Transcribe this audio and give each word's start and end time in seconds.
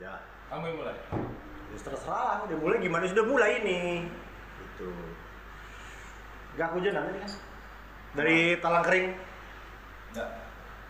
Ya, 0.00 0.16
Kamu 0.48 0.64
yang 0.64 0.76
mulai. 0.80 0.96
ya 1.70 1.78
terserah. 1.84 2.42
Udah 2.48 2.56
mulai 2.56 2.76
gimana 2.80 3.04
sudah 3.04 3.24
mulai 3.28 3.60
ini. 3.60 4.08
Gitu. 4.56 4.88
Gak 6.56 6.72
hujan 6.72 6.96
nanti 6.96 7.20
kan? 7.20 7.32
Dari 8.16 8.56
talang 8.58 8.82
kering? 8.82 9.12
Enggak. 10.10 10.28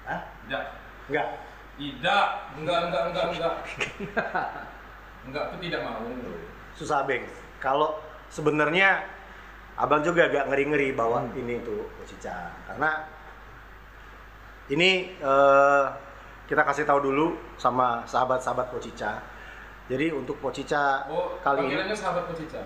Hah? 0.06 0.20
Enggak. 0.46 0.64
Enggak. 1.10 1.26
Tidak. 1.74 2.26
Enggak, 2.62 2.78
enggak, 2.86 3.02
enggak, 3.10 3.24
enggak. 3.34 3.54
enggak 5.26 5.44
tuh 5.50 5.58
tidak 5.58 5.80
mau. 5.82 6.06
Susah 6.78 7.02
beng. 7.04 7.26
Kalau 7.58 7.98
sebenarnya 8.30 9.04
abang 9.74 10.06
juga 10.06 10.30
agak 10.30 10.48
ngeri-ngeri 10.48 10.94
bawa 10.94 11.24
ini 11.34 11.60
tuh 11.64 11.88
Cica 12.04 12.52
karena 12.68 13.04
ini 14.68 15.16
eh, 15.18 15.84
kita 16.50 16.66
kasih 16.66 16.82
tahu 16.82 16.98
dulu 16.98 17.38
sama 17.54 18.02
sahabat-sahabat 18.10 18.74
Pocica. 18.74 19.22
Jadi 19.86 20.10
untuk 20.10 20.42
Pocica 20.42 21.06
Oh, 21.06 21.38
kali 21.38 21.70
ini 21.70 21.94
sahabat 21.94 22.26
Pocica. 22.26 22.58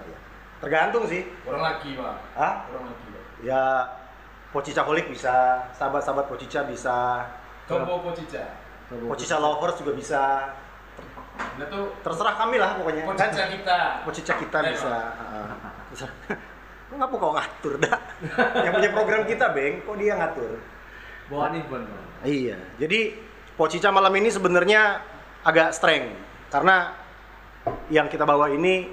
tergantung 0.65 1.05
sih. 1.05 1.29
Orang 1.45 1.61
laki, 1.61 1.93
Pak. 2.01 2.17
Hah? 2.33 2.55
Orang 2.73 2.89
laki, 2.89 3.07
Pak. 3.13 3.25
Ya 3.45 3.85
Pocica 4.49 4.81
holik 4.89 5.13
bisa, 5.13 5.69
sahabat-sahabat 5.77 6.33
Pocica 6.33 6.65
bisa, 6.65 7.29
Combo 7.69 8.01
Pocica. 8.01 8.57
Pocica 8.89 9.37
lovers 9.37 9.77
juga 9.77 9.93
bisa. 9.93 10.23
Nah 11.35 11.67
tuh 11.67 11.91
Terserah 12.01 12.39
kami 12.41 12.57
lah 12.57 12.81
pokoknya. 12.81 13.05
Pocica 13.05 13.29
Kan 13.29 13.51
kita. 13.53 13.79
Pocica 14.09 14.33
kita 14.41 14.59
Ayo. 14.65 14.71
bisa. 14.73 14.95
heeh. 15.21 15.47
Bisa. 15.93 16.07
Kok 16.89 16.97
ngapa 16.97 17.15
kau 17.21 17.33
ngatur 17.37 17.75
dah? 17.85 17.99
Yang 18.65 18.73
punya 18.81 18.91
program 18.97 19.23
kita, 19.29 19.47
Beng, 19.53 19.83
kok 19.85 19.97
dia 20.01 20.15
ngatur? 20.17 20.57
Bawa 21.29 21.53
event 21.57 21.85
bang. 21.89 22.05
Iya. 22.25 22.57
Jadi 22.79 23.01
Pocica 23.55 23.95
malam 23.95 24.11
ini 24.19 24.29
sebenarnya 24.35 24.99
agak 25.47 25.71
strength 25.71 26.11
karena 26.51 26.91
yang 27.89 28.11
kita 28.11 28.27
bawa 28.27 28.51
ini 28.51 28.91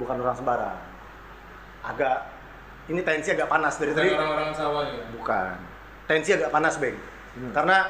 bukan 0.00 0.16
orang 0.22 0.36
sembarang. 0.38 0.78
Agak 1.84 2.18
ini 2.88 3.04
tensi 3.04 3.36
agak 3.36 3.52
panas 3.52 3.76
dari 3.76 3.92
tadi. 3.92 4.16
Orang-orang 4.16 4.50
sawah 4.56 4.82
ya. 4.88 5.04
Bukan. 5.12 5.54
Tensi 6.08 6.30
agak 6.32 6.48
panas, 6.48 6.80
Beng. 6.80 6.96
Hmm. 7.36 7.52
Karena 7.52 7.84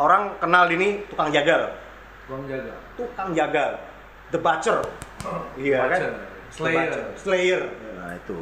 orang 0.00 0.40
kenal 0.40 0.64
ini 0.72 1.04
tukang 1.12 1.28
jagal. 1.28 1.76
Bang 2.24 2.48
jaga. 2.48 2.74
Tukang 2.96 3.30
jagal. 3.36 3.70
The 4.32 4.40
Butcher. 4.40 4.80
Iya 5.60 5.78
kan? 5.86 6.00
Butcher. 6.00 6.14
The 6.16 6.52
Slayer. 6.56 6.92
Slayer. 7.20 7.62
Nah, 8.00 8.10
itu. 8.16 8.38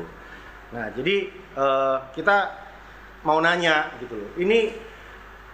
Nah, 0.71 0.87
jadi 0.95 1.17
eh, 1.35 1.97
kita 2.15 2.37
mau 3.27 3.43
nanya 3.43 3.91
gitu 3.99 4.15
loh. 4.15 4.31
Ini 4.39 4.71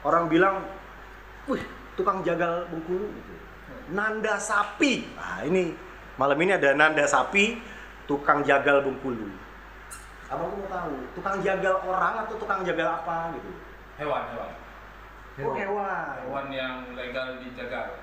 orang 0.05 0.29
bilang, 0.29 0.61
"Wih, 1.47 1.63
tukang 1.95 2.23
jagal 2.27 2.67
Bengkulu." 2.71 3.07
Gitu. 3.11 3.35
Nanda 3.95 4.35
sapi. 4.37 5.07
Nah, 5.15 5.47
ini 5.47 5.71
malam 6.19 6.39
ini 6.43 6.59
ada 6.59 6.75
Nanda 6.75 7.07
sapi, 7.07 7.63
tukang 8.11 8.43
jagal 8.43 8.83
Bengkulu. 8.83 9.31
Abang 10.27 10.51
tuh 10.51 10.59
mau 10.59 10.67
tahu, 10.67 10.95
tukang 11.15 11.39
jagal 11.39 11.79
orang 11.87 12.27
atau 12.27 12.35
tukang 12.35 12.67
jagal 12.67 12.99
apa 12.99 13.31
gitu? 13.39 13.51
Hewan, 13.95 14.23
hewan. 14.35 14.51
Oh, 15.37 15.55
hewan. 15.55 16.07
Hewan 16.27 16.47
yang 16.51 16.75
legal 16.99 17.39
dijaga. 17.39 18.03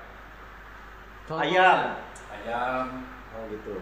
Ayam. 1.28 1.98
Ayam, 2.32 2.86
Oh 3.34 3.42
gitu. 3.50 3.76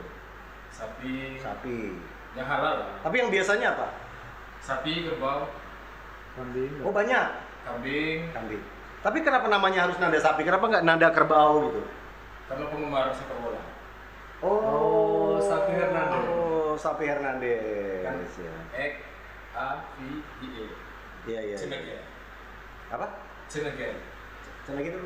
sapi, 0.73 1.37
Sapi. 1.37 2.01
yang 2.33 2.49
halal. 2.49 2.97
Tapi 3.05 3.15
yang 3.21 3.29
biasanya 3.29 3.77
apa? 3.77 3.93
Sapi, 4.65 5.05
kerbau, 5.05 5.53
Kambing. 6.33 6.81
Oh 6.81 6.89
banyak. 6.89 7.27
kambing, 7.63 8.33
Kambing. 8.33 8.65
Tapi 9.03 9.19
kenapa 9.27 9.51
namanya 9.51 9.91
harus 9.91 9.99
nanda 9.99 10.19
sapi? 10.23 10.47
Kenapa 10.47 10.71
nggak 10.71 10.85
nanda 10.87 11.11
kerbau 11.11 11.69
gitu? 11.69 11.83
karena 12.53 12.69
penggemar 12.69 13.09
sepak 13.17 13.39
bola. 13.41 13.63
Oh, 14.45 15.41
Sapi 15.41 15.73
Hernandez. 15.73 16.25
Oh, 16.29 16.75
Sapi 16.77 17.05
Hernandez. 17.09 18.05
Kan? 18.05 18.21
Ya. 18.21 18.55
X 18.77 18.95
A 19.57 19.67
V 19.97 19.97
I 20.45 20.49
E. 20.53 20.67
Iya 21.25 21.41
iya. 21.41 21.41
iya. 21.49 21.57
Cenegel. 21.57 22.03
Apa? 22.93 23.07
Cenegel. 23.49 23.97
Cina 24.63 24.79
gitu. 24.79 24.99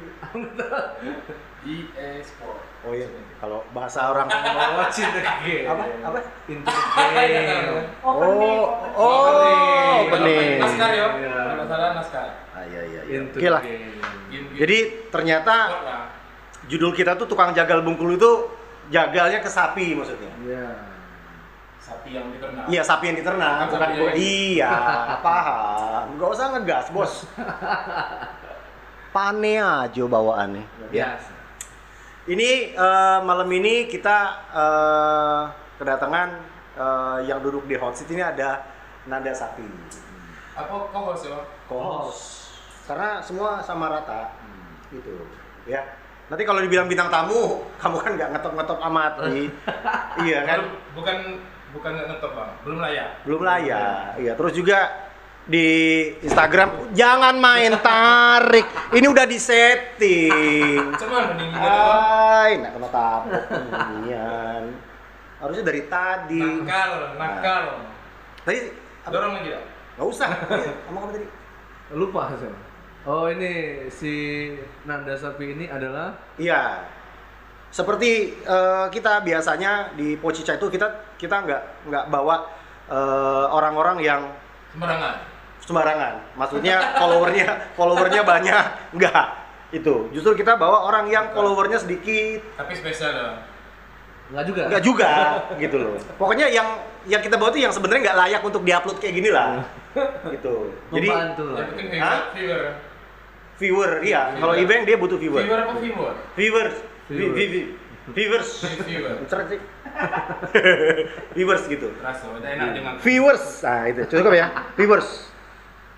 I 1.64 1.76
E 1.96 2.08
Sport. 2.20 2.60
Oh 2.84 2.92
iya. 2.92 3.08
Kalau 3.36 3.64
bahasa 3.72 4.12
orang 4.12 4.28
Oh, 4.28 4.86
cinta 4.92 5.18
game. 5.40 5.64
apa? 5.64 5.82
Apa? 6.04 6.18
Pintu 6.44 6.68
Iya, 6.68 7.40
game. 7.42 7.88
Oh, 8.00 8.68
oh, 8.92 10.04
opening. 10.04 10.60
Naskar 10.60 10.90
ya. 10.92 11.06
Iya. 11.16 11.32
Kalau 11.32 11.64
salah 11.66 11.90
naskar. 11.94 12.28
Ah, 12.52 12.62
iya 12.64 12.80
iya 12.84 13.00
iya. 13.02 13.16
Into 13.18 13.36
Oke 13.36 13.48
lah. 13.48 13.62
game. 13.64 13.96
Game- 14.28 14.48
game 14.52 14.58
Jadi 14.60 14.78
ternyata 15.08 15.54
judul 16.66 16.92
kita 16.92 17.16
tuh 17.16 17.24
tukang 17.24 17.50
jagal 17.50 17.80
Bengkulu 17.80 18.14
itu 18.14 18.30
jagalnya 18.88 19.40
ke 19.40 19.48
sapi 19.48 19.96
maksudnya. 19.96 20.30
Iya. 20.38 20.68
Sapi 21.76 22.12
yang 22.12 22.28
diternak. 22.28 22.66
Iya, 22.66 22.82
sapi 22.82 23.04
yang 23.06 23.16
diternak. 23.16 23.50
Bukan 23.64 23.70
Bukan, 23.72 23.88
sapi 23.88 23.98
yang- 23.98 24.16
iya, 24.18 24.74
paham. 25.22 26.04
Nggak 26.14 26.28
usah 26.28 26.46
ngegas, 26.52 26.86
bos. 26.90 27.12
Pane 29.16 29.56
aja 29.56 30.02
bawaannya. 30.04 30.92
Ya. 30.92 31.16
Biasa. 31.16 31.32
Ini 32.28 32.76
eh, 32.76 33.18
malam 33.24 33.48
ini 33.48 33.88
kita 33.88 34.18
eh, 34.52 35.42
kedatangan 35.80 36.28
eh, 36.76 37.18
yang 37.24 37.40
duduk 37.40 37.64
di 37.64 37.80
hot 37.80 37.96
seat 37.96 38.12
ini 38.12 38.20
ada 38.20 38.60
Nanda 39.08 39.32
Sapi. 39.32 39.64
Apa 40.52 40.92
kau 40.92 41.00
host 41.08 41.32
ya? 41.32 41.40
Co-host. 41.64 42.52
Karena 42.84 43.24
semua 43.24 43.64
sama 43.64 43.88
rata. 43.88 44.36
Gitu. 44.92 45.24
Ya. 45.64 45.80
Nanti 46.28 46.44
kalau 46.44 46.60
dibilang 46.60 46.84
bintang 46.84 47.08
tamu, 47.08 47.64
kamu 47.80 47.96
kan 47.96 48.10
nggak 48.20 48.30
ngetop-ngetop 48.36 48.78
amat 48.92 49.12
nih. 49.32 49.48
iya 50.28 50.44
kan? 50.44 50.60
Bukan 50.92 51.16
bukan 51.72 51.90
nggak 51.96 52.08
ngetop 52.12 52.32
bang. 52.36 52.50
Belum 52.68 52.78
layak. 52.84 53.10
belum 53.24 53.40
layak. 53.40 54.20
Iya, 54.20 54.32
terus 54.36 54.52
juga 54.52 55.05
di 55.46 55.66
Instagram 56.26 56.90
jangan 56.90 57.38
main 57.38 57.78
tarik. 57.78 58.66
Ini 58.90 59.06
udah 59.06 59.26
disetting. 59.30 60.90
Cuman 60.98 61.22
mending. 61.38 61.50
Ay, 61.54 62.58
nak 62.58 62.70
kena 62.74 62.88
tapok 62.90 63.42
inian. 64.02 64.62
Harusnya 65.38 65.64
dari 65.64 65.82
tadi. 65.86 66.42
Nakal, 66.42 67.14
nakal. 67.14 67.64
Tadi 68.42 68.58
apa? 69.06 69.12
Dorong 69.14 69.32
lagi 69.38 69.48
ya? 69.54 69.60
Nggak 69.94 70.08
usah. 70.10 70.28
Iya, 70.50 70.72
Ngomong 70.90 71.02
apa 71.06 71.12
tadi? 71.14 71.26
Lupa 71.94 72.22
saya. 72.34 72.58
Oh 73.06 73.30
ini 73.30 73.86
si 73.86 74.14
Nanda 74.82 75.14
Sapi 75.14 75.54
ini 75.54 75.70
adalah 75.70 76.10
Iya. 76.42 76.82
Seperti 77.70 78.34
eh, 78.42 78.86
kita 78.90 79.22
biasanya 79.22 79.94
di 79.94 80.18
Pocica 80.18 80.58
itu 80.58 80.66
kita 80.66 81.14
kita 81.14 81.36
nggak 81.46 81.62
nggak 81.86 82.04
bawa 82.10 82.50
eh, 82.90 83.46
orang-orang 83.54 84.02
yang 84.02 84.22
Sembarangan. 84.74 85.35
Sembarangan. 85.66 86.14
Maksudnya 86.34 86.76
followernya 86.96 87.46
followernya 87.74 88.22
banyak, 88.22 88.64
enggak. 88.94 89.24
Itu. 89.68 90.08
Justru 90.10 90.38
kita 90.38 90.54
bawa 90.54 90.86
orang 90.86 91.10
yang 91.10 91.34
followernya 91.34 91.76
sedikit, 91.76 92.38
Tapi 92.54 92.72
spesial 92.72 93.12
ya. 93.12 93.28
nggak 94.26 94.44
juga. 94.46 94.62
enggak 94.70 94.82
juga 94.82 95.10
gitu 95.58 95.76
loh. 95.76 95.94
Pokoknya 96.16 96.46
yang 96.48 96.68
yang 97.04 97.18
kita 97.18 97.34
bawa 97.34 97.50
itu 97.50 97.62
yang 97.62 97.70
sebenarnya 97.70 98.10
nggak 98.10 98.18
layak 98.18 98.40
untuk 98.42 98.62
diupload 98.62 98.96
kayak 98.98 99.14
gini 99.14 99.30
lah. 99.30 99.66
gitu. 100.30 100.70
Jadi 100.90 101.08
Membantu 101.08 101.44
lah. 101.50 101.58
Yang 101.58 101.70
penting 101.74 102.00
Hah? 102.00 102.18
viewer, 102.30 102.34
viewer. 102.34 102.64
viewer, 103.58 103.90
iya. 104.02 104.22
Kalau 104.34 104.54
Viewer. 104.54 104.70
Ibeng 104.70 104.82
dia 104.84 104.96
butuh 104.96 105.18
viewer. 105.18 105.42
Viewer 105.42 105.60
apa 105.62 105.72
viewer? 105.78 106.14
Viewers. 106.34 106.76
Vi- 107.06 107.14
Viewers. 107.16 107.34
vi- 107.34 107.50
vi- 107.50 107.70
Viewers. 108.06 108.50
Viewer. 108.86 109.14
Viewers 111.34 111.62
gitu. 111.66 111.88
Rasa 111.98 112.24
udah 112.28 112.50
enak 112.50 112.68
dengan 112.72 112.92
Viewers. 113.00 113.44
Nah, 113.62 113.82
itu 113.88 114.00
cukup 114.06 114.32
ya. 114.32 114.46
Viewers. 114.74 115.08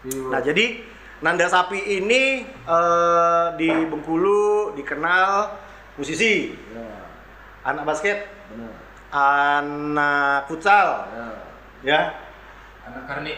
Viewer. 0.07 0.31
Nah, 0.31 0.41
jadi 0.41 0.85
Nanda 1.19 1.51
Sapi 1.51 1.79
ini 1.99 2.47
eh, 2.47 3.47
di 3.59 3.69
Bengkulu 3.91 4.75
dikenal 4.79 5.51
musisi, 5.99 6.55
Ya, 6.71 6.87
anak 7.67 7.83
basket, 7.83 8.31
benar. 8.55 8.71
anak 9.11 10.47
futsal, 10.47 11.11
Ya. 11.11 11.27
ya. 11.83 12.01
anak 12.87 13.03
karni. 13.11 13.35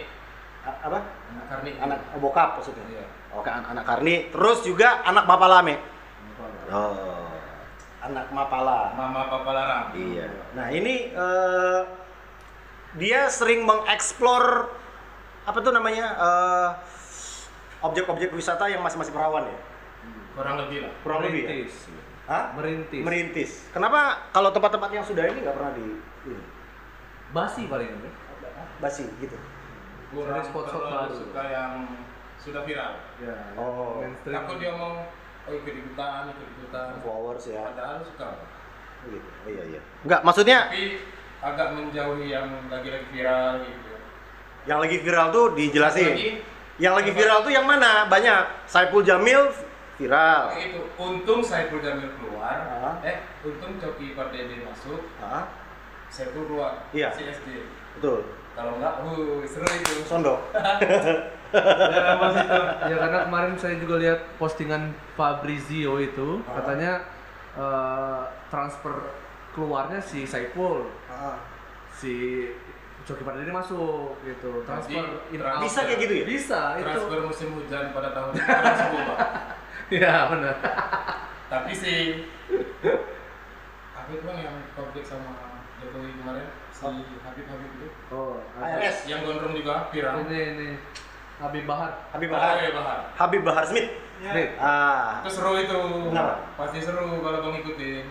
A- 0.61 0.81
apa? 0.93 0.99
Anak 1.33 1.45
karni. 1.49 1.71
Anak 1.81 1.99
oh, 2.13 2.21
bokap 2.21 2.61
maksudnya. 2.61 2.85
Iya. 2.93 3.05
Oke, 3.31 3.47
an- 3.49 3.65
anak 3.65 3.87
Karni. 3.87 4.27
Terus 4.35 4.67
juga 4.67 5.07
anak 5.07 5.25
Mapalame. 5.25 5.79
Apa? 5.79 6.75
Oh. 6.75 7.31
Anak 8.03 8.27
Mapala. 8.29 8.91
Mama 8.93 9.31
papa 9.31 9.51
larang. 9.55 9.87
Iya. 9.95 10.27
Nah, 10.53 10.67
ini 10.69 11.15
eh, 11.15 11.81
dia 12.99 13.31
sering 13.31 13.63
mengeksplor 13.63 14.67
apa 15.47 15.59
tuh 15.61 15.73
namanya? 15.73 16.07
eh, 16.17 16.71
objek-objek 17.81 18.31
wisata 18.37 18.69
yang 18.69 18.85
masih 18.85 19.01
masih 19.01 19.13
perawan 19.13 19.49
ya. 19.49 19.59
Kurang 20.37 20.57
lebih 20.67 20.79
lah. 20.85 20.93
Kurang 21.03 21.21
lebih 21.25 21.43
ya. 21.45 21.49
Merintis. 21.49 21.75
Hah? 22.31 22.45
Merintis. 22.55 23.03
Merintis. 23.03 23.51
Kenapa 23.75 24.31
kalau 24.31 24.55
tempat-tempat 24.55 24.91
yang 24.95 25.05
sudah 25.05 25.25
ini 25.27 25.43
nggak 25.43 25.57
pernah 25.57 25.73
di 25.75 25.85
ini? 26.29 26.45
Basi 27.31 27.67
paling 27.67 27.89
kan? 27.89 28.15
basi 28.81 29.05
gitu? 29.21 29.37
Kurang 30.11 30.43
spot-spot 30.43 30.83
terlalu 30.89 31.13
baru. 31.13 31.21
suka 31.21 31.43
yang 31.53 31.73
sudah 32.41 32.63
viral. 32.65 32.93
Ya. 33.21 33.37
Oh. 33.55 34.01
Mainstream. 34.01 34.35
Takut 34.35 34.57
dia 34.57 34.73
mau 34.73 35.05
oh 35.45 35.53
ikut 35.53 35.75
ikutan, 35.77 36.33
ikut 36.33 36.49
ikutan. 36.59 36.87
Followers 37.05 37.45
harus 37.45 37.55
ya. 37.55 37.63
Padahal 37.71 37.99
suka. 38.03 38.29
Gitu. 39.09 39.29
Oh, 39.29 39.49
iya 39.49 39.63
iya. 39.77 39.81
Enggak, 40.05 40.21
maksudnya 40.25 40.59
Tapi 40.69 40.85
agak 41.41 41.69
menjauhi 41.73 42.27
yang 42.29 42.49
lagi-lagi 42.69 43.07
viral 43.13 43.65
gitu. 43.65 43.90
Yang 44.65 44.79
lagi 44.79 44.97
viral 45.01 45.29
tuh 45.31 45.53
dijelasin. 45.55 46.13
Lagi, 46.13 46.31
Yang 46.81 46.95
lagi 46.97 47.11
viral 47.13 47.39
tuh 47.41 47.53
yang 47.53 47.65
mana? 47.65 48.09
Banyak. 48.09 48.65
Saipul 48.65 49.05
Jamil 49.05 49.53
viral. 50.01 50.49
kayak 50.49 50.73
gitu. 50.73 50.81
Untung 50.97 51.41
Saiful 51.45 51.81
Jamil 51.81 52.09
keluar. 52.17 52.57
Ah. 52.57 52.97
Eh, 53.05 53.21
untung 53.45 53.77
Coki 53.77 54.17
Pardede 54.17 54.65
masuk. 54.65 55.05
Hah? 55.21 55.45
Saiful 56.09 56.49
keluar. 56.49 56.89
Iya. 56.91 57.13
Si 57.13 57.23
SD. 57.23 57.49
Betul. 58.01 58.25
Kalau 58.57 58.81
enggak, 58.81 58.95
uh, 59.05 59.45
seru 59.45 59.69
itu. 59.69 59.93
Itu. 60.05 60.35
ya 62.87 62.95
karena 62.95 63.19
kemarin 63.27 63.55
saya 63.59 63.75
juga 63.75 63.99
lihat 63.99 64.23
postingan 64.39 64.95
Fabrizio 65.19 65.99
itu 65.99 66.39
Ah. 66.47 66.63
katanya 66.63 66.93
eh, 67.59 68.23
transfer 68.47 68.95
keluarnya 69.51 69.99
si 69.99 70.23
Saipul 70.23 70.87
si 71.91 72.47
Coki 73.11 73.23
Pardede 73.23 73.51
masuk 73.51 74.15
gitu 74.23 74.63
transfer 74.63 75.03
Jadi, 75.03 75.35
in 75.35 75.39
trans- 75.39 75.57
out. 75.57 75.63
Bisa 75.63 75.81
kayak 75.83 75.99
gitu 76.01 76.15
ya? 76.15 76.25
bisa 76.25 76.61
itu 76.77 76.87
Transfer 76.87 77.21
musim 77.21 77.49
hujan 77.53 77.85
pada 77.91 78.09
tahun 78.11 78.31
2010, 78.33 79.11
Pak. 79.11 79.19
ya 79.91 80.15
benar 80.29 80.55
Tapi 81.47 81.73
si 81.73 81.95
itu 84.11 84.17
bang 84.21 84.39
yang 84.41 84.57
konflik 84.73 85.03
sama 85.03 85.31
Jokowi 85.79 86.11
kemarin 86.13 86.47
si 86.69 86.83
Habib 87.23 87.47
Habib 87.47 87.71
itu 87.79 87.87
oh 88.11 88.43
ARS. 88.57 89.07
yang 89.07 89.23
gondrong 89.23 89.55
juga 89.55 89.87
viral. 89.89 90.23
ini 90.25 90.39
ini 90.53 90.69
Habib 91.39 91.65
Bahar 91.65 92.11
Habib 92.11 92.29
Oh, 92.29 92.35
Bahar. 92.35 92.55
iya, 92.59 92.71
Bahar. 92.71 92.99
Habib 93.17 93.43
Bahar 93.43 93.65
Smith. 93.65 93.89
Smith. 94.21 94.53
Ah. 94.61 95.25
Itu 95.25 95.33
seru 95.33 95.57
itu. 95.57 95.73
Kenapa? 96.13 96.53
Pasti 96.53 96.77
seru 96.79 97.17
kalau 97.19 97.41
bang 97.41 97.65
ikutin. 97.65 98.05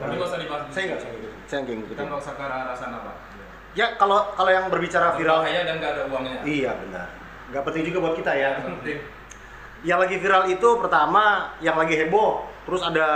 Tapi 0.00 0.16
nggak 0.16 0.24
usah 0.24 0.40
dibahas. 0.40 0.62
di 0.64 0.70
Saya 0.70 0.80
sini. 0.80 0.88
enggak, 0.88 1.00
saya. 1.02 1.30
Saya 1.44 1.58
enggak 1.60 1.76
Kita 1.92 2.02
nggak 2.08 2.20
usah 2.24 2.32
ke 2.32 2.42
arah 2.42 2.72
sana 2.72 2.96
pak. 3.04 3.16
Ya 3.70 3.94
kalau 3.94 4.34
kalau 4.34 4.50
yang 4.50 4.66
berbicara 4.66 5.14
viral 5.14 5.46
Berbahaya 5.46 5.62
dan 5.62 5.74
nggak 5.78 5.90
ada 5.94 6.02
uangnya. 6.10 6.38
Iya 6.42 6.70
benar. 6.74 7.06
Nggak 7.54 7.62
penting 7.66 7.82
juga 7.86 7.98
buat 8.02 8.14
kita 8.18 8.32
ya. 8.34 8.50
Penting. 8.58 8.98
Yang 9.80 9.98
lagi 10.06 10.16
viral 10.20 10.44
itu 10.50 10.68
pertama 10.76 11.24
yang 11.58 11.76
lagi 11.78 11.94
heboh. 11.94 12.50
Terus 12.66 12.82
ada 12.82 13.06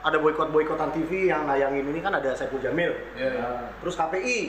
ada 0.00 0.16
boykot 0.16 0.48
boykotan 0.48 0.90
TV 0.90 1.28
yang 1.28 1.44
nayangin 1.44 1.84
ini 1.84 2.00
kan 2.00 2.14
ada 2.14 2.30
Saiful 2.32 2.58
Jamil. 2.58 2.94
Iya, 3.14 3.28
iya. 3.34 3.46
Terus 3.82 3.94
KPI 3.94 4.40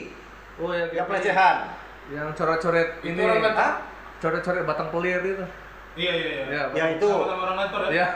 oh 0.60 0.70
ya 0.70 0.84
yang 0.92 1.06
pelecehan. 1.08 1.56
yang 2.10 2.26
coret-coret 2.34 2.98
ini 3.00 3.22
kan- 3.54 3.86
coret-coret 4.18 4.66
batang 4.66 4.90
pelir 4.90 5.22
itu 5.22 5.46
Iya 5.94 6.12
iya 6.12 6.26
iya. 6.26 6.44
Ya, 6.46 6.62
Yang 6.74 6.90
itu 6.98 7.06
Sama-sama 7.06 7.42
orang 7.46 7.56
kantor 7.66 7.80
ya. 7.86 7.90
ya 7.94 8.06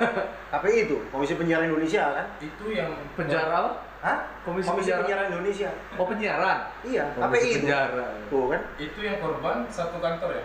KPI 0.51 0.79
itu 0.85 0.97
Komisi 1.11 1.35
Penyiaran 1.35 1.67
Indonesia 1.67 2.05
kan? 2.11 2.27
Itu 2.39 2.65
yang 2.71 2.91
penjara? 3.15 3.79
Hah? 4.05 4.19
Komisi 4.45 4.69
Komisi 4.69 4.85
Penyiaran. 4.87 5.03
Penyiaran 5.03 5.27
Indonesia. 5.31 5.71
oh 5.97 6.05
penyiaran 6.05 6.59
Iya, 6.85 7.05
Komisi 7.11 7.33
KPI 7.33 7.49
itu. 7.49 7.59
penjara 7.65 8.07
Tuh 8.29 8.45
kan? 8.47 8.61
itu 8.77 8.99
yang 9.01 9.17
korban 9.19 9.57
satu 9.67 9.97
kantor 9.99 10.31
ya. 10.31 10.45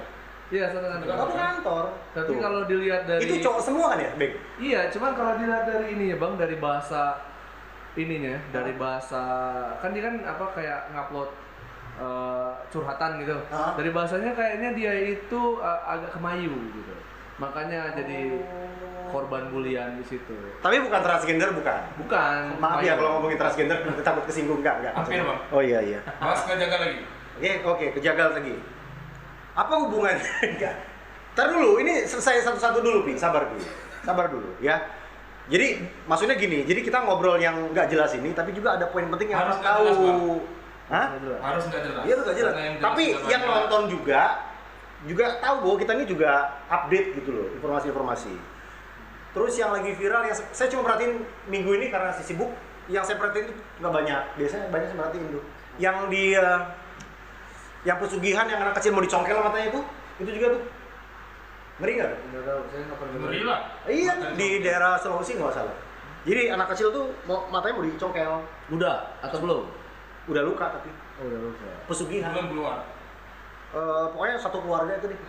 iya 0.50 0.66
satu 0.66 0.88
kantor 0.88 1.08
Satu 1.12 1.34
kantor. 1.36 1.84
tapi 2.10 2.32
Tuh. 2.32 2.40
kalau 2.40 2.62
dilihat 2.66 3.04
dari 3.04 3.22
itu 3.22 3.36
cowok 3.40 3.62
semua 3.62 3.86
kan 3.92 4.00
ya, 4.00 4.12
Bang? 4.16 4.34
Iya, 4.58 4.80
cuman 4.90 5.12
kalau 5.14 5.34
dilihat 5.36 5.64
dari 5.64 5.86
ini 5.92 6.06
ya 6.10 6.18
bang, 6.18 6.34
dari 6.36 6.56
bahasa 6.56 7.20
ininya, 7.94 8.40
dari 8.50 8.74
bahasa 8.74 9.22
kan 9.78 9.92
dia 9.92 10.04
kan 10.04 10.16
apa 10.24 10.46
kayak 10.50 10.80
ngupload 10.90 11.30
eh, 12.00 12.52
curhatan 12.70 13.12
gitu. 13.20 13.36
Ah. 13.50 13.76
Dari 13.76 13.92
bahasanya 13.92 14.32
kayaknya 14.32 14.70
dia 14.72 14.94
itu 15.12 15.42
eh, 15.60 15.80
agak 15.86 16.16
kemayu 16.16 16.48
gitu. 16.72 16.94
Makanya 17.40 17.96
jadi 17.96 18.44
korban 19.10 19.50
bulian 19.50 19.98
di 19.98 20.06
situ. 20.06 20.36
Tapi 20.62 20.84
bukan 20.86 21.02
transgender 21.02 21.50
bukan. 21.56 21.82
Bukan. 22.06 22.40
Maaf 22.62 22.84
ya 22.86 22.94
kalau 23.00 23.18
ngomongin 23.20 23.40
transgender 23.40 23.78
takut 24.08 24.24
kesinggung 24.30 24.62
enggak 24.62 24.84
enggak. 24.84 24.94
Hampir, 24.94 25.24
Bang. 25.26 25.40
Oh 25.50 25.62
iya 25.64 25.80
iya. 25.82 26.00
Mas 26.22 26.44
nggak 26.46 26.60
jaga 26.62 26.78
lagi. 26.84 27.00
Oke, 27.40 27.52
oke, 27.64 27.86
kejagal 27.96 28.36
lagi. 28.36 28.56
Apa 29.56 29.74
hubungannya? 29.88 30.20
Enggak. 30.60 30.76
Ntar 31.36 31.56
dulu, 31.56 31.80
ini 31.80 32.04
selesai 32.04 32.44
satu-satu 32.44 32.84
dulu, 32.84 33.08
Pi. 33.08 33.16
Sabar, 33.16 33.48
Pi. 33.48 33.64
Sabar 34.04 34.28
dulu, 34.28 34.60
ya. 34.60 34.76
Jadi, 35.48 35.80
maksudnya 36.04 36.36
gini, 36.36 36.68
jadi 36.68 36.84
kita 36.84 37.00
ngobrol 37.08 37.40
yang 37.40 37.72
nggak 37.72 37.88
jelas 37.88 38.12
ini, 38.12 38.36
tapi 38.36 38.52
juga 38.52 38.76
ada 38.76 38.92
poin 38.92 39.08
penting 39.08 39.32
yang 39.32 39.40
Harus 39.48 39.56
tahu. 39.64 39.88
jelas. 39.88 40.20
Hah? 40.92 41.08
Harus 41.40 41.64
nggak 41.72 41.82
jelas. 41.88 42.04
Iya, 42.04 42.14
itu 42.14 42.22
nggak 42.28 42.38
jelas. 42.44 42.54
Tapi 42.84 43.04
yang 43.32 43.42
nonton 43.48 43.82
juga, 43.88 44.22
juga 45.06 45.40
tahu 45.40 45.56
bahwa 45.64 45.76
kita 45.78 45.92
ini 45.96 46.06
juga 46.06 46.32
update 46.68 47.08
gitu 47.16 47.30
loh, 47.32 47.48
informasi-informasi. 47.56 48.34
Terus 49.30 49.54
yang 49.56 49.72
lagi 49.72 49.94
viral, 49.94 50.26
yang 50.26 50.36
saya 50.36 50.68
cuma 50.68 50.84
perhatiin 50.84 51.22
minggu 51.46 51.72
ini 51.78 51.88
karena 51.88 52.12
si 52.12 52.26
sibuk, 52.26 52.50
yang 52.90 53.06
saya 53.06 53.16
perhatiin 53.16 53.48
itu 53.48 53.54
nggak 53.80 53.94
banyak. 53.94 54.22
Biasanya 54.36 54.66
banyak 54.68 54.88
saya 54.90 54.98
perhatiin 54.98 55.26
tuh. 55.30 55.44
Yang 55.80 55.96
di 56.12 56.24
eh, 56.36 56.60
yang 57.88 57.96
pesugihan 57.96 58.46
yang 58.46 58.60
anak 58.60 58.76
kecil 58.76 58.92
mau 58.92 59.00
dicongkel 59.00 59.40
matanya 59.40 59.68
itu, 59.72 59.82
itu 60.20 60.30
juga 60.36 60.48
tuh 60.58 60.64
ngeri 61.80 61.94
nggak? 61.96 62.10
Nggak 62.12 62.44
tahu, 62.44 62.60
saya 62.68 62.82
nggak 62.84 62.98
pernah 63.00 63.14
Ngeri 63.24 63.42
lah. 63.48 63.60
Iya 63.88 64.12
di 64.36 64.48
daerah 64.60 64.92
Sulawesi 65.00 65.40
nggak 65.40 65.56
salah. 65.56 65.76
Jadi 66.28 66.52
anak 66.52 66.68
kecil 66.76 66.92
tuh 66.92 67.06
mau 67.24 67.48
matanya 67.48 67.80
mau 67.80 67.86
dicongkel, 67.88 68.34
Udah 68.76 69.16
atau 69.24 69.40
belum? 69.40 69.64
udah 70.30 70.44
luka 70.46 70.70
tapi 70.70 70.94
Oh, 71.18 71.26
udah 71.26 71.40
lupa. 71.42 71.66
pesugihan. 71.90 72.30
belum 72.36 72.48
keluar. 72.54 72.78
Eh, 73.70 74.06
pokoknya 74.16 74.36
satu 74.42 74.66
keluarga 74.66 74.98
itu 74.98 75.14
deh. 75.14 75.20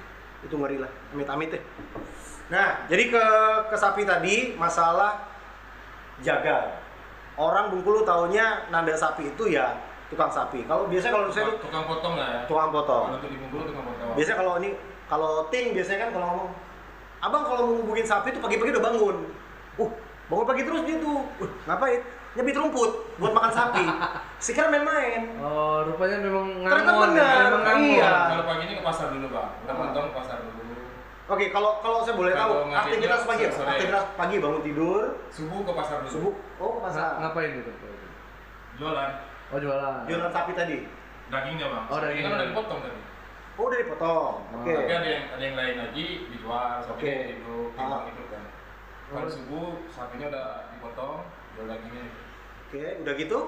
Itu 0.49 0.55
ngeri 0.57 0.81
lah 0.81 0.89
amit-amit 1.13 1.53
deh. 1.53 1.63
Nah 2.49 2.89
jadi 2.89 3.13
ke 3.13 3.25
ke 3.69 3.77
sapi 3.77 4.09
tadi 4.09 4.57
masalah 4.57 5.29
jaga. 6.25 6.81
Orang 7.37 7.73
Bengkulu 7.73 8.05
taunya 8.05 8.65
nanda 8.73 8.97
sapi 8.97 9.29
itu 9.33 9.53
ya 9.53 9.77
tukang 10.09 10.33
sapi. 10.33 10.65
Kalau 10.65 10.89
biasanya 10.89 11.13
kalau 11.13 11.29
saya 11.29 11.45
tuh 11.53 11.57
Tukang 11.69 11.85
potong 11.85 12.15
lah 12.17 12.29
ya. 12.33 12.41
tukang 12.49 12.71
potong. 12.73 13.05
Kalau 13.13 13.17
untuk 13.21 13.31
di 13.31 13.37
Bengkulu 13.37 13.63
tukang 13.69 13.85
potong. 13.85 14.09
biasanya 14.17 14.37
kalau 14.41 14.53
ini 14.61 14.71
kalau 15.05 15.33
ting 15.53 15.67
biasanya 15.77 15.99
kan 16.09 16.11
kalau 16.17 16.27
ngomong 16.33 16.51
abang 17.21 17.43
kalau 17.45 17.61
mau 17.69 17.75
ngubungin 17.77 18.07
sapi 18.09 18.33
tuh 18.33 18.41
pagi-pagi 18.41 18.73
udah 18.73 18.85
bangun. 18.89 19.17
Uh 19.77 19.91
bangun 20.33 20.47
pagi 20.49 20.63
terus 20.65 20.81
dia 20.89 20.97
tuh. 20.97 21.29
Uh, 21.45 21.51
ngapain 21.69 22.01
nyebit 22.31 22.55
rumput 22.55 22.91
buat 23.17 23.33
makan 23.33 23.51
sapi 23.51 23.85
sekarang 24.39 24.71
main-main 24.73 25.35
Oh, 25.37 25.83
rupanya 25.83 26.21
memang 26.21 26.47
Ternyata 26.63 26.79
ngangon. 26.87 27.03
benar, 27.11 27.39
Memang 27.51 27.81
iya. 27.83 28.13
Kalau 28.29 28.45
pagi 28.47 28.63
ini 28.65 28.75
ke 28.75 28.85
pasar 28.85 29.07
dulu 29.11 29.27
bang. 29.29 29.51
Udah 29.61 29.75
potong 29.75 30.05
ke 30.07 30.15
pasar 30.15 30.37
dulu. 30.41 30.75
Oke, 31.27 31.45
kalau 31.49 31.71
kalau 31.79 31.99
saya 32.01 32.15
boleh 32.15 32.33
tahu 32.33 32.53
Kalau 32.61 32.75
aktivitas 32.77 33.23
pagi, 33.23 33.43
apa? 33.45 33.55
sore. 33.55 33.69
aktivitas 33.69 34.05
pagi 34.15 34.37
bangun 34.37 34.63
tidur, 34.63 35.03
Subuh 35.29 35.61
ke 35.61 35.73
pasar 35.73 35.97
dulu. 36.01 36.11
subuh, 36.11 36.33
oh 36.57 36.69
ke 36.69 36.77
Nga- 36.77 36.85
pasar, 36.85 37.09
ngapain 37.21 37.51
itu? 37.57 37.73
Jualan. 38.77 39.11
Oh, 39.51 39.59
jualan. 39.59 39.95
jualan 40.07 40.31
sapi 40.31 40.53
tadi. 40.53 40.77
Dagingnya 41.29 41.67
bang. 41.69 41.85
Oh, 41.87 41.99
dagingnya. 41.99 42.25
kan 42.25 42.37
udah 42.37 42.49
dipotong 42.49 42.81
tadi. 42.81 43.01
Oh 43.53 43.65
udah 43.67 43.79
dipotong. 43.79 44.35
Oke. 44.57 44.73
Tapi 44.73 44.93
ada 44.93 45.09
yang 45.09 45.25
ada 45.29 45.43
yang 45.45 45.57
lain 45.57 45.75
lagi 45.79 46.05
dijual. 46.29 46.79
Sapinya 46.81 46.97
Oke. 46.97 47.15
itu 47.37 47.55
Ah. 47.77 48.03
itu 48.07 48.23
kan. 48.27 48.43
Kalau 49.07 49.21
Oh. 49.21 49.31
subuh 49.31 49.67
sapinya 49.87 50.27
udah 50.29 50.47
dipotong, 50.73 51.19
jual 51.55 51.67
dagingnya. 51.67 52.05
Oke, 52.69 52.85
udah 53.03 53.15
gitu. 53.15 53.39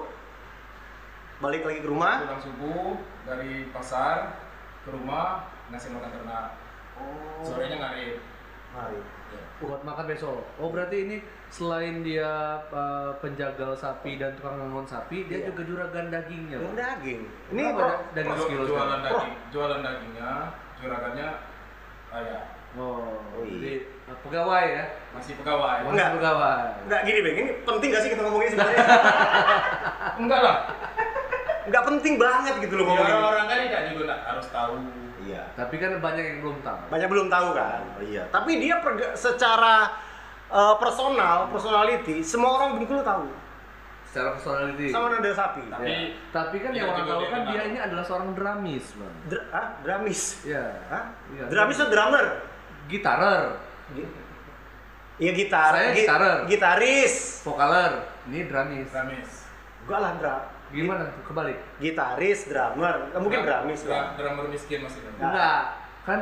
Balik 1.39 1.61
lagi 1.63 1.79
ke 1.83 1.89
rumah. 1.89 2.23
Pulang 2.23 2.43
subuh 2.43 2.87
dari 3.23 3.67
pasar 3.71 4.37
ke 4.83 4.89
rumah 4.91 5.47
ngasih 5.71 5.91
makan 5.91 6.11
ternak. 6.11 6.45
Oh. 6.95 7.41
Sorenya 7.43 7.77
ngarit. 7.79 8.19
Mari. 8.73 8.99
Ya. 9.33 9.41
buat 9.65 9.81
makan 9.81 10.05
besok. 10.05 10.45
Oh 10.61 10.69
berarti 10.69 11.09
ini 11.09 11.17
selain 11.49 12.05
dia 12.05 12.61
uh, 12.69 13.17
penjagal 13.17 13.73
sapi 13.73 14.21
dan 14.21 14.37
tukang 14.37 14.61
ngangon 14.61 14.85
sapi, 14.85 15.25
dia 15.25 15.41
Iya. 15.41 15.49
juga 15.49 15.61
juragan 15.65 16.13
dagingnya. 16.13 16.57
Bang. 16.61 16.77
daging. 16.77 17.21
Ini 17.49 17.63
da- 17.73 18.01
daging 18.13 18.61
jualan 18.61 18.99
daging, 19.01 19.33
jualan 19.49 19.79
dagingnya, 19.81 20.29
juragannya 20.77 21.27
ayah. 22.13 22.43
Oh, 22.73 23.05
Oh, 23.33 23.41
iya. 23.41 23.53
jadi 23.53 23.71
uh, 24.07 24.17
pegawai 24.19 24.63
ya? 24.67 24.83
Masih 25.11 25.33
pegawai. 25.37 25.77
Masih 25.79 25.93
Enggak. 25.93 26.09
pegawai. 26.17 26.65
Enggak 26.83 27.01
gini, 27.03 27.19
Bang. 27.21 27.35
Ini 27.35 27.51
penting 27.63 27.87
gak 27.89 28.01
sih 28.01 28.09
kita 28.09 28.21
ngomongin 28.23 28.49
sebenarnya? 28.49 28.85
Enggak 30.21 30.39
lah. 30.41 30.57
Enggak 31.63 31.83
penting 31.85 32.13
banget 32.17 32.53
gitu 32.59 32.73
loh 32.73 32.83
Ya, 32.83 32.89
ngomongin. 32.89 33.13
orang-orang 33.15 33.45
kan 33.45 33.57
tidak 33.63 33.83
juga 33.87 34.01
nggak 34.05 34.21
harus 34.25 34.47
tahu. 34.49 34.73
Iya. 35.23 35.41
Tapi 35.53 35.75
kan 35.77 35.91
banyak 35.97 36.23
yang 36.23 36.37
belum 36.41 36.57
tahu. 36.59 36.79
Banyak 36.89 37.07
belum 37.07 37.27
tahu 37.29 37.47
kan? 37.53 37.81
Oh, 37.91 38.03
iya. 38.03 38.23
Tapi 38.27 38.51
dia 38.57 38.75
perga- 38.79 39.13
secara 39.13 39.75
eh, 40.49 40.75
personal, 40.77 41.49
personality, 41.49 42.21
semua 42.21 42.51
orang 42.55 42.75
Bengkulu 42.75 43.01
tahu. 43.01 43.25
Secara 44.03 44.33
personality. 44.33 44.89
Sama 44.89 45.09
nada 45.09 45.31
sapi. 45.31 45.63
Tapi- 45.67 45.81
Ya. 45.83 45.97
Tapi 46.29 46.55
kan 46.59 46.69
Iya, 46.69 46.77
yang 46.79 46.87
orang 46.87 46.99
juga 46.99 47.13
tahu 47.15 47.23
kan 47.27 47.41
dia 47.47 47.61
ini 47.65 47.77
adalah 47.79 48.03
seorang 48.03 48.29
dramis, 48.33 48.85
bang. 48.93 49.13
Dr- 49.27 49.47
ah, 49.49 49.67
dramis. 49.79 50.21
Iya. 50.43 50.63
Hah? 50.87 51.03
Iya. 51.31 51.43
Dramis 51.47 51.77
atau 51.77 51.89
drummer? 51.89 52.25
Gitarer, 52.85 53.55
Iya 55.13 55.31
gitar. 55.31 55.71
Saya 55.71 55.93
Gi- 55.93 56.03
gitarer. 56.03 56.37
Gitaris. 56.49 57.13
vokaler, 57.43 57.91
ini 58.27 58.49
dramis. 58.49 58.89
Ramis. 58.89 59.31
Gua 59.85 59.97
lah 59.99 60.11
drum. 60.17 60.41
Gimana 60.73 61.05
tuh 61.05 61.21
kebalik? 61.23 61.57
Gitaris, 61.77 62.49
drummer. 62.49 63.13
Eh, 63.13 63.21
mungkin 63.21 63.45
dramis 63.45 63.85
lah. 63.85 64.17
Drummer 64.17 64.49
miskin 64.49 64.81
masih. 64.81 65.05
Nah. 65.15 65.29
Enggak, 65.29 65.61
kan 66.03 66.19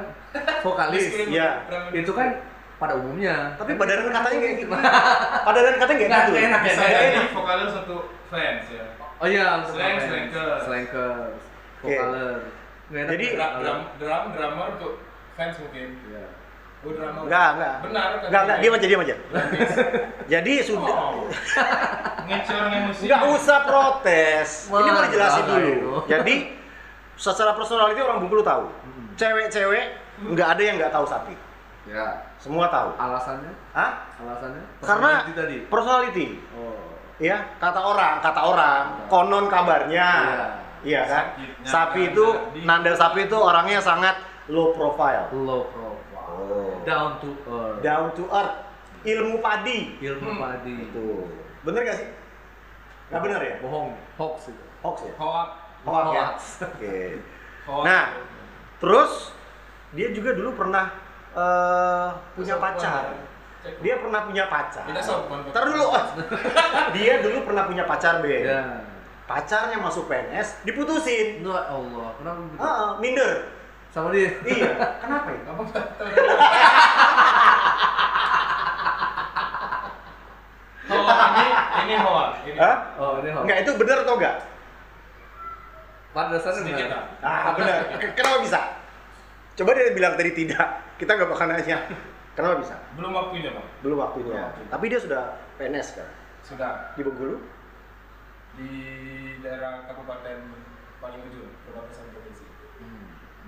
vokalis. 0.60 1.08
Iya. 1.08 1.63
drummer 1.65 1.91
Itu 1.96 2.12
kan 2.12 2.27
pada 2.75 2.94
umumnya. 3.00 3.56
Tapi 3.56 3.74
Kan 3.74 3.80
padanan 3.80 4.03
kita- 4.03 4.15
katanya 4.20 4.38
kayak 4.44 4.56
gitu. 4.60 4.70
Padanan 5.48 5.74
katanya 5.80 5.98
kayak 5.98 6.10
Nggak 6.12 6.24
gitu. 6.27 6.36
enak 6.41 6.62
ya, 6.62 6.74
jadi 6.75 7.06
enak. 7.15 7.27
vokaler 7.32 7.68
satu 7.72 7.96
fans 8.27 8.65
ya. 8.68 8.86
Oh 9.22 9.27
iya, 9.30 9.46
untuk 9.62 9.74
Slang, 9.77 9.96
fans. 9.96 10.03
slankers. 10.03 10.62
Slankers, 10.68 11.44
Oke. 11.80 11.96
vokaler. 11.96 12.38
Nggak 12.91 13.01
enak 13.01 13.12
Jadi, 13.15 13.25
ya, 13.32 13.48
drum, 13.56 13.80
drummer 14.36 14.68
untuk 14.75 14.94
fans 15.39 15.56
mungkin. 15.63 15.89
Iya. 16.82 17.08
Enggak, 17.22 17.48
enggak. 17.54 17.76
Benar 17.86 18.06
kan? 18.10 18.26
Enggak, 18.26 18.42
enggak, 18.42 18.58
diam 18.58 18.74
aja, 18.74 18.88
diam 18.90 19.02
aja. 19.06 19.16
Jadi 20.26 20.54
sudah 20.66 20.90
Oh. 20.90 21.30
Ngecor 22.26 22.62
emosi. 22.74 23.04
Enggak 23.06 23.22
usah 23.38 23.58
protes. 23.66 24.50
Ini 24.82 24.90
mau 24.90 25.02
dijelasin 25.06 25.44
dulu. 25.46 25.68
itu. 25.68 25.92
Jadi 26.10 26.36
secara 27.16 27.54
personality 27.54 28.02
orang 28.02 28.18
Bengkulu 28.26 28.42
tahu. 28.42 28.66
Hmm. 28.66 29.06
Cewek-cewek 29.14 29.86
nggak 30.34 30.48
ada 30.58 30.62
yang 30.62 30.76
nggak 30.82 30.94
tahu 30.94 31.06
sapi. 31.06 31.36
Ya. 31.86 32.34
Semua 32.42 32.70
tahu. 32.70 32.94
Alasannya? 32.98 33.54
Hah? 33.74 33.92
Alasannya? 34.18 34.64
Karena 34.82 35.12
Personality 35.22 35.34
tadi. 35.38 35.58
personality. 35.70 36.28
Oh. 36.58 36.78
Ya, 37.22 37.38
kata 37.62 37.78
orang, 37.78 38.18
kata 38.18 38.42
orang, 38.42 38.84
konon 39.06 39.46
kabarnya. 39.46 40.10
Iya. 40.10 40.46
Iya 40.82 41.02
kan? 41.06 41.26
Sapi 41.62 42.10
karena 42.10 42.14
itu 42.18 42.26
Nanda 42.66 42.94
Sapi 42.98 43.30
itu 43.30 43.38
orangnya 43.38 43.78
sangat 43.78 44.18
low 44.50 44.74
profile. 44.74 45.30
Low 45.30 45.70
profile. 45.70 46.11
Down 46.84 47.12
to 47.20 47.30
earth. 47.48 47.78
Down 47.82 48.08
to 48.14 48.24
earth. 48.28 48.56
Ilmu 49.02 49.42
padi. 49.42 49.98
Ilmu 49.98 50.30
Hmm. 50.30 50.40
padi. 50.40 50.74
Itu. 50.86 51.26
Bener 51.62 51.82
gak 51.84 51.98
sih? 51.98 52.10
Nggak 53.10 53.22
bener 53.28 53.40
ya? 53.42 53.56
Bohong. 53.60 53.90
Hoax 54.16 54.38
itu. 54.50 54.64
Hoax 54.82 54.98
ya? 55.04 55.14
Hoak. 55.18 55.50
Hoax 55.84 56.06
ya? 56.06 56.22
Hoax. 56.24 56.40
Oke. 56.64 56.98
Hoak. 57.68 57.84
Nah, 57.84 58.06
terus 58.78 59.12
dia 59.92 60.08
juga 60.16 60.32
dulu 60.34 60.56
pernah 60.56 60.86
eh, 61.32 62.08
punya 62.38 62.56
pacar. 62.58 63.04
ya. 63.62 63.72
Dia 63.86 63.96
pernah 64.02 64.26
punya 64.26 64.50
pacar. 64.50 64.84
Ntar 64.90 65.64
dulu, 65.70 65.84
oh. 65.86 66.06
dia 66.98 67.22
dulu 67.22 67.46
pernah 67.46 67.70
punya 67.70 67.86
pacar, 67.86 68.18
Be. 68.26 68.42
Ya. 68.42 68.82
Pacarnya 69.30 69.78
masuk 69.80 70.10
PNS, 70.10 70.66
diputusin. 70.66 71.46
Ya 71.46 71.62
Allah, 71.70 72.10
kenapa? 72.18 72.42
Ah, 72.58 72.92
minder. 72.98 73.48
Sama 73.91 74.07
dia. 74.15 74.31
Iya. 74.48 74.71
Kenapa 75.03 75.27
ya? 75.36 75.41
Tahu? 75.43 75.63
Hoak 80.91 81.19
ini 81.36 81.45
ini 81.86 81.95
hoak. 82.00 82.29
Ini. 82.48 82.57
Hah? 82.60 82.77
Oh, 82.98 83.12
ini 83.19 83.29
hoax. 83.31 83.43
Enggak, 83.45 83.57
itu 83.63 83.71
bener 83.75 83.98
atau 84.03 84.15
enggak? 84.17 84.36
Pada 86.12 86.27
dasarnya 86.36 86.63
benar. 86.75 87.03
Ah, 87.24 87.51
benar. 87.55 87.77
Kenapa 88.15 88.38
bisa? 88.43 88.60
Coba 89.55 89.69
dia 89.75 89.91
bilang 89.95 90.13
tadi 90.19 90.31
tidak. 90.36 90.67
Kita 91.00 91.12
nggak 91.15 91.29
bakal 91.31 91.45
nanya. 91.48 91.77
Kenapa 92.36 92.55
bisa? 92.63 92.75
Belum 92.95 93.12
waktunya 93.12 93.51
bang. 93.51 93.67
Belum 93.83 93.98
waktunya. 94.00 94.51
Belum. 94.55 94.67
Tapi 94.71 94.86
dia 94.88 95.00
sudah 95.00 95.21
PNS 95.60 95.88
kan? 96.00 96.07
Sudah 96.43 96.95
Di 96.95 97.03
Bengkulu? 97.03 97.38
di 98.51 98.67
daerah 99.39 99.88
kabupaten 99.88 100.43
paling 101.00 101.21
ujung. 101.24 101.48
Hmm. 101.71 102.11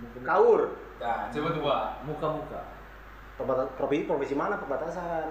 Mungkin- 0.03 0.23
Kaur. 0.27 0.61
Nah, 0.99 1.27
coba 1.31 1.49
coba. 1.55 1.75
Muka-muka. 2.03 2.61
Perbatasan 3.33 3.69
provinsi, 3.75 4.05
provinsi 4.05 4.35
mana 4.35 4.55
perbatasan? 4.59 5.25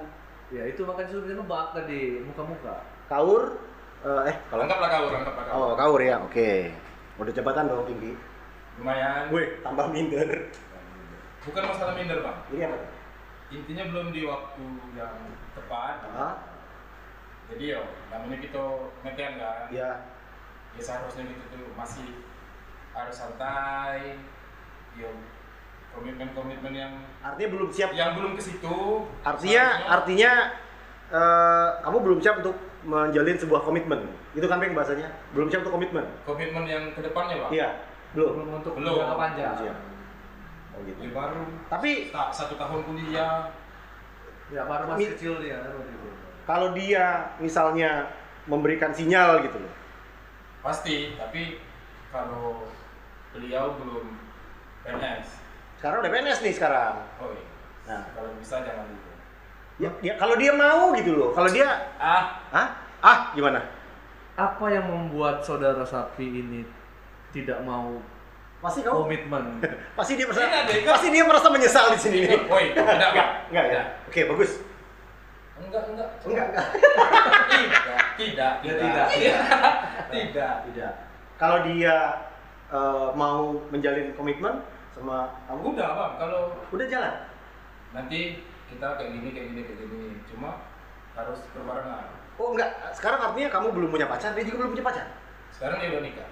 Ya 0.53 0.69
itu 0.69 0.85
makanya 0.85 1.09
sudah 1.09 1.23
bisa 1.25 1.35
nebak 1.39 1.67
tadi, 1.73 2.01
muka-muka. 2.25 2.75
Kaur. 3.09 3.57
eh, 4.03 4.23
eh 4.27 4.37
kalau 4.51 4.67
Anggaplah 4.67 4.89
kau, 4.91 5.05
anggaplah 5.15 5.45
kau. 5.47 5.55
Oh, 5.55 5.73
Kaur 5.79 6.01
ya. 6.03 6.19
Oke. 6.19 6.75
Udah 7.23 7.31
jabatan 7.31 7.71
dong 7.71 7.87
tinggi. 7.87 8.19
Lumayan. 8.83 9.31
Wih, 9.31 9.63
tambah 9.63 9.87
minder. 9.95 10.51
Bukan 11.47 11.63
masalah 11.71 11.95
minder 11.95 12.19
bang. 12.19 12.39
Ini 12.51 12.63
apa? 12.67 12.79
Intinya 13.53 13.85
belum 13.93 14.07
di 14.11 14.25
waktu 14.25 14.65
yang 14.97 15.15
tepat. 15.55 16.03
Ah, 16.11 16.35
Jadi 17.47 17.77
yo, 17.77 17.85
namanya 18.09 18.41
kita 18.41 18.63
ngeten 19.05 19.33
kan. 19.37 19.69
ya. 19.69 19.91
Ya 20.73 20.81
seharusnya 20.83 21.29
gitu 21.29 21.45
tuh 21.53 21.69
masih 21.77 22.25
harus 22.91 23.13
santai. 23.15 24.17
Yo, 24.97 25.09
komitmen-komitmen 25.97 26.73
yang 26.73 26.93
Artinya 27.25 27.49
belum 27.57 27.69
siap. 27.73 27.91
yang 27.97 28.13
belum 28.17 28.33
ke 28.37 28.43
situ. 28.43 28.77
Artinya, 29.25 29.65
artinya 29.89 30.33
eh, 31.13 31.69
kamu 31.85 31.99
belum 32.01 32.19
siap 32.21 32.41
untuk 32.45 32.57
menjalin 32.83 33.37
sebuah 33.39 33.63
komitmen. 33.63 34.01
Itu 34.35 34.47
kan 34.49 34.59
Bang 34.59 34.75
bahasanya. 34.75 35.09
Belum 35.33 35.49
siap 35.49 35.65
untuk 35.65 35.77
komitmen. 35.81 36.05
komitmen 36.25 36.65
yang 36.67 36.85
ke 36.93 37.01
depannya 37.01 37.47
bang. 37.47 37.51
Iya. 37.53 37.69
Belum. 38.13 38.33
Belum 38.37 38.51
untuk 38.61 38.73
Belum. 38.77 38.97
jangka 39.01 39.17
panjang. 39.17 39.47
Belum 39.49 39.63
siap. 39.65 39.79
Oh 40.73 40.81
gitu. 40.89 40.99
Ya, 41.05 41.11
baru 41.13 41.41
Tapi 41.69 41.91
tak 42.11 42.29
satu 42.33 42.55
tahun 42.57 42.81
kuliah. 42.89 43.53
Ya 44.53 44.69
baru 44.69 44.85
masih 44.93 45.17
kecil 45.17 45.41
dia 45.41 45.65
kalau 46.43 46.75
dia 46.75 47.33
misalnya 47.39 48.11
memberikan 48.51 48.91
sinyal 48.91 49.43
gitu 49.47 49.63
loh. 49.63 49.73
Pasti, 50.63 51.15
tapi 51.15 51.63
kalau 52.11 52.67
beliau 53.35 53.79
belum 53.79 54.07
PNS. 54.83 55.27
Sekarang 55.79 55.99
udah 56.03 56.11
PNS 56.11 56.39
nih 56.43 56.55
sekarang. 56.55 56.95
Oh 57.19 57.31
iya. 57.31 57.45
Nah. 57.83 58.03
kalau 58.15 58.31
bisa 58.39 58.63
jangan 58.63 58.87
gitu. 58.87 59.09
Ya, 59.83 59.91
ya 59.99 60.15
kalau 60.15 60.35
dia 60.39 60.53
mau 60.55 60.95
gitu 60.95 61.13
loh. 61.17 61.31
Kalau 61.35 61.51
dia 61.51 61.67
Ah, 61.99 62.39
ah 62.55 62.69
ah 63.03 63.19
gimana? 63.35 63.59
Apa 64.39 64.65
yang 64.71 64.87
membuat 64.87 65.43
saudara 65.43 65.83
sapi 65.83 66.25
ini 66.25 66.63
tidak 67.35 67.61
mau 67.67 67.99
Pasti 68.63 68.79
kamu 68.87 68.95
komitmen? 68.95 69.45
pasti 69.99 70.15
dia 70.15 70.23
merasa 70.23 70.47
Kak. 70.47 70.87
pasti 70.87 71.09
dia 71.11 71.25
merasa 71.27 71.49
menyesal 71.51 71.91
di 71.91 71.99
sini 71.99 72.19
nih. 72.31 72.39
Woi, 72.47 72.71
enggak, 72.79 73.11
Bang. 73.11 73.31
enggak 73.51 73.67
ya. 73.75 73.83
Oke, 74.07 74.21
bagus. 74.31 74.63
enggak, 75.59 75.83
enggak. 75.91 76.09
Enggak, 76.23 76.47
enggak. 76.55 76.67
Tidak, 77.43 77.99
tidak, 78.15 78.53
Ya, 78.63 78.73
tidak. 78.79 79.07
tidak. 79.11 79.39
Tidak. 80.15 80.55
Tidak. 80.71 80.93
Kalau 81.43 81.59
dia 81.67 81.97
eh, 82.71 83.09
mau 83.19 83.59
menjalin 83.75 84.15
komitmen 84.15 84.63
sama 84.93 85.41
kamu, 85.45 85.73
Udah, 85.73 85.89
Bang, 85.95 86.13
kalau 86.17 86.41
udah 86.69 86.87
jalan. 86.87 87.15
nanti 87.93 88.21
kita 88.69 88.87
kayak 88.97 89.11
gini, 89.13 89.29
kayak 89.33 89.47
gini, 89.53 89.61
kayak 89.65 89.79
gini. 89.83 90.09
Cuma 90.29 90.65
harus 91.13 91.41
berbarengan. 91.53 92.09
Oh 92.37 92.53
enggak, 92.53 92.71
sekarang 92.93 93.21
artinya 93.21 93.49
kamu 93.49 93.69
belum 93.73 93.89
punya 93.89 94.09
pacar, 94.09 94.33
dia 94.33 94.45
juga 94.45 94.65
belum 94.65 94.73
punya 94.73 94.87
pacar. 94.87 95.07
Sekarang 95.53 95.77
dia 95.79 95.93
udah 95.93 96.03
nikah, 96.03 96.29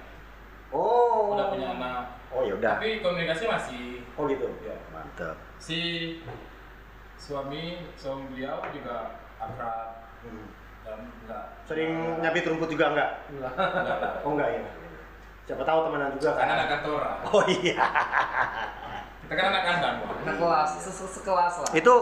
Oh. 0.72 1.36
udah 1.36 1.52
punya 1.52 1.68
anak. 1.74 2.04
Oh 2.30 2.40
ya 2.40 2.54
udah. 2.54 2.78
Tapi 2.78 3.02
komunikasi 3.02 3.44
masih 3.44 3.84
Oh 4.14 4.24
gitu. 4.24 4.46
Ya. 4.62 4.76
Mantap. 4.94 5.36
si 5.60 5.78
suami 7.20 7.84
suami 7.94 8.32
beliau 8.32 8.64
juga 8.72 9.20
akrab 9.36 10.08
Hmm. 10.20 10.48
dan 10.84 10.98
enggak 11.24 11.44
Sering 11.64 11.92
nyapit 12.20 12.44
rumput 12.44 12.68
juga 12.68 12.92
enggak? 12.92 13.10
Enggak. 13.28 13.52
enggak. 13.56 13.98
Oh 14.24 14.30
enggak 14.32 14.48
ya. 14.52 14.60
Siapa 15.50 15.66
tahu 15.66 15.78
temenan 15.82 16.14
juga 16.14 16.30
karena 16.32 16.52
anak 16.54 16.62
kan. 16.62 16.78
kantoran 16.78 17.16
Oh 17.26 17.42
iya. 17.44 17.74
kita 19.20 19.34
kan 19.34 19.46
anak 19.50 19.62
kandang 19.64 19.94
Bang. 19.98 20.18
Anak 20.22 20.36
kelas, 20.38 20.68
se- 20.78 20.94
se- 20.94 21.12
sekelas 21.12 21.54
lah. 21.58 21.70
Itu 21.72 21.94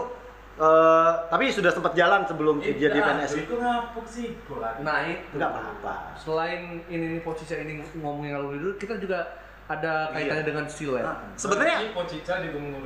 eh, 0.55 1.09
tapi 1.27 1.49
sudah 1.49 1.71
sempat 1.71 1.93
jalan 1.93 2.21
sebelum 2.23 2.61
Eh, 2.61 2.75
jadi 2.75 2.93
PNS. 2.93 3.31
itu 3.39 3.55
ngapuk 3.55 4.05
sih 4.05 4.37
bola 4.45 4.77
Nah 4.79 5.01
itu. 5.03 5.33
Enggak 5.33 5.49
apa-apa. 5.49 5.93
Selain 6.13 6.85
ini 6.85 7.17
nih 7.17 7.21
posisi 7.21 7.55
ini 7.55 7.73
ngomongin 7.95 8.33
ngalur 8.33 8.53
dulu, 8.53 8.71
kita 8.75 8.97
juga 8.97 9.33
ada 9.65 10.09
kaitannya 10.11 10.43
dengan 10.43 10.65
silet. 10.65 11.01
Nah, 11.01 11.33
sebenarnya 11.33 11.77
Berarti 11.79 11.95
Pocica 11.95 12.33
di 12.37 12.49
Gunung 12.49 12.85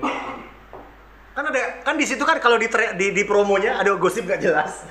kan 1.34 1.44
ada 1.50 1.62
kan 1.82 1.98
di 1.98 2.06
situ 2.06 2.22
kan 2.22 2.38
kalau 2.38 2.56
di, 2.56 2.70
di 2.94 3.08
di 3.10 3.24
promonya 3.26 3.82
ada 3.82 3.98
gosip 3.98 4.24
gak 4.24 4.38
jelas. 4.38 4.86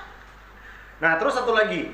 nah 1.02 1.16
terus 1.16 1.32
satu 1.32 1.52
lagi 1.52 1.92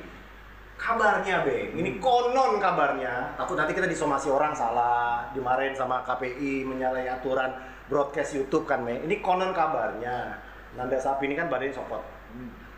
kabarnya 0.87 1.43
Beng, 1.43 1.75
ini 1.75 1.99
konon 1.99 2.63
kabarnya 2.63 3.35
takut 3.35 3.59
nanti 3.59 3.75
kita 3.75 3.91
disomasi 3.91 4.31
orang 4.31 4.55
salah 4.55 5.27
dimarahin 5.35 5.75
sama 5.75 6.07
KPI 6.07 6.63
menyalahi 6.63 7.11
aturan 7.11 7.51
broadcast 7.91 8.39
YouTube 8.39 8.63
kan 8.63 8.87
Beng. 8.87 9.03
Ini 9.03 9.19
konon 9.19 9.51
kabarnya 9.51 10.39
Nanda 10.79 10.95
Sapi 10.95 11.27
ini 11.27 11.35
kan 11.35 11.51
badannya 11.51 11.75
sopot. 11.75 12.03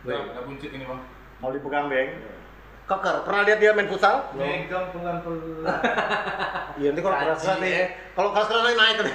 Nah, 0.01 0.25
udah 0.25 0.43
buncit 0.47 0.71
ini 0.71 0.87
bang 0.87 1.01
Mau 1.37 1.53
dipegang 1.53 1.85
Beng. 1.85 2.09
Keker, 2.89 3.21
pernah 3.21 3.45
lihat 3.45 3.61
dia 3.61 3.69
main 3.77 3.85
futsal? 3.85 4.33
megang 4.33 4.89
pelan-pelan 4.89 5.77
Iya, 6.73 6.89
nanti 6.89 7.01
kalau 7.05 7.13
Kaji, 7.13 7.25
keras 7.29 7.39
keras 7.45 7.57
nih, 7.61 7.71
eh. 7.77 7.87
kalau 8.17 8.29
keras 8.33 8.47
keras 8.49 8.63
naik 8.65 8.97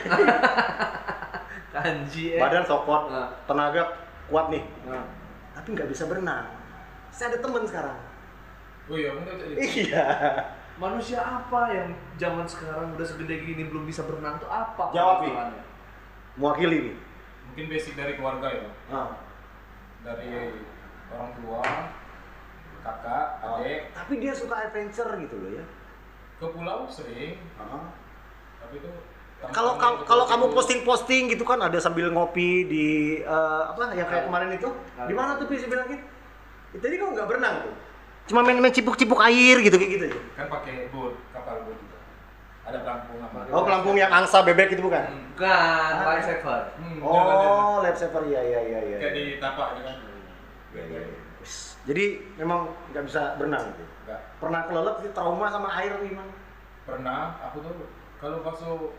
Kanji 1.74 2.24
eh. 2.30 2.38
badan 2.38 2.62
sopot, 2.62 3.10
Nah. 3.10 3.34
tenaga 3.50 3.82
kuat 4.30 4.46
nih, 4.54 4.62
Nah. 4.86 5.02
tapi 5.58 5.74
nggak 5.74 5.90
bisa 5.90 6.06
berenang. 6.06 6.46
Saya 7.10 7.34
ada 7.34 7.42
temen 7.42 7.66
sekarang. 7.66 7.98
Oh 8.84 8.96
iya 8.96 9.10
bener 9.12 9.34
tadi 9.34 9.54
Iya. 9.82 10.04
Manusia 10.74 11.22
apa 11.22 11.70
yang 11.70 11.88
zaman 12.16 12.42
sekarang 12.44 12.92
udah 12.92 13.06
segede 13.06 13.38
gini 13.40 13.62
belum 13.64 13.86
bisa 13.86 14.02
berenang 14.02 14.36
tuh 14.36 14.50
apa? 14.50 14.90
Jawab, 14.90 15.22
permasalahannya? 15.22 15.64
Mewakili 16.34 16.78
nih. 16.82 16.96
mungkin 17.44 17.64
basic 17.70 17.94
dari 17.94 18.12
keluarga 18.14 18.48
ya. 18.50 18.66
Ah. 18.88 19.14
dari 20.02 20.50
orang 21.08 21.30
tua 21.32 21.62
kakak 22.80 23.26
adik 23.40 23.80
Tapi 23.94 24.12
dia 24.18 24.32
suka 24.34 24.54
adventure 24.60 25.10
gitu 25.16 25.36
loh 25.38 25.50
ya. 25.52 25.64
ke 26.34 26.46
pulau 26.50 26.84
sering 26.84 27.38
Ah. 27.54 27.94
tapi 28.58 28.74
itu 28.76 28.90
kalau 29.46 29.76
kalau 30.02 30.24
kamu 30.24 30.50
posting-posting 30.50 31.28
gitu 31.28 31.44
kan 31.44 31.60
ada 31.60 31.78
sambil 31.78 32.08
ngopi 32.08 32.64
di 32.64 32.86
eh, 33.20 33.62
apa 33.64 33.92
yang 33.92 34.04
kayak 34.04 34.26
kemarin 34.26 34.50
itu 34.50 34.68
di 34.98 35.14
mana 35.14 35.36
tuh 35.36 35.46
bisa 35.46 35.64
bilang 35.64 35.86
gitu 35.86 36.02
tadi 36.74 36.96
kok 36.96 37.12
nggak 37.12 37.28
berenang 37.28 37.62
tuh 37.62 37.74
cuma 38.25 38.40
main 38.40 38.57
main 38.57 38.73
cipuk-cipuk 38.73 39.21
air 39.21 39.61
gitu 39.61 39.76
kayak 39.76 39.93
gitu 40.00 40.07
kan 40.33 40.47
pakai 40.49 40.88
boat 40.88 41.14
kapal 41.33 41.61
boat 41.69 41.76
juga. 41.76 41.99
Ada 42.64 42.81
pelampung 42.81 43.21
apa 43.21 43.38
oh 43.52 43.62
pelampung 43.69 43.97
yang 44.00 44.09
angsa 44.09 44.40
bebek 44.40 44.73
itu 44.73 44.81
bukan? 44.81 45.04
Hmm. 45.04 45.37
Bukan, 45.37 45.93
life 46.09 46.25
saver. 46.25 46.62
Hmm, 46.81 46.99
oh 47.04 47.85
lab 47.85 47.97
saver 47.99 48.23
iya 48.25 48.40
iya 48.40 48.61
iya 48.64 48.81
iya. 48.81 48.97
Kayak 48.97 49.12
di 49.12 49.25
tapak 49.37 49.76
gitu 49.76 49.85
kan? 49.85 49.97
Iya, 50.73 50.83
iya, 50.88 51.00
iya. 51.04 51.19
Jadi 51.85 52.04
memang 52.40 52.73
nggak 52.88 53.04
bisa 53.04 53.37
berenang? 53.37 53.69
Gitu 53.76 53.85
enggak 54.04 54.21
pernah 54.40 54.61
kelelep 54.69 54.97
sih 55.00 55.11
trauma 55.16 55.47
sama 55.49 55.69
air 55.81 55.93
gimana 56.00 56.33
pernah 56.85 57.40
aku 57.40 57.64
tuh 57.64 57.88
kalau 58.21 58.40
masuk 58.45 58.93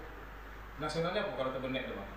nasionalnya 0.78 1.26
apa? 1.26 1.34
Kalau 1.34 1.50
terbenek 1.54 1.90
tuh 1.90 1.96
bang? 1.98 2.10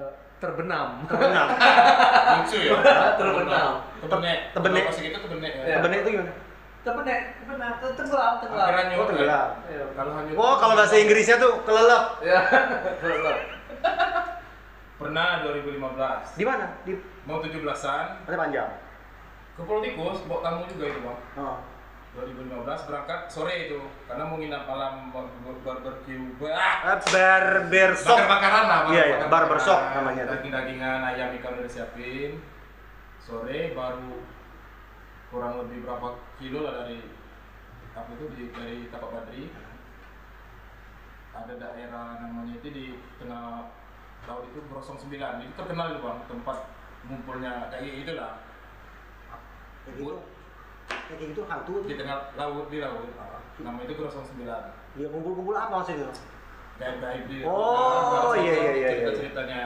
Eh, 0.00 0.12
terbenam. 0.40 1.04
berenang 1.04 1.48
lucu 2.40 2.58
ya. 2.64 2.72
Terbenam. 3.14 3.72
terbenek 4.00 4.38
Terbenek. 4.50 4.82
Kalau 4.82 4.90
masih 4.90 5.02
gitu 5.06 5.18
terbenek 5.20 5.52
ya. 5.54 5.76
Berenang 5.78 6.00
itu 6.00 6.10
gimana? 6.10 6.32
Terbenek, 6.80 7.18
terbenam, 7.36 7.72
ter- 7.76 7.92
tenggelam, 7.92 8.32
tenggelam. 8.40 8.64
Akhirnya 8.64 8.82
oh 8.82 8.88
nyuruh 8.88 9.06
tenggelam. 9.06 9.48
Iya. 9.68 9.84
kalau 9.92 10.12
hanyut 10.16 10.34
oh 10.34 10.54
kalau 10.56 10.74
bahasa 10.74 10.96
Inggrisnya 10.96 11.36
tuh 11.36 11.52
kelelep. 11.62 12.04
Ya, 12.28 12.38
tenggelam. 12.98 13.38
pernah 14.96 15.28
2015 15.42 16.36
di 16.36 16.44
mana? 16.44 16.66
Di 16.84 16.92
mau 17.24 17.40
17-an 17.40 18.06
ada 18.24 18.36
panjang? 18.36 18.70
Ke 19.56 19.62
Pulau 19.64 19.80
Tikus 19.80 20.24
bawa 20.24 20.40
tamu 20.40 20.64
juga 20.68 20.84
itu 20.88 21.00
bang. 21.00 21.18
Oh. 21.36 21.56
2015 22.10 22.88
berangkat 22.90 23.20
sore 23.30 23.70
itu 23.70 23.78
karena 24.10 24.26
mau 24.26 24.34
nginap 24.34 24.66
malam 24.66 25.14
bar- 25.14 25.30
bar- 25.46 25.62
barbecue 25.62 26.34
ah! 26.50 26.82
Eh, 26.90 26.98
barbershop 27.06 28.18
bakar-bakaran 28.18 28.64
lah 28.66 28.80
Iya, 28.90 29.02
iya, 29.06 29.16
barbershop 29.30 29.78
namanya 29.94 30.22
tuh. 30.26 30.32
daging-dagingan 30.42 31.00
ayam 31.06 31.30
ikan 31.38 31.54
udah 31.54 31.66
disiapin. 31.70 32.42
Sore 33.22 33.78
baru 33.78 34.26
kurang 35.30 35.62
lebih 35.62 35.86
berapa 35.86 36.18
kilo 36.34 36.66
lah 36.66 36.82
dari 36.82 36.98
apa 37.94 38.10
itu 38.10 38.26
di, 38.34 38.42
dari 38.50 38.90
Tapak 38.90 39.10
Badri. 39.14 39.54
Ada 41.30 41.54
daerah 41.62 42.18
namanya 42.18 42.58
itu 42.58 42.68
di 42.74 42.86
tengah 43.22 43.70
laut 44.26 44.44
itu 44.50 44.58
Brosong 44.66 44.98
9 44.98 45.14
itu 45.46 45.52
terkenal 45.54 45.94
itu 45.94 46.02
bang 46.02 46.18
tempat 46.26 46.58
ngumpulnya 47.06 47.70
kayak 47.70 48.02
gitu 48.02 48.12
lah 48.18 48.34
kayak 50.90 51.06
gitu 51.06 51.14
kayak 51.16 51.30
gitu 51.32 51.42
hantu 51.46 51.74
di 51.86 51.94
tengah 51.94 52.18
laut 52.34 52.66
di 52.68 52.78
laut. 52.78 53.06
Namanya 53.60 53.84
itu 53.86 53.94
Brosong 53.94 54.24
9 54.24 54.42
ya 54.96 55.06
kumpul-kumpul 55.06 55.54
apa 55.54 55.70
maksudnya 55.78 56.10
gaib-gaib 56.76 57.24
di 57.28 57.36
Oh, 57.44 58.32
iya, 58.34 58.54
iya, 58.56 58.70
iya, 58.72 58.88
iya. 59.04 59.10
ceritanya 59.12 59.60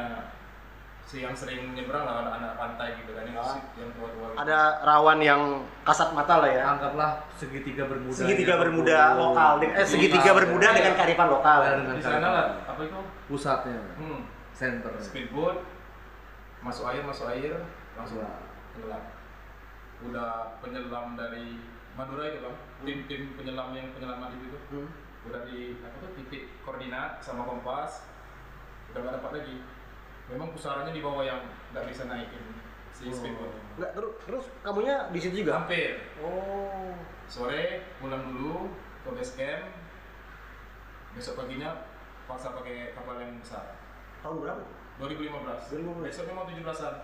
si 1.01 1.23
yang 1.23 1.31
sering 1.31 1.73
nyebrang 1.73 2.03
lah 2.03 2.27
anak-anak 2.27 2.53
pantai 2.57 2.89
gitu 2.99 3.13
kan 3.13 3.23
yang, 3.23 3.39
Ah. 3.39 3.61
yang 3.77 3.93
tua-tua 3.95 4.35
gitu. 4.35 4.41
ada 4.41 4.59
rawan 4.83 5.19
yang 5.21 5.41
kasat 5.85 6.11
mata 6.11 6.43
lah 6.43 6.51
ya. 6.51 6.65
Anggaplah 6.67 7.23
segitiga 7.37 7.87
bermuda. 7.87 8.19
segitiga 8.19 8.55
bermuda 8.59 8.99
lokal 9.15 9.53
eh 9.63 9.87
segitiga 9.87 10.33
bermuda 10.35 10.69
dengan 10.75 10.93
kearifan 10.97 11.29
lokal. 11.31 11.59
Ya, 11.61 11.71
dengan 11.79 11.95
di 11.95 12.03
sana 12.03 12.29
lah 12.29 12.47
apa 12.67 12.81
itu? 12.83 12.99
Pusatnya, 13.25 13.79
hmm, 13.95 14.21
center. 14.51 14.93
speedboat 14.99 15.63
masuk 16.61 16.89
air 16.89 17.05
masuk 17.05 17.29
air 17.31 17.63
langsung 17.95 18.19
Iya. 18.19 18.33
tenggelam 18.75 19.03
udah 20.11 20.61
penyelam 20.61 21.17
dari 21.17 21.61
Madura 21.95 22.27
itu 22.27 22.39
bang. 22.43 22.57
Tim-tim 22.85 23.23
penyelam 23.39 23.71
yang 23.73 23.89
penyelam 23.95 24.19
mati 24.21 24.37
itu. 24.39 24.59
Hmm. 24.75 24.91
udah 25.25 25.41
di 25.49 25.81
apa 25.81 25.97
tuh 26.05 26.13
titik 26.21 26.53
koordinat 26.61 27.17
sama 27.25 27.49
kompas. 27.49 28.05
Udah 28.93 29.01
gak 29.09 29.15
dapat 29.21 29.31
lagi. 29.41 29.57
Memang 30.29 30.53
pusarannya 30.53 30.93
di 30.93 31.01
bawah 31.01 31.25
yang 31.25 31.41
nggak 31.73 31.89
bisa 31.89 32.05
naikin 32.05 32.45
si 32.93 33.09
speedboat. 33.09 33.53
Enggak, 33.81 33.91
terus 33.97 34.13
terus 34.29 34.45
kamunya 34.61 35.09
di 35.09 35.19
situ 35.21 35.45
juga? 35.45 35.65
Hampir. 35.65 36.01
Oh. 36.21 36.93
Sore 37.25 37.89
pulang 37.99 38.21
dulu 38.37 38.69
ke 39.05 39.09
base 39.17 39.33
camp. 39.37 39.65
Besok 41.17 41.41
paginya 41.41 41.89
paksa 42.29 42.53
pakai 42.53 42.93
kapal 42.93 43.17
yang 43.17 43.41
besar. 43.41 43.81
Tahun 44.21 44.41
berapa? 44.41 44.65
2015 44.99 45.75
2015. 45.75 46.07
besoknya 46.07 46.35
mau 46.39 46.47
17an 46.47 46.95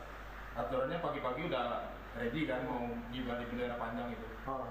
aturannya 0.55 0.99
pagi-pagi 1.03 1.43
udah 1.51 1.91
ready 2.19 2.41
kan 2.49 2.67
mau 2.67 2.91
gibar 3.15 3.39
di 3.39 3.47
bendera 3.51 3.77
panjang 3.79 4.11
itu 4.15 4.29
oh 4.49 4.67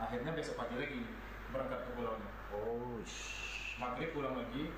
akhirnya 0.00 0.32
besok 0.32 0.60
pagi 0.60 0.74
lagi 0.80 1.00
berangkat 1.52 1.80
ke 1.84 1.90
pulaunya 1.96 2.30
oh 2.54 3.00
maghrib 3.76 4.10
pulang 4.14 4.34
lagi 4.38 4.72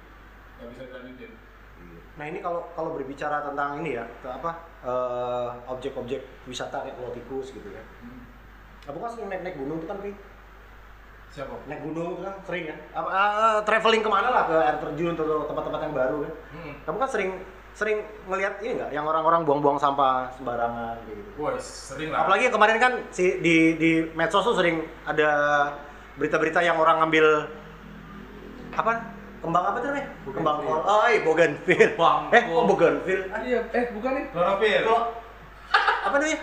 nggak 0.57 0.68
bisa 0.72 0.83
dilanjutin 0.88 1.33
Nah 2.16 2.25
ini 2.25 2.40
kalau 2.40 2.64
kalau 2.72 2.96
berbicara 2.96 3.44
tentang 3.44 3.85
ini 3.85 4.01
ya, 4.01 4.05
ke 4.25 4.29
apa 4.33 4.64
eh, 4.81 5.49
objek-objek 5.68 6.25
wisata 6.49 6.81
kayak 6.81 6.96
Pulau 6.96 7.12
Tikus 7.12 7.53
gitu 7.53 7.68
ya. 7.68 7.85
hmm. 8.01 8.25
Kamu 8.88 8.96
kan 9.05 9.11
sering 9.12 9.29
naik-naik 9.29 9.61
gunung 9.61 9.79
tuh 9.85 9.88
kan, 9.92 10.01
Pi? 10.01 10.16
siapa 11.27 11.53
Naik 11.68 11.85
gunung 11.85 12.25
kan 12.25 12.33
sering 12.49 12.64
kan? 12.72 12.79
Apa, 12.96 13.09
eh, 13.12 13.59
traveling 13.68 14.01
ke 14.01 14.09
mana 14.09 14.29
lah 14.33 14.44
ke 14.49 14.57
air 14.57 14.77
terjun 14.81 15.12
atau 15.12 15.44
tempat-tempat 15.44 15.81
yang 15.85 15.94
baru 15.94 16.16
kan? 16.25 16.35
hmm. 16.57 16.72
Kamu 16.88 16.96
kan 16.96 17.11
sering 17.12 17.31
sering 17.77 18.01
ngelihat 18.25 18.57
ini 18.65 18.81
nggak, 18.81 18.91
yang 18.97 19.05
orang-orang 19.05 19.45
buang-buang 19.45 19.77
sampah 19.77 20.33
sembarangan 20.41 20.97
gitu. 21.12 21.21
Wah, 21.37 21.61
sering 21.61 22.09
lah 22.09 22.25
Apalagi 22.25 22.49
yang 22.49 22.55
kemarin 22.57 22.77
kan 22.81 22.93
si 23.12 23.37
di 23.45 23.77
di 23.77 23.91
medsos 24.17 24.41
tuh 24.41 24.57
sering 24.57 24.81
ada 25.05 25.29
berita-berita 26.17 26.65
yang 26.65 26.81
orang 26.81 27.05
ngambil 27.05 27.53
apa 28.73 28.93
kembang 29.45 29.65
apa 29.69 29.77
tuh 29.85 29.89
namanya? 29.93 30.09
Bougainville. 30.25 30.41
Kembang 30.41 30.59
kol. 30.65 30.81
Oh, 30.89 31.05
iya, 31.05 31.21
bougainville. 31.21 31.93
Kembang 31.93 32.21
eh, 32.33 32.43
kol. 32.49 32.57
oh 32.57 32.65
bougainville. 32.65 33.25
Ah, 33.29 33.41
Iya, 33.45 33.61
eh 33.77 33.85
bukan 33.93 34.11
nih. 34.17 34.25
klorofil 34.33 34.81
Kalau 34.89 35.03
apa 35.77 36.15
namanya? 36.17 36.39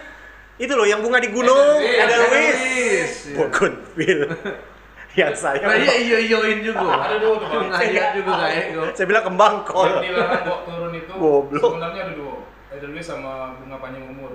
Itu 0.62 0.74
loh 0.78 0.86
yang 0.86 1.02
bunga 1.02 1.18
di 1.18 1.30
gunung, 1.34 1.82
Edelweiss. 1.82 2.06
Edelweiss. 2.06 2.58
Edelweiss, 2.62 3.14
iya. 3.26 3.36
Bougainville. 3.42 4.26
yang 5.14 5.30
saya 5.32 5.62
Nah, 5.62 5.76
iya 5.76 5.94
iya 5.96 6.18
iyoin 6.24 6.60
juga. 6.60 6.90
ada 7.06 7.16
dua 7.16 7.36
tuh 7.36 7.48
bang 7.48 7.66
Nah, 7.68 7.82
iya 7.82 8.04
juga 8.12 8.34
kayak 8.40 8.66
gue. 8.72 8.88
saya 8.92 9.06
bilang 9.06 9.24
kembang 9.24 9.56
kol. 9.64 9.86
yang 9.86 10.02
dilarang 10.04 10.44
bawa 10.44 10.60
turun 10.64 10.94
itu 10.94 11.14
Goblok. 11.14 11.72
sebenarnya 11.72 12.02
ada 12.02 12.14
dua 12.14 12.36
Edelweiss 12.72 13.08
sama 13.08 13.32
bunga 13.56 13.78
panjang 13.78 14.06
umur 14.06 14.32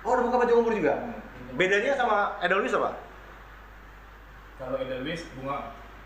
Oh, 0.00 0.12
ada 0.12 0.22
bunga 0.22 0.38
panjang 0.38 0.58
umur 0.58 0.72
juga. 0.72 0.94
Bedanya 1.52 1.92
sama 1.94 2.16
Edelweiss 2.38 2.74
apa? 2.74 2.90
kalau 4.56 4.76
Edelweiss 4.78 5.22
bunga 5.32 5.56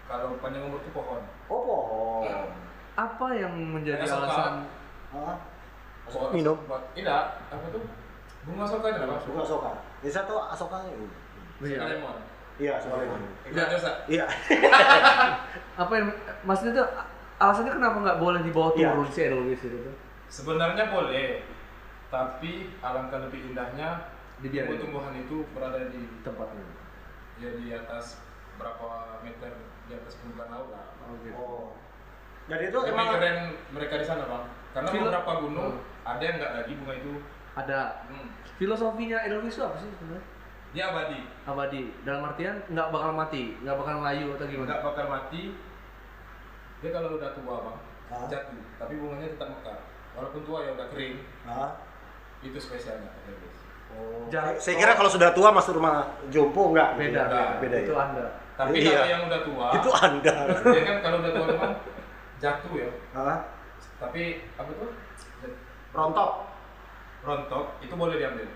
kalau 0.05 0.35
panjang 0.39 0.63
umur 0.65 0.79
itu 0.79 0.91
pohon 0.91 1.21
Oh, 1.47 1.63
pohon. 1.63 2.47
Apa 2.93 3.27
yang 3.33 3.55
menjadi 3.55 4.01
Kayak 4.01 4.11
soka. 4.13 4.23
alasan 4.25 4.55
Hah? 5.11 5.37
Minum. 6.31 6.59
tidak 6.91 7.23
apa 7.47 7.67
tuh 7.69 7.83
bunga 8.43 8.65
soka 8.65 8.87
itu 8.89 8.99
apa 9.01 9.17
Bunga 9.25 9.43
asoka. 9.43 9.71
Ini 10.01 10.11
saya 10.11 10.25
tahu 10.25 10.39
asokanya. 10.49 10.91
Iya. 11.61 11.79
lemon 11.89 12.17
Iya, 12.61 12.77
soalnya. 12.77 13.17
Enggak 13.43 13.67
dosa 13.73 13.91
Iya. 14.05 14.29
apa 15.83 15.93
yang 15.93 16.09
maksudnya 16.43 16.77
tuh 16.77 16.89
alasannya 17.39 17.73
kenapa 17.73 17.97
nggak 17.99 18.19
boleh 18.19 18.41
dibawa 18.43 18.69
Iya. 18.75 18.93
turun 18.93 19.09
si 19.09 19.21
Edelweiss 19.23 19.63
itu 19.63 19.79
tuh? 19.81 19.97
sebenarnya 20.27 20.85
boleh 20.87 21.43
tapi 22.07 22.53
alangkah 22.79 23.19
lebih 23.21 23.51
indahnya 23.51 24.13
Dibiarin. 24.39 24.69
tumbuh-tumbuhan 24.71 25.15
itu 25.17 25.43
berada 25.51 25.89
di 25.89 26.05
tempatnya. 26.21 26.65
ya 27.37 27.51
di 27.57 27.73
atas 27.73 28.21
berapa 28.55 28.89
meter 29.21 29.49
di 29.87 29.93
atas 29.93 30.21
permukaan 30.21 30.53
laut 30.53 30.69
lah 30.71 30.85
Oh, 31.01 31.17
gitu. 31.19 31.35
Oh. 31.35 31.73
Dan 32.45 32.61
itu 32.63 32.77
Lebih 32.77 32.93
emang 32.93 33.09
keren 33.11 33.39
mereka 33.73 33.95
di 33.97 34.05
sana 34.05 34.25
bang 34.25 34.45
karena 34.71 34.89
Filo- 34.89 35.09
beberapa 35.09 35.33
gunung 35.41 35.71
Hmm. 35.73 36.07
ada 36.07 36.23
yang 36.23 36.37
nggak 36.37 36.53
lagi 36.55 36.73
bunga 36.77 36.95
itu 36.95 37.13
Ada 37.51 37.79
hmm, 38.07 38.27
filosofinya 38.55 39.19
Edelweiss 39.21 39.57
itu 39.57 39.65
apa 39.65 39.77
sih 39.77 39.89
sebenarnya? 39.91 40.25
Dia 40.71 40.85
abadi 40.87 41.21
Abadi. 41.43 41.83
Dalam 42.01 42.23
artian 42.25 42.63
nggak 42.65 42.89
bakal 42.89 43.11
mati, 43.13 43.59
nggak 43.59 43.75
bakal 43.75 43.95
layu 44.01 44.27
atau 44.35 44.47
gimana? 44.47 44.67
nggak 44.69 44.83
bakal 44.85 45.07
mati 45.09 45.43
dia 46.79 46.91
kalau 46.91 47.09
udah 47.13 47.31
tua 47.33 47.55
bang 47.61 47.79
Hah? 48.09 48.27
jatuh 48.27 48.63
tapi 48.77 48.93
bunganya 48.97 49.29
tetap 49.31 49.49
mekar 49.51 49.79
walaupun 50.13 50.41
tua 50.43 50.59
ya 50.63 50.71
udah 50.73 50.87
kering 50.89 51.17
Hah? 51.45 51.71
itu 52.41 52.57
spesialnya. 52.57 53.11
Oh. 53.91 54.25
Jangan- 54.29 54.55
Saya 54.57 54.75
kira 54.77 54.95
kalau 54.95 55.11
sudah 55.11 55.31
tua 55.31 55.51
masuk 55.51 55.75
rumah 55.75 56.07
jompo 56.29 56.71
enggak? 56.71 56.95
gitu 56.95 57.11
Beda, 57.11 57.23
ya? 57.27 57.45
beda 57.59 57.77
itu 57.81 57.91
ya. 57.91 57.99
anda. 58.01 58.27
tapi 58.55 58.75
Iya. 58.77 58.93
kalau 58.95 59.09
yang 59.09 59.23
udah 59.27 59.41
tua 59.43 59.67
Itu 59.73 59.91
Anda. 59.93 60.35
dia 60.71 60.83
kan 60.85 60.97
kalau 61.01 61.17
udah 61.19 61.33
tua 61.33 61.47
memang 61.49 61.73
jatuh 62.39 62.73
ya 62.73 62.91
Hah? 63.13 63.37
tapi 63.99 64.23
apa 64.55 64.71
tuh 64.71 64.91
Rontok. 65.91 66.31
rontok 67.21 67.65
itu 67.83 67.93
boleh 67.93 68.17
diambil 68.17 68.47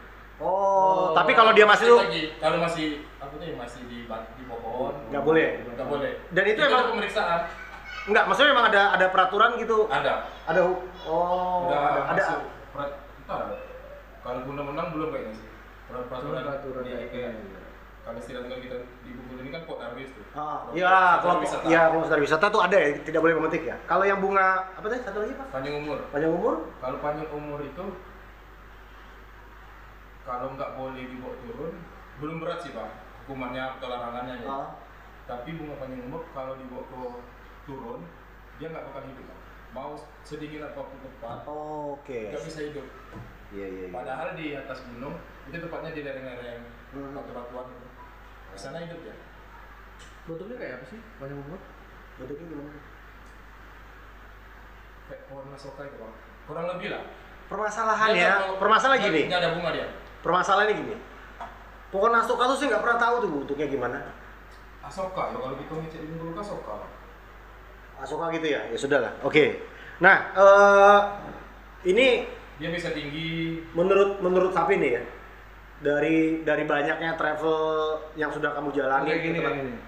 Oh, 0.45 0.53
Oh. 0.55 1.07
tapi 1.13 1.33
kalau 1.33 1.51
dia 1.51 1.65
masih 1.65 1.89
tuh 1.89 1.99
lagi 1.99 2.25
kalau 2.37 2.61
masih 2.61 2.87
apa 3.17 3.33
tuh 3.33 3.43
ya, 3.43 3.55
masih 3.57 3.81
di 3.87 3.99
di 4.05 4.45
pohon 4.45 4.93
nggak 5.09 5.25
boleh. 5.25 5.49
nggak 5.67 5.89
boleh 5.89 6.13
Dan 6.31 6.45
itu 6.45 6.61
ada 6.61 6.69
emang- 6.71 6.91
pemeriksaan 6.93 7.41
Enggak, 8.05 8.25
maksudnya 8.29 8.53
memang 8.53 8.67
ada 8.69 8.83
ada 8.93 9.07
peraturan 9.09 9.57
gitu. 9.57 9.89
ada 9.89 10.29
Ada 10.45 10.61
oh, 10.61 11.65
udah 11.65 11.79
ada, 11.81 12.01
ada 12.05 12.23
masuk 12.23 12.41
perat- 12.71 12.97
entah 13.17 13.41
kalau 14.21 14.41
undang-undang 14.45 14.89
belum 14.93 15.09
kayaknya 15.09 15.33
sih 15.35 15.49
Perat- 15.85 16.07
peraturan 16.07 16.41
Peraturan 16.45 16.83
di 16.83 16.91
kayak 16.93 17.09
kayak 17.09 17.31
gitu. 17.35 17.59
kalau 18.05 18.19
istilah 18.21 18.41
tinggal 18.43 18.61
kita 18.61 18.77
di 19.01 19.11
Bungkulu 19.11 19.39
ini 19.41 19.51
kan 19.51 19.63
Port 19.65 19.79
Darwis 19.81 20.13
tuh. 20.13 20.25
Ah, 20.31 20.69
Kelompok 20.69 20.77
ya, 20.77 20.85
wisata- 20.85 21.17
kelompok 21.17 21.43
wisata. 21.43 21.65
ya 21.65 21.81
kelompok 21.83 22.07
sadar 22.07 22.21
wisata 22.21 22.47
tuh 22.47 22.61
ada 22.61 22.77
ya, 22.77 22.89
tidak 23.01 23.21
boleh 23.25 23.35
memetik 23.35 23.63
ya. 23.65 23.77
Kalau 23.83 24.05
yang 24.05 24.21
bunga 24.21 24.47
apa 24.71 24.85
tadi 24.85 25.01
satu 25.01 25.19
lagi 25.19 25.33
pak? 25.33 25.47
Panjang 25.51 25.75
umur. 25.75 25.99
Panjang 26.13 26.29
umur? 26.31 26.55
Kalau 26.79 26.97
panjang 27.01 27.29
umur 27.31 27.59
itu 27.59 27.85
kalau 30.25 30.49
nggak 30.53 30.75
boleh 30.75 31.05
dibawa 31.05 31.37
turun, 31.39 31.75
belum 32.17 32.37
berat 32.41 32.59
sih 32.59 32.73
pak 32.73 32.89
hukumannya 33.25 33.63
atau 33.77 33.87
larangannya 33.89 34.37
ya. 34.41 34.49
Ah. 34.49 34.69
Tapi 35.25 35.57
bunga 35.57 35.77
panjang 35.77 36.05
umur 36.05 36.25
kalau 36.33 36.53
dibawa 36.55 36.85
ke 36.85 36.97
turun, 37.65 38.01
dia 38.57 38.69
nggak 38.69 38.85
bakal 38.89 39.03
hidup 39.03 39.25
pak. 39.25 39.39
Mau 39.73 39.93
sedingin 40.23 40.63
apa 40.63 40.81
pun 40.81 40.99
tempat, 40.99 41.43
Oh, 41.45 41.97
Oke. 41.97 42.31
nggak 42.31 42.45
bisa 42.45 42.61
hidup. 42.63 42.87
Iya 43.51 43.67
iya. 43.67 43.85
iya. 43.85 43.89
Padahal 43.91 44.29
di 44.35 44.53
atas 44.53 44.85
gunung 44.85 45.17
itu 45.45 45.57
tepatnya 45.57 45.91
di 45.91 46.03
lereng-lereng 46.03 46.63
Hmm. 46.93 47.11
batu-batuan 47.13 47.67
itu. 47.69 47.89
Ke 48.49 48.57
sana 48.57 48.79
hidup 48.81 49.01
ya. 49.03 49.15
Bentuknya 50.25 50.57
kayak 50.57 50.75
apa 50.79 50.85
sih? 50.87 51.01
Panjang 51.19 51.41
umur? 51.41 51.61
Bentuknya 52.17 52.47
gimana? 52.47 52.73
Kayak 55.05 55.21
pohon 55.29 55.45
nasoka 55.51 55.83
itu 55.83 55.97
bang. 55.99 56.15
Kurang 56.45 56.67
lebih 56.71 56.89
lah. 56.91 57.03
Permasalahan 57.45 58.09
Dia 58.11 58.21
ya, 58.21 58.33
kalau- 58.39 58.57
permasalahan 58.57 59.01
gini. 59.03 59.21
nggak 59.29 59.41
ada 59.43 59.51
bunga 59.53 59.71
dia. 59.73 59.89
Permasalahannya 60.25 60.75
gini. 60.75 60.97
Pohon 61.93 62.17
asoka 62.17 62.49
tuh 62.49 62.57
saya 62.57 62.75
nggak 62.75 62.83
pernah 62.83 62.99
tahu 62.99 63.15
tuh 63.21 63.29
bentuknya 63.31 63.67
gimana. 63.69 63.99
Asoka 64.81 65.31
ya 65.31 65.37
kalau 65.37 65.55
kita 65.55 65.73
ngecek 65.77 66.01
di 66.01 66.17
dulu 66.17 66.33
kan 66.33 66.41
asoka. 66.41 66.75
Asoka 68.01 68.25
gitu 68.33 68.47
ya? 68.49 68.61
Ya 68.67 68.79
sudah 68.81 68.99
lah. 68.99 69.13
Oke. 69.21 69.61
Nah, 70.01 70.17
eh 70.35 71.01
ini 71.87 72.25
Dia 72.55 72.71
bisa 72.71 72.91
tinggi 72.91 73.59
menurut 73.75 74.19
menurut 74.19 74.51
Sapi 74.51 74.79
nih 74.79 74.95
ya, 74.95 75.03
dari 75.83 76.43
dari 76.43 76.63
banyaknya 76.65 77.19
travel 77.19 77.59
yang 78.15 78.31
sudah 78.31 78.55
kamu 78.55 78.71
jalani 78.71 79.11
Kayak 79.11 79.23
gini, 79.23 79.37
tempat- 79.37 79.51
kayak 79.51 79.67
gini. 79.67 79.79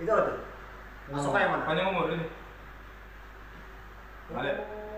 Itu 0.00 0.10
apa 0.10 0.22
tuh? 0.24 0.36
Asoka 1.14 1.38
yang 1.38 1.52
mana? 1.52 1.64
panjang 1.64 1.86
umur 1.86 2.04
ini. 2.10 2.26
Ada 4.32 4.52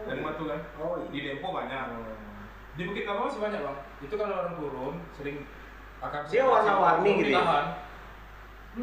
dari 0.07 0.21
Batu 0.23 0.43
kan. 0.47 0.61
Oh 0.79 1.03
Di 1.11 1.19
iya. 1.19 1.35
Dempo 1.35 1.51
banyak. 1.51 1.79
Di 2.77 2.83
Bukit 2.85 3.03
Kapal 3.03 3.27
masih 3.27 3.41
banyak 3.43 3.61
bang. 3.61 3.77
Itu 4.05 4.15
kalau 4.17 4.35
orang 4.37 4.55
turun 4.61 4.95
sering 5.17 5.37
akan 6.05 6.21
Dia 6.29 6.45
warna-warni 6.45 7.11
gitu 7.17 7.31
ya? 7.33 7.41
Ditahan. 7.41 7.67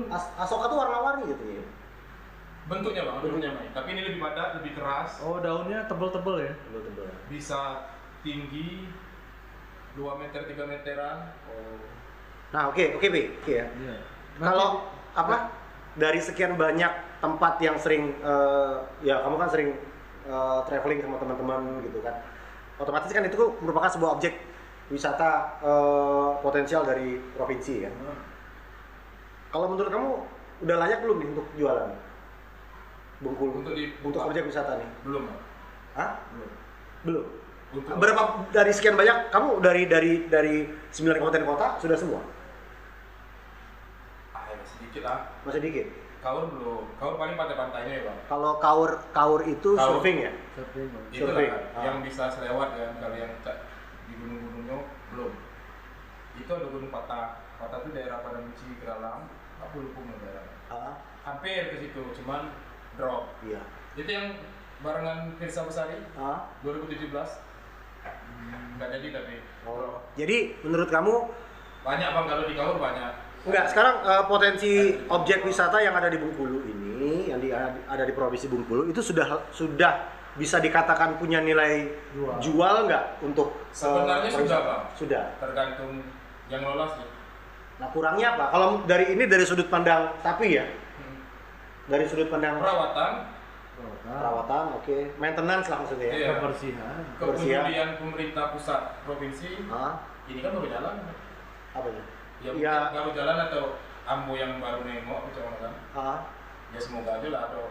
As- 0.09 0.33
Asoka 0.41 0.65
tuh 0.67 0.77
warna-warni 0.81 1.23
gitu 1.29 1.45
ya. 1.45 1.63
Bentuknya 2.63 3.03
bang, 3.05 3.17
bentuknya 3.21 3.51
bang. 3.53 3.65
Tapi 3.75 3.87
ini 3.93 4.01
lebih 4.07 4.19
padat, 4.23 4.49
lebih 4.63 4.71
keras. 4.79 5.19
Oh 5.21 5.37
daunnya 5.37 5.85
tebel-tebel 5.85 6.35
ya? 6.41 6.53
Tebel-tebel. 6.65 7.05
Bisa 7.29 7.91
tinggi 8.25 8.87
2 9.93 10.21
meter 10.21 10.41
3 10.47 10.65
meteran. 10.65 11.17
Nah, 12.53 12.69
oke, 12.69 12.97
oke, 12.97 13.07
Bi. 13.09 13.33
Oke 13.37 13.53
ya. 13.61 13.67
Iya. 13.69 13.95
Kalau 14.41 14.89
apa 15.13 15.53
dari 15.93 16.17
sekian 16.17 16.57
banyak 16.57 16.89
tempat 17.21 17.61
yang 17.61 17.77
sering 17.77 18.17
eh, 18.17 18.75
ya 19.05 19.21
kamu 19.21 19.35
kan 19.37 19.49
sering 19.53 19.69
eh, 20.25 20.59
traveling 20.65 20.99
sama 21.05 21.21
teman-teman 21.21 21.61
gitu 21.85 22.01
kan 22.01 22.17
otomatis 22.81 23.13
kan 23.13 23.21
itu 23.21 23.37
merupakan 23.61 23.85
sebuah 23.87 24.17
objek 24.17 24.33
wisata 24.87 25.29
eh, 25.61 26.29
potensial 26.39 26.83
dari 26.83 27.15
provinsi 27.33 27.73
ya 27.79 27.91
kalau 29.49 29.69
menurut 29.69 29.91
kamu 29.91 30.09
udah 30.63 30.75
layak 30.79 30.99
belum 31.01 31.17
nih 31.19 31.29
untuk 31.31 31.47
jualan 31.55 31.89
Bengkulu 33.23 33.63
Untuk 33.63 33.73
di 33.73 33.87
untuk 34.03 34.19
objek 34.19 34.43
wisata 34.43 34.75
nih 34.75 34.89
belum. 35.07 35.23
Hah? 35.95 36.19
Belum. 36.35 36.51
belum 37.03 37.25
Untuk 37.73 37.95
berapa 37.95 38.21
dari 38.51 38.69
sekian 38.69 38.93
banyak 38.93 39.31
kamu 39.31 39.63
dari 39.63 39.87
dari 39.87 40.11
dari 40.27 40.55
9 40.91 41.07
kabupaten 41.15 41.45
kota 41.47 41.67
sudah 41.79 41.95
semua 41.95 42.21
ah, 44.33 44.43
ya, 44.45 44.55
sedikit 44.67 45.01
lah. 45.05 45.19
masih 45.47 45.61
dikit 45.63 45.87
Kaur 46.23 46.47
belum. 46.47 46.87
Kaur 46.95 47.19
paling 47.19 47.35
pantai-pantainya 47.35 47.93
ya 47.99 48.03
bang. 48.07 48.17
kalau 48.31 48.55
kaur 48.55 48.95
kaur 49.11 49.43
itu 49.43 49.75
Kaur. 49.75 49.99
surfing 49.99 50.23
ya 50.23 50.31
Surfing. 50.55 50.87
Itu 51.11 51.27
Survei. 51.27 51.51
lah 51.51 51.59
Ah. 51.75 51.83
yang 51.83 51.99
bisa 51.99 52.31
selewat 52.31 52.69
ya 52.75 52.87
kalau 52.95 53.15
yang 53.15 53.31
di 54.07 54.13
gunung-gunungnya 54.15 54.52
belum. 55.13 55.31
Itu 56.35 56.49
ada 56.49 56.65
gunung 56.65 56.89
patah. 56.89 57.39
Patah 57.55 57.77
itu 57.81 57.89
daerah 57.93 58.19
Padang 58.19 58.49
Besi 58.49 58.65
Geralang. 58.77 59.29
Aku 59.61 59.79
lupa 59.79 60.01
nama 60.01 60.17
daerah. 60.19 60.45
Ah, 60.67 60.93
Hampir 61.23 61.71
ke 61.71 61.77
situ, 61.79 62.01
cuman 62.19 62.51
drop. 62.93 63.31
iya 63.41 63.63
Itu 63.95 64.09
yang 64.09 64.35
barengan 64.81 65.37
Firsa 65.37 65.63
Besari 65.63 65.95
Ah. 66.13 66.51
2017. 66.59 67.39
Nggak 68.75 68.89
jadi 68.91 69.07
tapi. 69.13 69.35
Oh. 69.63 70.01
Jadi 70.13 70.59
menurut 70.59 70.89
kamu 70.89 71.13
Banyak 71.83 72.09
bang 72.09 72.25
kalau 72.25 72.43
di 72.43 72.55
Kaur 72.55 72.77
banyak. 72.77 73.11
enggak 73.43 73.65
sekarang 73.67 73.95
eh, 74.01 74.23
potensi 74.23 74.71
objek 75.05 75.43
wisata 75.43 75.75
yang 75.77 75.91
ada 75.93 76.07
di 76.07 76.15
Bengkulu 76.15 76.63
ini 76.63 77.27
yang 77.27 77.39
di, 77.39 77.51
ada 77.51 78.03
di 78.03 78.15
provinsi 78.15 78.47
Bengkulu 78.47 78.87
itu 78.87 79.03
sudah 79.03 79.51
sudah 79.51 79.91
bisa 80.33 80.57
dikatakan 80.57 81.15
punya 81.15 81.39
nilai 81.39 81.85
Jual. 82.11 82.37
jual 82.39 82.75
nggak 82.85 83.03
untuk 83.21 83.53
eh, 83.53 83.69
Sebenarnya 83.71 84.27
sudah, 84.27 84.33
pariwisata? 84.33 84.65
Bang. 84.65 84.81
Sudah. 84.93 85.23
Tergantung 85.37 85.91
yang 86.47 86.61
lolos 86.63 86.91
sih. 86.95 87.07
Nah 87.77 87.87
kurangnya 87.89 88.33
apa? 88.33 88.45
Kalau 88.49 88.81
dari 88.83 89.13
ini 89.13 89.23
dari 89.25 89.43
sudut 89.43 89.67
pandang 89.67 90.09
sapi 90.19 90.53
ya, 90.53 90.65
Hmm. 90.95 91.17
dari 91.85 92.05
sudut 92.05 92.29
pandang 92.29 92.57
Perawatan, 92.57 93.11
perawatan, 94.03 94.63
oke, 94.75 94.97
maintenance 95.15 95.67
lah 95.67 95.77
maksudnya 95.79 96.07
ya. 96.07 96.15
Iya. 96.15 96.27
Kebersihan. 96.37 96.97
Kebersihan. 97.17 97.63
kepedulian 97.63 97.89
pemerintah 97.97 98.45
pusat 98.53 98.81
provinsi 99.03 99.49
Ah, 99.67 99.93
ini 100.25 100.39
kan 100.39 100.53
baru 100.53 100.67
jalan. 100.67 100.93
apa 101.73 101.87
ya? 101.89 102.03
Ya, 102.39 102.51
Ya. 102.53 102.75
baru 102.91 103.09
jalan 103.11 103.37
atau 103.43 103.63
ambo 104.03 104.33
yang 104.33 104.57
baru 104.57 104.81
nengok 104.81 105.19
macam 105.25 105.43
mana 105.45 105.57
kan? 105.59 105.73
Ah, 105.93 106.19
Ya 106.69 106.79
semoga 106.79 107.21
aja 107.21 107.29
lah 107.29 107.41
atau 107.47 107.69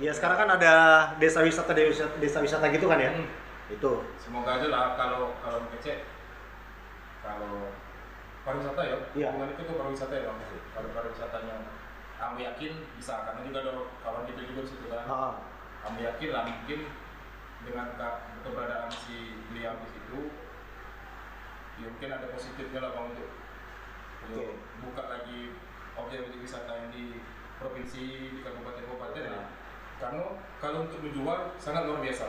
ya 0.00 0.10
sekarang 0.10 0.38
kan 0.38 0.50
ada 0.56 0.72
desa 1.16 1.40
wisata 1.40 1.72
desa, 1.72 2.08
desa 2.16 2.40
wisata 2.40 2.66
gitu 2.68 2.88
kan 2.88 2.98
ya? 2.98 3.12
Hmm. 3.12 3.28
Itu. 3.70 4.02
semoga 4.18 4.58
aja 4.58 4.66
lah 4.66 4.98
kalau 4.98 5.30
kalau 5.38 5.62
ngecek 5.70 6.02
kalau 7.22 7.70
pariwisata 8.42 8.82
ya, 8.82 8.96
Iya. 9.14 9.26
hubungan 9.30 9.52
itu 9.54 9.62
ke 9.62 9.72
pariwisata 9.76 10.14
ya 10.16 10.24
bang. 10.26 10.38
Kalau 10.72 10.88
pariwisatanya 10.90 11.56
kamu 12.16 12.38
yakin 12.42 12.72
bisa 12.96 13.14
karena 13.22 13.40
juga 13.44 13.58
ada 13.62 13.72
kawan 14.00 14.24
kita 14.24 14.40
juga 14.42 14.60
di 14.64 14.70
situ 14.70 14.86
kan. 14.88 15.04
Ah, 15.06 15.32
Kamu 15.80 15.96
yakin 15.96 16.28
lah 16.28 16.44
mungkin 16.44 16.80
dengan 17.64 17.86
ke- 17.94 18.20
keberadaan 18.42 18.90
si 18.90 19.16
beliau 19.48 19.76
di 19.80 19.88
situ 19.88 20.18
ya 21.78 21.88
mungkin 21.88 22.10
ada 22.10 22.26
positifnya 22.28 22.80
lah 22.80 22.90
bang 22.92 23.06
untuk 23.08 23.28
untuk 24.28 24.44
Oke. 24.44 24.56
buka 24.84 25.02
lagi 25.08 25.40
objek-objek 25.96 26.40
wisata 26.40 26.72
yang 26.74 26.88
di 26.92 27.04
provinsi 27.56 28.02
di 28.32 28.40
kabupaten-kabupaten 28.42 29.22
ya. 29.24 29.40
Karena 30.00 30.24
kalau 30.56 30.78
untuk 30.82 31.00
menjual 31.00 31.38
sangat 31.56 31.84
luar 31.84 32.00
biasa. 32.00 32.24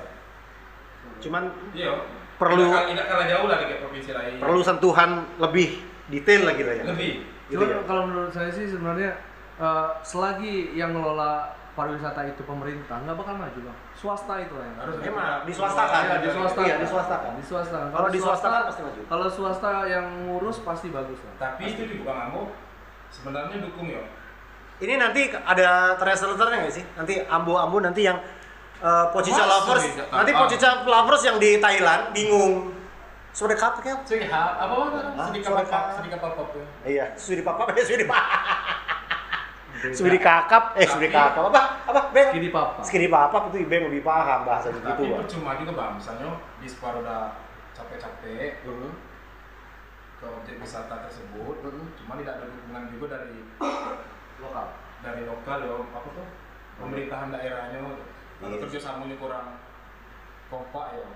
cuman 1.17 1.49
Iya. 1.73 1.97
Perlu- 2.38 2.62
tidak, 2.63 2.73
kalah- 2.73 2.89
tidak 2.89 3.05
kalah 3.07 3.25
jauh 3.27 3.47
lah 3.47 3.57
dengan 3.57 3.77
provinsi 3.79 4.12
lain. 4.12 4.34
perlu 4.38 4.62
sentuhan 4.62 5.10
lebih 5.38 5.69
detail 6.07 6.41
lagi 6.45 6.62
lah 6.62 6.73
ya. 6.75 6.84
lebih. 6.86 7.12
Gitu 7.47 7.57
Cuman 7.57 7.67
ya? 7.67 7.79
kalau 7.86 8.03
menurut 8.05 8.31
saya 8.31 8.49
sih 8.49 8.65
sebenarnya 8.65 9.12
eh, 9.57 9.89
selagi 10.01 10.73
yang 10.73 10.91
ngelola 10.91 11.53
pariwisata 11.71 12.27
itu 12.27 12.41
pemerintah 12.43 12.97
nggak 12.99 13.13
bakal 13.15 13.34
maju 13.36 13.60
bang. 13.62 13.77
Swasta 13.93 14.34
itu 14.39 14.53
lah 14.53 14.65
yang 14.65 14.77
Harus 14.77 14.95
Emang, 14.99 15.41
di 15.41 15.53
swasta 15.53 15.84
kan? 15.84 16.01
Iya, 16.03 16.17
di 16.17 16.29
swasta. 16.29 16.60
Iya, 16.62 16.75
di 16.77 16.88
swasta 16.88 17.15
kan? 17.15 17.31
Di 17.34 17.45
swasta. 17.45 17.77
Kalau 17.89 18.10
di 18.10 18.19
swasta 18.19 18.47
kan 18.47 18.62
pasti 18.67 18.81
maju. 18.81 19.01
Kalau 19.05 19.27
swasta 19.27 19.71
yang 19.86 20.05
ngurus 20.27 20.57
pasti 20.62 20.88
bagus 20.89 21.19
lah. 21.21 21.34
Tapi 21.39 21.63
itu 21.67 21.81
juga 21.88 22.03
Bang 22.07 22.19
Ambo 22.27 22.41
sebenarnya 23.10 23.57
dukung 23.60 23.88
ya. 23.88 24.01
Ini 24.82 24.94
nanti 24.98 25.30
ada 25.30 25.94
translatornya 25.96 26.65
nggak 26.65 26.74
sih? 26.74 26.84
Nanti 26.98 27.22
ambo-ambo 27.22 27.78
nanti 27.80 28.02
yang 28.02 28.17
uh, 28.82 29.06
Pocica 29.13 29.46
Mas, 29.46 29.52
lovers, 29.62 29.86
sorry, 29.86 30.10
nanti 30.10 30.32
tahu. 30.34 30.41
Pocica 30.41 30.70
lovers 30.84 31.22
yang 31.22 31.38
di 31.38 31.62
Thailand 31.62 32.10
bingung. 32.12 32.74
Sudah 33.32 33.56
kapan 33.56 33.82
kan? 33.86 33.98
Sedikit 34.04 34.28
apa 34.28 34.60
apa 34.60 34.76
apa 35.62 35.80
sedikit 35.96 36.17
apa 36.20 36.28
apa 36.34 36.41
tuh. 36.52 36.65
Iya, 36.84 37.06
sudi 37.15 37.39
papa, 37.39 37.63
sudi 37.80 38.04
papa, 38.04 38.28
Beda. 39.72 39.96
sudi 39.96 40.17
kakap, 40.20 40.63
eh 40.76 40.84
sudi 40.84 41.08
Tapi- 41.08 41.15
kakap 41.15 41.44
apa? 41.48 41.62
Apa? 41.88 42.02
Beng? 42.12 42.28
Skidi 42.36 42.50
papa. 42.52 42.80
Skidi 42.84 43.08
papa 43.08 43.38
itu 43.48 43.63
Beng 43.63 43.88
lebih 43.88 44.04
paham 44.04 44.44
bahasa 44.44 44.67
Tapi 44.67 44.84
begitu, 44.84 45.02
Bang. 45.08 45.20
percuma 45.24 45.52
juga 45.56 45.72
bang, 45.72 45.91
misalnya 45.96 46.28
di 46.60 46.67
Spar 46.67 46.94
udah 47.00 47.22
capek-capek 47.72 48.67
Hmm. 48.67 48.91
ke 50.20 50.26
objek 50.28 50.56
wisata 50.60 51.08
tersebut, 51.08 51.56
Hmm. 51.63 51.88
cuma 51.96 52.20
tidak 52.20 52.34
ada 52.36 52.46
dukungan 52.52 52.84
juga 52.91 53.06
dari 53.15 53.39
Lokal. 54.41 54.67
dari 55.01 55.25
lokal 55.25 55.58
ya 55.60 55.73
apa 55.82 56.08
tuh 56.08 56.27
pemerintahan 56.77 57.30
daerahnya. 57.30 57.77
Kalau 58.38 58.54
Yes. 58.54 58.62
kerjasamanya 58.63 59.17
kurang 59.17 59.58
kompak 60.47 60.86
ya. 60.93 61.10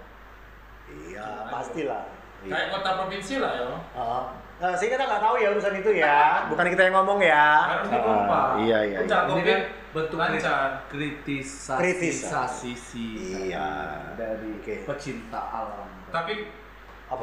Iya, 0.85 1.27
pastilah. 1.49 2.03
Iya. 2.41 2.49
Kayak 2.49 2.67
kota 2.71 2.89
provinsi 2.97 3.35
lah 3.37 3.51
ya. 3.53 3.65
Oh. 3.93 4.25
Nah, 4.55 4.71
saya 4.71 4.89
kita 4.89 5.03
nggak 5.03 5.21
tahu 5.21 5.35
ya 5.37 5.47
urusan 5.51 5.73
itu 5.75 5.91
ya. 5.91 6.21
Bukan 6.53 6.65
kita 6.69 6.81
yang 6.85 6.95
ngomong 6.97 7.19
ya. 7.21 7.47
Ah, 7.61 7.81
kompak. 7.85 8.47
Iya, 8.61 8.77
iya. 8.85 8.97
Ucap. 9.01 9.21
iya. 9.23 9.33
Ini 9.33 9.41
kan 9.43 9.61
bentuk 9.91 10.17
Lancar. 10.17 10.69
kritisasi 10.87 11.79
Kritisasi. 11.79 12.71
sisi 12.73 13.07
Iya. 13.49 13.69
dari 14.17 14.49
Oke. 14.57 14.75
pecinta 14.85 15.41
alam. 15.41 15.89
Tapi 16.09 16.65
Apa? 17.05 17.21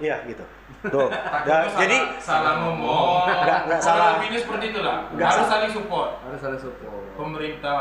Iya, 0.00 0.24
gitu. 0.24 0.40
Tuh. 0.80 1.08
Takutnya 1.08 1.42
Da- 1.42 1.66
salah- 1.66 1.80
jadi 1.80 1.96
salah 2.18 2.54
ngomong. 2.60 3.26
Enggak, 3.26 3.60
nggak 3.66 3.80
Kurang 3.80 3.82
salah. 3.82 4.08
lebihnya 4.14 4.40
seperti 4.40 4.64
itulah. 4.70 4.96
Nggak 5.10 5.26
Harus 5.26 5.38
salah. 5.40 5.50
saling 5.52 5.72
support. 5.72 6.10
Harus 6.22 6.40
ada 6.40 6.56
support. 6.56 7.02
Pemerintah 7.14 7.80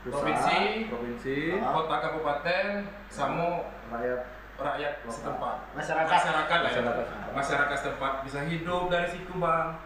Pusat, 0.00 0.12
provinsi, 0.12 0.58
provinsi, 0.86 1.36
kota 1.58 1.96
kabupaten, 1.98 2.66
sama 3.08 3.44
rakyat 3.90 4.20
rakyat 4.58 4.92
Lokal. 4.98 5.12
setempat. 5.14 5.56
Masyarakat. 5.72 6.08
Masyarakat 6.10 6.58
lah 6.58 6.70
ya. 6.70 6.82
Masyarakat. 7.30 7.76
Setempat 7.78 8.12
bisa 8.24 8.38
hidup 8.42 8.82
dari 8.86 9.08
situ, 9.08 9.32
Bang. 9.34 9.80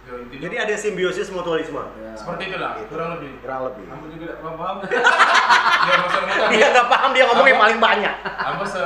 Yo, 0.00 0.14
Jadi 0.32 0.56
ada 0.56 0.74
simbiosis 0.74 1.28
mutualisme. 1.28 1.82
ya. 1.92 2.14
seperti 2.14 2.48
itulah, 2.48 2.78
Gitu. 2.78 2.86
kurang 2.88 3.18
lebih. 3.18 3.30
Kurang 3.40 3.60
lebih. 3.66 3.84
Kamu 3.84 4.04
juga 4.08 4.24
tidak 4.24 4.38
paham. 4.40 4.76
ya 5.88 6.46
Dia 6.48 6.66
nggak 6.72 6.88
paham 6.88 7.10
dia 7.12 7.24
ngomong 7.26 7.44
yang 7.44 7.58
Apa? 7.58 7.64
paling 7.66 7.78
banyak. 7.78 8.14
Ambo 8.24 8.64
se 8.64 8.82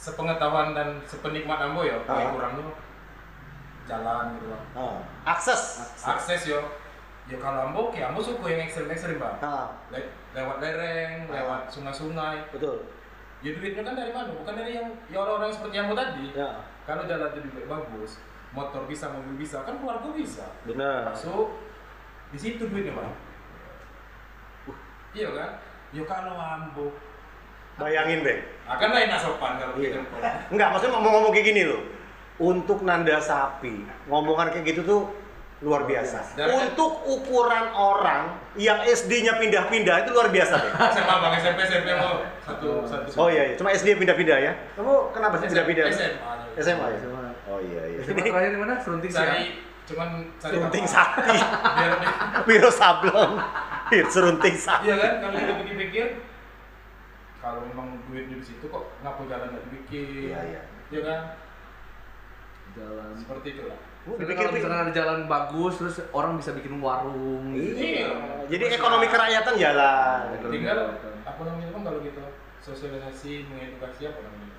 sepengetahuan 0.00 0.72
dan 0.72 0.96
sepenikmat 1.04 1.60
Ambo 1.60 1.84
ya, 1.84 2.00
paling 2.08 2.24
Ah. 2.24 2.32
kurangnya 2.32 2.64
jalan 3.84 4.24
gitu 4.32 4.46
bang. 4.48 4.64
Ah, 4.72 4.96
Akses. 5.28 5.62
Akses 6.00 6.48
yo, 6.48 6.56
yo 7.28 7.36
kalau 7.36 7.68
Ambo, 7.68 7.92
kayak 7.92 8.08
Ambo 8.08 8.24
suka 8.24 8.48
yang 8.48 8.64
ekstrim 8.64 8.88
ekstrim 8.88 9.20
bang. 9.20 9.36
Ah, 9.38 9.68
Le- 9.92 10.08
lewat 10.32 10.56
lereng, 10.58 11.28
Ah. 11.28 11.32
lewat 11.36 11.62
sungai-sungai. 11.68 12.48
betul. 12.48 12.80
Ya 13.40 13.52
duitnya 13.52 13.80
kan 13.82 13.92
dari 13.94 14.12
mana? 14.12 14.28
Bukan 14.30 14.52
dari 14.52 14.72
yang 14.74 14.88
ya 15.06 15.16
orang-orang 15.18 15.48
seperti 15.50 15.76
Ambo 15.76 15.92
tadi. 15.92 16.32
Ya, 16.32 16.48
Kalau 16.84 17.04
jalan 17.04 17.30
lebih 17.30 17.52
baik 17.54 17.68
bagus, 17.68 18.18
motor 18.50 18.82
bisa, 18.84 19.08
mobil 19.08 19.36
bisa, 19.36 19.62
kan 19.62 19.76
keluarga 19.76 20.10
bisa. 20.10 20.42
benar. 20.64 21.06
Masuk 21.06 21.54
di 22.28 22.38
situ 22.40 22.66
duitnya 22.66 22.96
bang. 22.96 23.12
Iya 25.10 25.28
kan? 25.34 25.50
Yo 25.90 26.02
kalau 26.04 26.34
Ambo, 26.34 26.94
Bayangin, 27.76 28.20
Bang. 28.20 28.40
akan 28.68 28.88
lain 28.90 29.10
asopan 29.10 29.52
kalau 29.56 29.74
Iya. 29.74 29.88
gitu. 29.90 29.98
Enggak, 30.48 30.68
maksudnya 30.70 30.94
mau 30.94 31.10
ngomong 31.10 31.30
kayak 31.30 31.46
gini 31.46 31.62
loh. 31.64 31.82
Untuk 32.38 32.80
nanda 32.80 33.18
sapi, 33.18 33.84
ngomongan 34.06 34.48
kayak 34.50 34.64
gitu 34.66 34.80
tuh 34.82 35.00
luar 35.60 35.84
biasa. 35.84 36.24
Dari- 36.34 36.48
Untuk 36.50 37.04
ukuran 37.04 37.68
orang 37.70 38.32
yang 38.54 38.80
SD-nya 38.80 39.36
pindah-pindah 39.36 39.96
itu 40.00 40.10
luar 40.10 40.28
biasa, 40.28 40.54
Bang. 40.62 40.72
SMA 40.88 41.14
bang 41.18 41.32
SMP 41.36 41.58
SMP 41.64 41.88
mau 41.94 42.24
satu 42.40 42.68
satu. 42.86 43.08
Oh 43.16 43.28
iya, 43.28 43.42
iya. 43.44 43.54
cuma 43.54 43.68
SD 43.70 43.92
pindah-pindah 43.94 44.38
ya. 44.40 44.52
Kamu 44.72 45.10
kenapa 45.10 45.36
sih 45.36 45.46
pindah-pindah? 45.46 45.84
SMA. 45.90 46.32
SMA 46.56 46.86
ya? 46.86 46.98
SMA. 46.98 47.22
Oh 47.46 47.58
iya 47.60 47.82
iya. 47.86 47.98
SMA 48.00 48.24
terakhir 48.24 48.50
di 48.50 48.60
mana? 48.60 48.74
Serunting 48.78 49.10
sih. 49.10 49.18
Cari 49.18 49.42
cuman 49.84 50.08
cari 50.38 50.52
Serunting 50.54 50.84
apa? 50.84 50.94
sakti. 50.94 51.36
Biar 51.76 51.92
Wiro 52.46 52.70
Sablon. 52.70 53.30
Wiro 53.90 54.08
serunting 54.08 54.56
sakti. 54.56 54.86
Iya 54.86 54.96
kan 54.96 55.12
kalau 55.20 55.34
kita 55.34 55.52
pikir-pikir 55.58 56.04
kalau 57.40 57.64
memang 57.64 57.96
duit 58.08 58.28
di 58.28 58.36
situ 58.44 58.68
kok 58.68 58.84
ngapa 59.00 59.24
jalan 59.24 59.46
nggak 59.56 59.64
dibikin? 59.68 60.32
Iya 60.32 60.40
iya. 60.44 60.62
Iya 60.92 61.00
kan? 61.08 61.20
Jalan. 62.76 63.08
Seperti 63.16 63.48
itulah. 63.56 63.78
Tapi 64.00 64.16
dipikir 64.16 64.48
kalau 64.48 64.52
misalnya 64.56 64.80
ada 64.88 64.92
jalan 64.96 65.18
bagus, 65.28 65.74
terus 65.76 65.96
orang 66.16 66.40
bisa 66.40 66.56
bikin 66.56 66.80
warung. 66.80 67.52
Iya. 67.52 68.12
Jadi 68.48 68.64
ekonomi 68.76 69.06
kerakyatan 69.08 69.54
jalan. 69.60 70.20
Tinggal 70.40 70.78
apa 71.20 71.40
namanya 71.44 71.68
kan 71.72 71.82
kalau 71.84 71.98
gitu 72.04 72.22
sosialisasi 72.60 73.48
mengedukasi 73.48 74.02
apa 74.08 74.20
namanya? 74.24 74.56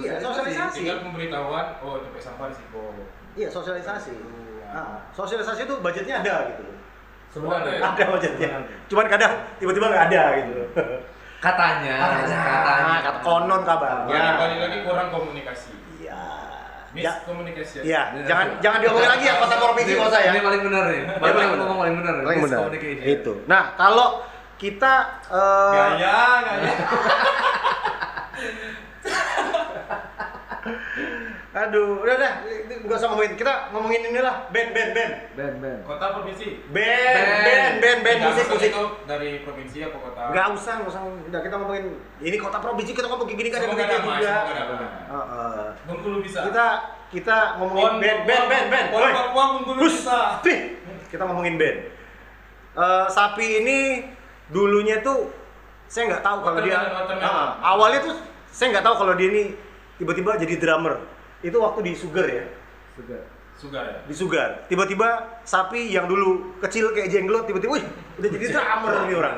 Iya, 0.00 0.12
sosialisasi. 0.20 0.78
Tinggal 0.84 1.00
pemberitahuan, 1.04 1.66
oh 1.84 2.00
tempat 2.00 2.20
sampah 2.24 2.46
di 2.48 2.56
situ. 2.56 2.84
Iya, 3.36 3.48
sosialisasi. 3.52 4.16
Nah, 4.74 5.06
sosialisasi 5.12 5.60
itu 5.68 5.74
budgetnya 5.80 6.24
ada 6.24 6.34
gitu. 6.50 6.64
Semua 7.30 7.62
ada. 7.62 7.70
Ada. 7.72 7.88
Ada 7.94 8.04
budgetnya. 8.10 8.48
Cuman 8.90 9.06
kadang 9.06 9.32
tiba-tiba 9.60 9.86
nggak 9.92 10.04
ada 10.12 10.22
gitu. 10.40 10.62
Katanya, 11.44 11.94
Katanya, 12.00 12.40
katanya. 12.40 12.96
kata 13.04 13.20
konon 13.20 13.60
kabarnya. 13.62 14.20
Balik 14.40 14.58
lagi 14.64 14.78
kurang 14.80 15.12
komunikasi. 15.12 15.76
Iya. 16.00 16.16
Ya, 16.94 17.10
Miskomunikasi. 17.20 17.84
iya. 17.84 18.02
Jangan 18.24 18.46
jangan 18.64 18.78
diomongin 18.80 19.10
lagi 19.12 19.26
ya 19.26 19.34
kota 19.36 19.56
provinsi 19.58 19.90
Ini- 19.92 19.98
nggak 20.00 20.08
usah 20.08 20.20
ya. 20.24 20.32
Ini 20.32 20.40
paling 20.40 20.62
benar 20.64 20.82
nih. 20.88 21.02
Ini 21.04 21.20
Paling 21.20 21.36
benar. 21.36 21.58
ngomong 21.60 21.76
paling 21.76 21.96
benar. 22.00 22.12
Paling 22.24 22.40
benar. 22.40 22.58
Itu. 23.04 23.32
Nah, 23.44 23.76
kalau 23.76 24.24
kita 24.56 24.94
eh, 25.28 25.72
Gaya, 25.76 26.16
gaya. 26.40 26.72
aduh, 31.54 32.02
udah 32.02 32.16
dah, 32.18 32.32
nggak 32.82 32.98
usah 32.98 33.08
ngomongin. 33.08 33.38
Kita 33.38 33.70
ngomongin 33.70 34.10
inilah 34.10 34.50
band 34.50 34.70
band 34.74 34.90
band. 34.90 35.12
Ben, 35.38 35.54
ben. 35.62 35.78
Kota 35.86 36.06
provinsi. 36.10 36.66
Band, 36.74 37.26
band, 37.46 37.74
band, 37.78 37.98
band, 38.02 38.18
Nggak 38.18 38.30
musik, 38.34 38.44
usah 38.44 38.54
musik. 38.58 38.70
itu 38.74 38.84
dari 39.06 39.30
provinsi 39.46 39.78
apa 39.86 39.96
kota? 40.02 40.22
Nggak 40.34 40.46
usah, 40.50 40.72
nggak 40.82 40.90
usah. 40.90 41.00
Udah 41.30 41.40
kita 41.40 41.54
ngomongin 41.54 41.84
ini 42.18 42.36
kota 42.36 42.58
provinsi 42.58 42.90
kita 42.90 43.06
ngomong 43.06 43.26
kayak 43.30 43.38
gini 43.38 43.48
kan 43.48 43.58
ada 43.62 43.70
damai, 43.70 44.18
juga. 44.18 44.36
Heeh. 45.14 45.66
Bengkulu 45.86 46.16
bisa. 46.26 46.40
Kita 46.42 46.66
kita 47.14 47.36
ngomongin 47.62 47.86
Pon- 47.86 48.00
band, 48.02 48.20
band, 48.26 48.44
band, 48.50 48.66
band. 48.68 48.86
Pon. 48.90 49.10
Papua 49.14 49.44
Bengkulu 49.54 49.78
bisa. 49.86 50.18
Pih. 50.42 50.58
Kita 51.06 51.22
ngomongin 51.22 51.54
band. 51.54 51.78
Eh, 52.74 53.06
sapi 53.06 53.62
ini 53.62 53.78
dulunya 54.50 54.98
tuh 54.98 55.30
saya 55.86 56.10
nggak 56.10 56.24
tahu 56.26 56.38
kalau 56.42 56.58
dia 56.66 56.82
awalnya 57.62 58.02
tuh 58.02 58.14
saya 58.50 58.74
nggak 58.74 58.82
tahu 58.82 58.94
kalau 58.98 59.14
dia 59.14 59.30
ini 59.30 59.42
tiba-tiba 60.02 60.34
jadi 60.34 60.58
drummer. 60.58 60.98
Itu 61.44 61.56
waktu 61.60 61.80
di 61.84 61.92
Sugar 61.92 62.24
ya, 62.24 62.44
Segar. 62.96 63.22
Sugar 63.54 63.84
ya. 63.84 63.98
di 64.08 64.14
Sugar. 64.16 64.48
Tiba-tiba 64.66 65.08
sapi 65.44 65.92
yang 65.92 66.08
dulu 66.08 66.56
kecil 66.64 66.90
kayak 66.96 67.12
jenglot 67.12 67.44
tiba-tiba, 67.44 67.76
wih, 67.76 67.84
udah 68.16 68.28
jadi 68.32 68.46
drummer 68.50 68.92
ini 69.04 69.14
orang. 69.14 69.36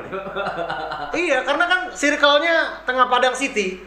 iya, 1.27 1.43
karena 1.43 1.65
kan 1.67 1.81
circle-nya 1.91 2.55
Tengah 2.87 3.05
Padang 3.11 3.35
City. 3.35 3.83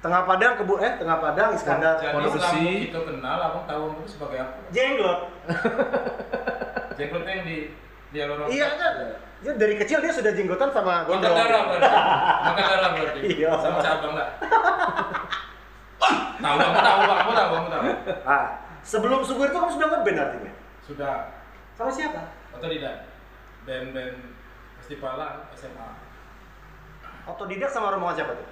Tengah 0.00 0.24
Padang 0.24 0.56
kebun 0.56 0.80
eh 0.80 0.96
Tengah 0.96 1.20
Padang 1.20 1.52
Iskandar 1.52 2.00
Jadi 2.00 2.16
Pondok 2.16 2.32
Besi. 2.40 2.88
kita 2.88 3.04
kenal, 3.04 3.36
abang 3.36 3.68
tahu 3.68 3.80
abang 3.84 4.00
itu 4.00 4.16
sebagai 4.16 4.38
apa? 4.40 4.56
jenglot. 4.72 5.20
Jenglotnya 6.96 7.32
yang 7.36 7.44
di 7.44 7.56
di 8.08 8.18
alur 8.20 8.48
Iya 8.48 8.68
kan? 8.80 8.92
Ya, 9.40 9.52
dari 9.56 9.74
kecil 9.76 10.04
dia 10.04 10.12
sudah 10.12 10.32
jenggotan 10.36 10.68
sama 10.72 11.04
Makan 11.04 11.20
gondrong. 11.20 11.36
darah 11.36 11.62
berarti. 11.68 11.96
Makan 12.44 12.64
darah 12.64 12.90
berarti. 12.96 13.20
Iya. 13.40 13.50
Sama 13.60 13.78
cabang 13.80 14.12
enggak? 14.16 14.28
Tahu, 16.00 16.56
kamu 16.56 16.78
tahu, 16.80 17.00
kamu 17.04 17.32
tahu, 17.36 17.50
kamu 17.52 17.68
tahu. 17.68 17.82
Ah, 18.24 18.46
sebelum 18.80 19.20
Sugar 19.20 19.52
itu 19.52 19.58
kamu 19.60 19.72
sudah 19.76 19.88
ngeband 19.92 20.18
artinya? 20.18 20.52
Sudah. 20.80 21.16
Sama 21.76 21.90
siapa? 21.92 22.22
Atau 22.56 22.68
tidak? 22.72 23.06
Band-band 23.68 24.16
festivalan 24.80 25.44
SMA. 25.52 25.88
Otodidak 27.28 27.68
sama 27.68 27.92
rombongan 27.92 28.16
siapa 28.16 28.32
tuh? 28.32 28.48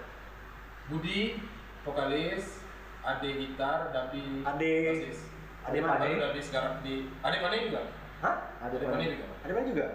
Budi, 0.92 1.40
vokalis, 1.82 2.60
Ade 3.00 3.30
gitar, 3.40 3.88
Dabi 3.90 4.44
Ade- 4.44 4.84
basis. 4.92 5.18
Ade 5.64 5.80
Baru 5.80 5.96
Pane. 5.96 6.20
Dabi 6.20 6.40
sekarang 6.44 6.74
di 6.84 7.08
Ade 7.24 7.38
Pane 7.40 7.56
juga. 7.68 7.82
Hah? 8.20 8.36
Ada 8.60 8.76
Ade 8.76 8.86
Pane 8.88 9.04
juga. 9.16 9.26
Ada 9.44 9.52
mana 9.56 9.68
juga? 9.68 9.86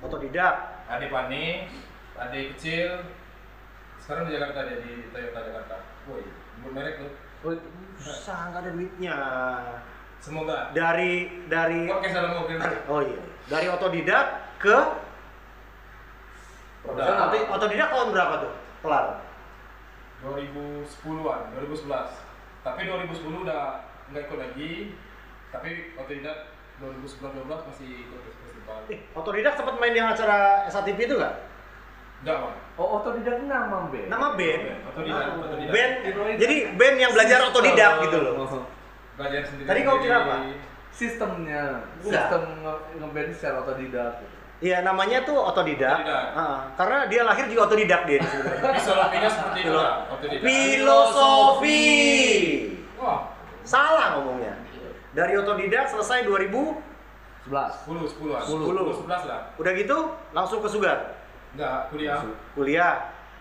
Otodidak. 0.00 0.56
Ade 0.88 1.06
Pane, 1.12 1.44
Ade 2.16 2.40
kecil. 2.56 2.90
Sekarang 4.00 4.24
di 4.26 4.32
Jakarta 4.34 4.64
dia 4.64 4.80
di 4.80 4.92
Toyota 5.12 5.40
Jakarta. 5.44 5.76
Woi, 6.08 6.24
sebut 6.60 6.72
merek 6.76 6.94
tuh. 7.00 7.10
Oh, 7.40 7.56
Susah, 7.96 8.52
nggak 8.52 8.60
ada 8.64 8.70
duitnya. 8.76 9.16
Semoga. 10.20 10.68
Dari 10.76 11.44
dari 11.48 11.88
Podcast 11.88 12.12
dalam 12.12 12.32
mobil. 12.36 12.56
oh 12.92 13.00
iya, 13.00 13.22
dari 13.48 13.66
otodidak 13.72 14.26
ke 14.60 14.76
Udah. 16.80 17.28
Nanti 17.28 17.44
otodidak 17.44 17.88
tahun 17.92 18.08
berapa 18.12 18.34
tuh? 18.40 18.52
Kelar. 18.80 19.06
2010-an, 20.24 21.40
2011. 21.56 22.64
Tapi 22.64 22.80
2010 22.88 23.44
udah 23.44 23.84
nggak 24.12 24.22
ikut 24.28 24.38
lagi. 24.40 24.72
Tapi 25.52 25.68
otodidak 25.96 26.36
2011-12 26.80 27.68
masih 27.68 27.88
ikut 28.08 28.20
festival. 28.40 28.76
Eh, 28.88 29.00
otodidak 29.12 29.60
sempat 29.60 29.76
main 29.76 29.92
di 29.92 30.00
acara 30.00 30.64
SATV 30.72 30.98
itu 31.04 31.16
nggak? 31.20 31.36
Enggak, 32.20 32.36
Bang. 32.36 32.54
oh 32.76 33.00
otodidak 33.00 33.36
nama 33.44 33.88
Ben. 33.88 34.06
Nama 34.06 34.26
band. 34.36 34.60
Otodidak, 34.86 35.24
Ah, 35.24 35.40
otodidak. 35.40 35.72
Band. 35.72 35.92
Jadi 36.36 36.56
band 36.76 36.96
yang 36.96 37.10
belajar 37.12 37.38
otodidak 37.48 37.92
gitu 38.04 38.18
loh. 38.20 38.32
Oh, 38.40 38.64
Belajar 39.16 39.40
sendiri. 39.44 39.66
Tadi 39.66 39.80
kau 39.82 39.96
kira 39.98 40.16
apa? 40.18 40.34
Sistemnya, 40.90 41.62
sistem 41.98 42.42
nge- 42.60 42.82
ngeband 42.98 43.30
secara 43.32 43.56
otodidak. 43.64 44.12
Iya, 44.60 44.84
namanya 44.84 45.24
tuh 45.24 45.40
otodidak. 45.40 46.04
Otodidak. 46.04 46.24
Ah, 46.36 46.68
karena 46.76 47.08
dia 47.08 47.22
lahir 47.24 47.48
juga 47.48 47.64
otodidak 47.64 48.04
dia. 48.04 48.20
Filosofinya 48.60 49.30
seperti 49.30 49.58
itu 49.62 49.72
otodidak. 50.10 50.44
Filosofi. 50.44 51.80
Wah, 52.96 53.32
Salah 53.62 54.18
ngomongnya. 54.18 54.56
Dari 55.10 55.34
otodidak 55.34 55.88
selesai 55.88 56.22
2000, 56.22 56.52
11. 57.48 57.88
10, 57.88 58.08
10-an. 58.12 58.42
10. 58.44 59.08
11 59.08 59.22
lah. 59.24 59.40
udah 59.56 59.72
gitu 59.72 59.96
langsung 60.30 60.60
ke 60.60 60.68
Sugar. 60.68 61.19
Enggak, 61.54 61.90
kuliah 61.90 62.18
Kuliah 62.54 62.92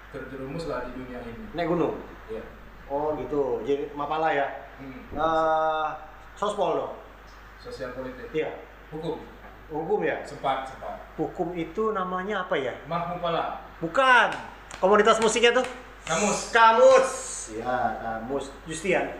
terjerumus 0.09 0.65
lah 0.65 0.89
di 0.89 0.91
dunia 0.97 1.21
ini. 1.21 1.45
naik 1.53 1.69
gunung. 1.69 2.01
Iya. 2.25 2.41
Oh 2.89 3.13
gitu. 3.21 3.61
Jadi 3.61 3.93
Mapala 3.93 4.33
ya. 4.33 4.47
Hmm. 4.81 5.13
Eh, 5.13 5.87
sospol 6.33 6.81
dong. 6.81 6.93
Sosial 7.61 7.93
politik. 7.93 8.25
Iya. 8.33 8.49
Hukum. 8.89 9.21
Hukum 9.69 9.99
ya. 10.01 10.25
Sempat, 10.25 10.65
sempat. 10.65 10.97
Hukum 11.13 11.53
itu 11.53 11.93
namanya 11.93 12.49
apa 12.49 12.57
ya? 12.57 12.73
Mahmud 12.89 13.21
Pala. 13.21 13.61
Bukan. 13.77 14.33
Komunitas 14.81 15.21
musiknya 15.21 15.61
tuh? 15.61 15.67
Kamus. 16.09 16.49
Kamus. 16.49 17.09
Ya, 17.53 18.01
kamus. 18.01 18.49
Justian. 18.65 19.13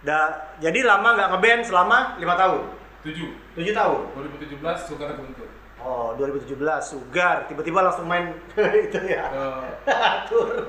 Da, 0.00 0.32
jadi 0.62 0.80
lama 0.86 1.12
nggak 1.12 1.28
ngeband 1.36 1.60
selama 1.60 2.16
lima 2.16 2.32
tahun, 2.32 2.72
7 3.04 3.36
tujuh 3.52 3.74
tahun. 3.76 4.00
2017 4.16 4.88
suka 4.88 5.12
kebentuk. 5.12 5.44
Oh, 5.80 6.12
2017 6.14 6.60
Sugar, 6.84 7.48
tiba-tiba 7.48 7.80
langsung 7.80 8.04
main 8.04 8.36
itu 8.86 9.00
ya. 9.04 9.24
Eh, 9.88 9.96
Atur. 9.96 10.68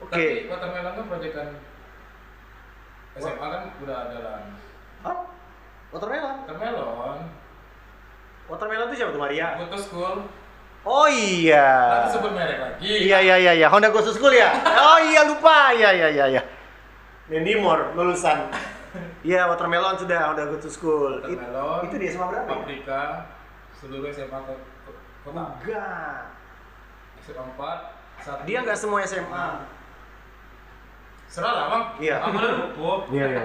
Oke. 0.00 0.12
Tapi 0.12 0.48
Watermelon 0.48 0.92
kan 0.96 1.04
proyekan 1.06 1.48
SMA 3.16 3.46
kan 3.48 3.62
udah 3.80 3.96
ada 4.08 4.16
lah. 4.20 4.36
Hah? 5.04 5.16
Watermelon. 5.92 6.36
Watermelon, 6.44 7.18
Watermelon 8.46 8.86
itu 8.88 8.96
siapa 8.96 9.10
tuh 9.12 9.22
Maria? 9.22 9.46
Goto 9.58 9.78
School, 9.78 10.16
Oh 10.86 11.10
iya. 11.10 11.98
nanti 12.06 12.14
sebut 12.14 12.30
merek 12.30 12.58
lagi. 12.62 13.10
Iya 13.10 13.18
iya 13.18 13.34
iya 13.42 13.52
iya, 13.58 13.66
Honda 13.66 13.90
Ghost 13.90 14.14
School 14.14 14.30
ya. 14.30 14.54
Oh 14.86 14.98
iya 15.02 15.26
lupa. 15.26 15.74
Iya 15.74 15.90
iya 15.90 16.08
iya 16.14 16.24
iya. 16.30 16.42
Mandy 17.26 17.58
Moore 17.58 17.90
lulusan. 17.98 18.46
Iya, 19.26 19.50
Watermelon 19.50 19.98
sudah 19.98 20.30
Honda 20.30 20.46
Ghost 20.46 20.70
School. 20.70 21.26
It- 21.26 21.34
Watermelon, 21.34 21.90
itu 21.90 21.96
di 21.98 22.06
SMA 22.06 22.26
berapa? 22.30 22.50
ya? 22.70 23.02
Seluruh 23.76 24.08
SMA 24.08 24.38
ke, 24.40 24.54
ke- 24.84 25.00
kota. 25.22 25.44
Enggak. 25.54 26.20
SMA 27.20 27.42
4, 27.52 27.78
satu. 28.18 28.40
Dia 28.44 28.58
nggak 28.62 28.78
semua 28.78 28.98
SMA. 29.02 29.46
Serah 31.26 31.52
lah 31.52 31.64
bang. 31.68 31.84
Iya. 32.00 32.16
Aku 32.20 32.34
udah 32.34 32.52
cukup. 32.70 33.00
Iya 33.10 33.24
iya. 33.28 33.44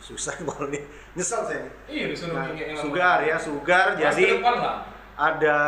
Susah 0.00 0.34
kalau 0.34 0.66
nih. 0.66 0.82
Nyesel 1.12 1.40
saya 1.44 1.58
nih. 1.60 1.72
Iya 1.86 2.04
disuruh 2.08 2.34
Nah, 2.34 2.46
sugar 2.74 3.18
ya, 3.22 3.36
sugar. 3.36 3.86
Jadi 3.94 4.02
Jadi 4.02 4.24
depan 4.34 4.54
lah. 4.58 4.76
ada 5.14 5.58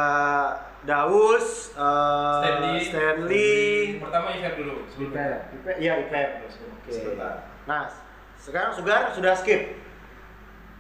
Daus, 0.83 1.73
eh, 1.73 2.41
Stanley. 2.41 2.77
Stanley, 2.85 3.53
Pertama 3.97 4.29
Iver 4.33 4.53
dulu. 4.55 4.75
itu. 4.85 5.01
Ipep, 5.07 5.77
iya 5.79 5.93
Ipep. 6.03 6.29
Oke. 6.45 6.91
Sebentar. 6.91 7.49
Nah, 7.65 7.89
sekarang 8.37 8.73
sugar 8.73 9.13
sudah 9.13 9.33
skip. 9.33 9.81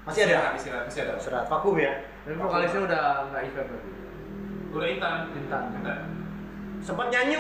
Masih 0.05 0.29
ada? 0.29 0.53
Istirahat, 0.53 0.85
masih 0.85 1.01
ada. 1.01 1.13
Serat 1.17 1.45
vakum 1.49 1.77
ya. 1.81 2.05
Tapi 2.25 2.35
vokalisnya 2.35 2.81
udah 2.83 3.03
nggak 3.29 3.43
event 3.45 3.67
berarti. 3.69 3.91
Udah 4.73 4.89
Intan. 4.89 5.15
Intan. 5.37 5.65
Intan. 5.77 5.99
Sempat 6.81 7.07
nyanyi, 7.09 7.37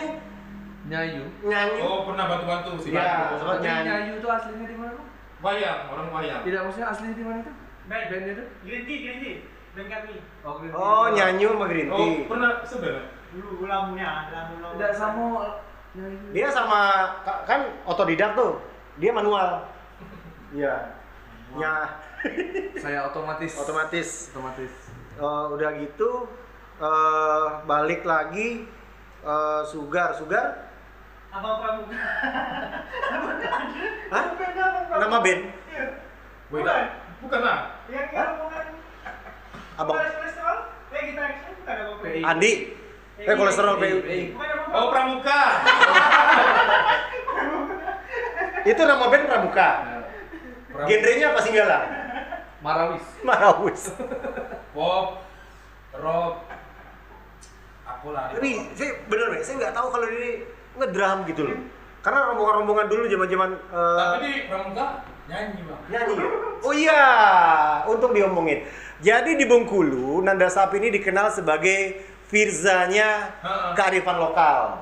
Nyayu. 0.84 1.24
nyanyi. 1.42 1.80
Oh 1.80 2.04
pernah 2.04 2.24
bantu-bantu 2.28 2.76
sih. 2.78 2.92
Iya. 2.92 3.36
Sempat 3.36 3.56
Tapi 3.58 3.64
nyanyi. 3.64 3.86
Nyayu 3.88 4.12
itu 4.20 4.28
aslinya 4.28 4.66
di 4.68 4.76
mana? 4.76 4.94
Wayang, 5.40 5.80
orang 5.92 6.08
wayang. 6.12 6.40
Tidak 6.44 6.60
maksudnya 6.64 6.88
aslinya 6.88 7.16
di 7.16 7.24
mana 7.24 7.38
itu? 7.40 7.52
Band. 7.84 8.04
Bandnya 8.08 8.32
itu? 8.32 8.44
Green 8.64 8.82
tea, 8.84 8.98
green 9.00 9.18
tea. 9.20 9.36
Band 9.74 9.88
kami. 9.90 10.16
Oh, 10.40 10.52
Green 10.56 10.70
Tea. 10.72 10.80
Oh, 10.80 11.06
nyanyi 11.10 11.44
sama 11.44 11.66
Green 11.68 11.88
Oh, 11.90 11.98
Tea. 11.98 12.24
pernah 12.28 12.50
sebenarnya. 12.64 13.04
Dulu 13.34 13.48
ulamunya, 13.66 14.10
lamu 14.30 14.54
Tidak 14.78 14.92
sama. 14.94 15.24
Dia 16.30 16.48
sama 16.50 16.80
ka- 17.22 17.42
kan 17.44 17.60
otodidak 17.84 18.32
tuh. 18.38 18.62
Dia 19.02 19.10
manual. 19.10 19.66
Iya. 20.54 20.74
Ya, 21.54 21.72
Saya 22.80 23.08
otomatis. 23.08 23.52
otomatis. 23.56 24.08
Otomatis. 24.32 24.72
Eh, 25.14 25.44
udah 25.54 25.70
gitu 25.78 26.26
eh 26.74 27.46
balik 27.70 28.02
lagi 28.02 28.66
eh 29.24 29.62
sugar, 29.68 30.16
sugar. 30.18 30.68
Abang 31.34 31.58
Pramuka. 31.62 31.98
Hah? 34.10 34.24
Nama 34.94 35.18
band 35.18 35.42
Iya. 35.70 35.86
Bukan. 36.50 36.62
Bukan. 36.62 36.84
Bukan 37.26 37.40
lah. 37.42 37.58
Yang 37.90 38.08
yang 38.14 38.30
omongan 38.38 38.66
Abang 39.74 39.96
kolesterol, 39.98 40.58
kayak 40.94 41.04
kita 41.10 41.24
bukan 41.58 41.74
Abang. 41.74 42.30
Andi. 42.30 42.52
Eh 43.18 43.34
kolesterol 43.34 43.74
PI. 43.78 44.34
Oh, 44.74 44.86
Pramuka. 44.92 45.42
Itu 48.64 48.82
nama 48.86 49.04
band 49.10 49.24
Pramuka. 49.26 49.68
Pramuka. 50.70 50.86
Genrenya 50.90 51.26
apa 51.34 51.40
Singgala? 51.42 52.03
Marawis. 52.64 53.04
Marawis. 53.28 53.82
Pop, 54.74 55.20
rock, 55.94 56.34
apa 57.84 58.08
lah. 58.10 58.24
Tapi 58.32 58.50
saya 58.72 58.90
bener 59.06 59.26
nih, 59.36 59.42
saya 59.44 59.54
nggak 59.60 59.74
tahu 59.76 59.86
kalau 59.92 60.06
ini 60.08 60.30
ngedrum 60.80 61.18
gitu 61.28 61.42
loh. 61.44 61.58
Karena 62.00 62.32
rombongan-rombongan 62.32 62.86
dulu 62.88 63.02
zaman-zaman 63.08 63.50
eh, 63.56 63.96
Tapi 63.96 64.16
di 64.20 64.32
Pramuka 64.48 64.86
nyanyi 65.24 65.60
bang. 65.64 65.80
nyanyi 65.88 66.14
ya? 66.20 66.28
Oh 66.60 66.72
iya, 66.74 67.04
untung 67.88 68.12
diomongin. 68.12 68.64
Jadi 69.00 69.36
di 69.36 69.44
Bengkulu, 69.44 70.20
Nanda 70.24 70.48
Sapi 70.48 70.80
ini 70.80 70.88
dikenal 70.92 71.32
sebagai 71.32 72.00
Firzanya 72.24 73.36
kearifan 73.76 74.16
lokal. 74.16 74.80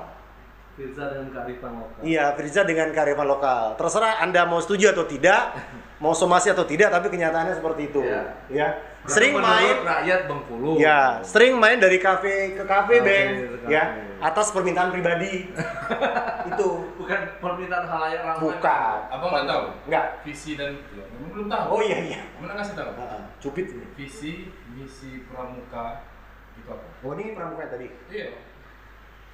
Pizza 0.73 1.05
dengan 1.05 1.29
kearifan 1.29 1.71
lokal. 1.77 2.01
Iya, 2.01 2.33
Firza 2.33 2.61
dengan 2.65 2.89
kearifan 2.89 3.27
lokal. 3.29 3.77
Terserah 3.77 4.23
Anda 4.25 4.47
mau 4.49 4.57
setuju 4.57 4.89
atau 4.89 5.05
tidak, 5.05 5.53
mau 6.03 6.11
somasi 6.11 6.51
atau 6.51 6.67
tidak, 6.67 6.91
tapi 6.91 7.07
kenyataannya 7.07 7.55
seperti 7.55 7.87
itu. 7.87 8.03
Iya. 8.03 8.21
Ya. 8.51 8.67
Sering 9.03 9.35
Menurut 9.35 9.51
main 9.51 9.75
rakyat 9.83 10.21
Bengkulu. 10.31 10.71
Ya, 10.79 11.19
sering 11.27 11.59
main 11.59 11.75
dari 11.75 11.99
kafe 11.99 12.55
ke 12.55 12.63
kafe, 12.63 13.03
ke 13.03 13.67
Ya, 13.67 13.99
atas 14.23 14.51
permintaan 14.51 14.91
pribadi. 14.95 15.47
itu. 16.51 16.69
Bukan 16.99 17.19
permintaan 17.43 17.83
halayak 17.87 18.23
ramai. 18.23 18.43
Bukan. 18.47 18.97
Abang 19.11 19.29
nggak 19.31 19.47
tahu? 19.47 19.63
Enggak. 19.87 20.05
Visi 20.23 20.55
dan 20.55 20.79
ya, 20.91 21.03
memang 21.15 21.29
belum 21.35 21.47
tahu. 21.51 21.65
Oh 21.67 21.81
iya 21.83 21.97
iya. 21.99 22.19
Mana 22.39 22.55
ngasih 22.59 22.75
tahu? 22.79 22.91
Heeh, 22.95 23.21
Cupit 23.43 23.67
ini. 23.75 23.85
Visi, 23.99 24.31
misi 24.71 25.27
Pramuka 25.27 26.07
itu 26.55 26.69
apa? 26.71 26.87
Oh, 27.03 27.11
ini 27.19 27.35
pramuka 27.35 27.67
tadi. 27.67 27.91
Iya. 28.07 28.39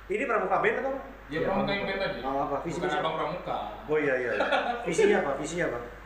Ini 0.09 0.23
pramuka 0.25 0.65
band 0.65 0.77
atau? 0.81 0.91
apa? 0.97 1.01
Ya 1.29 1.39
Pramuka 1.45 1.71
yang 1.77 1.85
band 1.85 1.99
tadi. 2.01 2.19
Oh, 2.25 2.41
apa? 2.49 2.57
Visi 2.65 2.77
Bukan 2.81 2.89
misi. 2.89 2.97
abang 2.97 3.15
Pramuka. 3.21 3.57
Oh 3.85 3.97
iya 4.01 4.13
iya. 4.17 4.31
iya. 4.33 4.45
Visinya 4.89 5.17
apa? 5.21 5.31
Visinya 5.37 5.65
apa? 5.69 5.98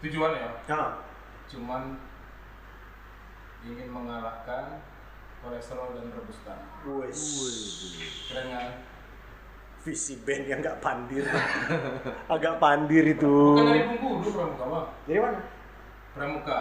Tujuannya 0.00 0.48
Nah, 0.68 1.00
cuman 1.48 1.82
ingin 3.64 3.88
mengalahkan 3.88 4.78
kolesterol 5.40 5.96
dan 5.96 6.12
robusta. 6.12 6.54
wes. 6.84 7.18
Keren 8.28 8.46
kan? 8.52 8.68
Visi 9.82 10.18
band 10.20 10.44
yang 10.46 10.58
nggak 10.60 10.78
pandir. 10.82 11.22
Agak 12.34 12.58
pandir 12.58 13.04
itu. 13.06 13.34
Bukan 13.54 13.66
dari 13.66 13.82
Bengkulu 13.86 14.28
Pramuka 14.28 14.64
bang. 14.66 14.86
Jadi 15.06 15.18
mana? 15.22 15.40
Pramuka. 16.12 16.60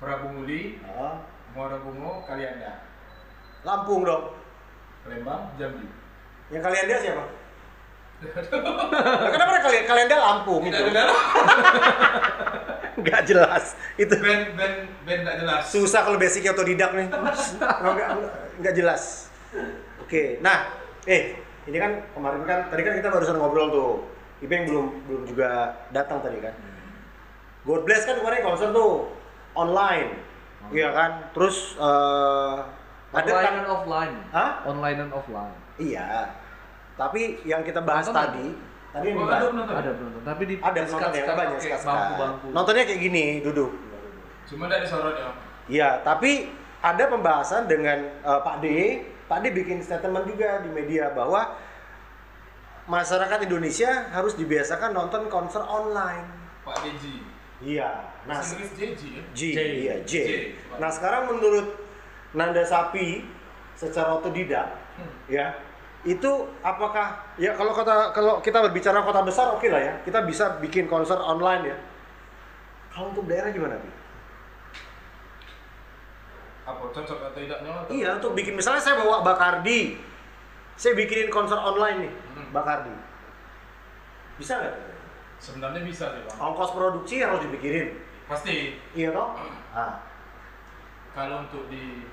Prabu 0.00 0.26
Muli, 0.32 0.80
Ah, 0.82 1.20
Muara 1.52 1.76
Bungo, 1.78 2.24
Kalianda. 2.24 2.88
Lampung 3.62 4.00
dong. 4.02 4.32
Lembang, 5.04 5.52
Jambi. 5.60 5.84
Yang 6.48 6.62
kalian 6.64 6.84
dia 6.88 6.98
siapa? 6.98 7.24
Nah, 8.20 9.30
kenapa 9.32 9.64
kalian 9.64 9.84
kalian 9.88 10.06
dia 10.12 10.20
Lampung 10.20 10.62
itu? 10.68 10.76
Tidak 10.76 10.92
ada 10.92 11.16
Nggak 13.00 13.22
jelas. 13.24 13.64
Itu 13.96 14.12
band 14.20 14.60
band 14.60 14.76
band 15.08 15.20
tidak 15.24 15.36
jelas. 15.40 15.62
susah 15.72 16.04
kalau 16.04 16.20
basicnya 16.20 16.52
otodidak 16.52 16.92
nih. 16.92 17.08
Nggak, 17.80 18.08
nggak 18.60 18.74
jelas. 18.76 19.32
Oke, 20.04 20.36
nah, 20.44 20.68
eh 21.08 21.40
ini 21.64 21.76
kan 21.80 22.04
kemarin 22.12 22.44
kan 22.44 22.58
tadi 22.68 22.82
kan 22.84 22.92
kita 23.00 23.08
barusan 23.08 23.40
ngobrol 23.40 23.68
tuh. 23.72 23.92
Ipeng 24.40 24.68
belum 24.68 24.86
belum 25.08 25.22
juga 25.24 25.80
datang 25.92 26.20
tadi 26.20 26.44
kan. 26.44 26.52
God 27.64 27.84
bless 27.84 28.04
kan 28.04 28.20
kemarin 28.20 28.40
konser 28.40 28.68
tuh 28.72 29.12
online, 29.52 30.16
iya 30.72 30.88
kan. 30.92 31.10
Terus 31.32 31.76
eh 31.76 32.56
ada 33.10 33.26
Online 33.26 33.42
kan? 33.42 33.54
dan 33.56 33.68
offline. 33.68 34.14
Hah? 34.30 34.50
Online 34.64 34.96
dan 34.96 35.10
offline. 35.10 35.56
Iya. 35.80 36.08
Tapi 37.00 37.20
yang 37.48 37.64
kita 37.64 37.80
bahas 37.80 38.04
Nonton 38.04 38.20
tadi, 38.20 38.46
tadi 38.92 39.06
yang 39.08 39.16
Oh, 39.16 39.24
dibahas, 39.24 39.40
ada 39.40 39.46
penonton? 39.48 39.74
Ada 39.74 39.90
penonton. 39.96 40.20
Tapi 40.20 40.42
di 40.44 40.54
ada 40.54 40.68
penonton 40.68 40.84
ya, 40.84 41.00
sekat-sekat 41.00 41.34
banyak 41.40 41.58
sekat 41.58 41.80
bangku-bangku. 41.80 42.46
Nontonnya 42.52 42.84
kayak 42.84 43.00
gini, 43.00 43.24
duduk. 43.40 43.70
Cuma 44.44 44.64
dari 44.68 44.84
sorot 44.84 45.16
ya. 45.16 45.30
Iya, 45.70 45.90
tapi 46.04 46.30
ada 46.80 47.04
pembahasan 47.06 47.62
dengan 47.64 47.98
eh, 48.20 48.40
Pak 48.44 48.56
D. 48.60 48.66
Pak 49.24 49.38
D 49.40 49.44
bikin 49.54 49.78
statement 49.80 50.26
juga 50.26 50.60
di 50.60 50.68
media 50.68 51.08
bahwa 51.14 51.54
masyarakat 52.84 53.46
Indonesia 53.46 54.10
harus 54.10 54.34
dibiasakan 54.34 54.90
nonton 54.90 55.30
konser 55.30 55.62
online. 55.62 56.26
Pak 56.66 56.82
Deji. 56.82 57.22
Iya. 57.62 58.10
Nah, 58.26 58.40
Inggris 58.42 58.72
Deji 58.74 59.08
ya. 59.16 59.22
J, 59.32 59.40
J. 59.54 59.58
iya 59.78 59.94
J. 60.02 60.12
J. 60.26 60.30
Nah 60.76 60.90
sekarang 60.90 61.30
menurut 61.30 61.78
Nanda 62.34 62.64
Sapi 62.64 63.24
secara 63.72 64.12
otodidak, 64.12 64.76
Hmm. 64.98 65.12
ya 65.30 65.56
itu 66.00 66.30
apakah 66.60 67.36
ya 67.36 67.52
kalau 67.52 67.70
kata 67.70 68.10
kalau 68.10 68.40
kita 68.40 68.56
berbicara 68.62 69.00
kota 69.00 69.20
besar 69.20 69.52
oke 69.52 69.68
lah 69.68 69.76
ya 69.78 69.94
kita 70.00 70.24
bisa 70.24 70.56
bikin 70.58 70.86
konser 70.86 71.16
online 71.16 71.62
ya. 71.66 71.76
Kalau 72.90 73.12
untuk 73.12 73.24
daerah 73.24 73.50
gimana 73.50 73.76
Pi? 73.76 73.90
Apa 76.64 76.84
cocok 76.88 77.18
atau 77.22 77.36
tidaknya? 77.36 77.70
Atau? 77.74 77.90
Iya 77.90 78.08
untuk 78.16 78.32
bikin 78.32 78.54
misalnya 78.54 78.78
saya 78.78 78.96
bawa 78.96 79.20
Bakardi, 79.20 79.98
saya 80.74 80.92
bikinin 80.94 81.28
konser 81.28 81.56
online 81.56 81.98
nih 82.00 82.12
Hmm. 82.30 82.46
Bakardi, 82.50 82.94
bisa 84.36 84.54
nggak? 84.56 84.74
Sebenarnya 85.36 85.82
bisa 85.82 86.04
sih 86.10 86.22
bang. 86.22 86.36
Ongkos 86.38 86.70
produksi 86.70 87.20
harus 87.20 87.42
dipikirin, 87.42 87.96
Pasti. 88.24 88.76
iya 88.92 89.10
toh? 89.10 89.34
Ah, 89.72 89.98
Kalau 91.10 91.42
untuk 91.42 91.66
di 91.66 92.06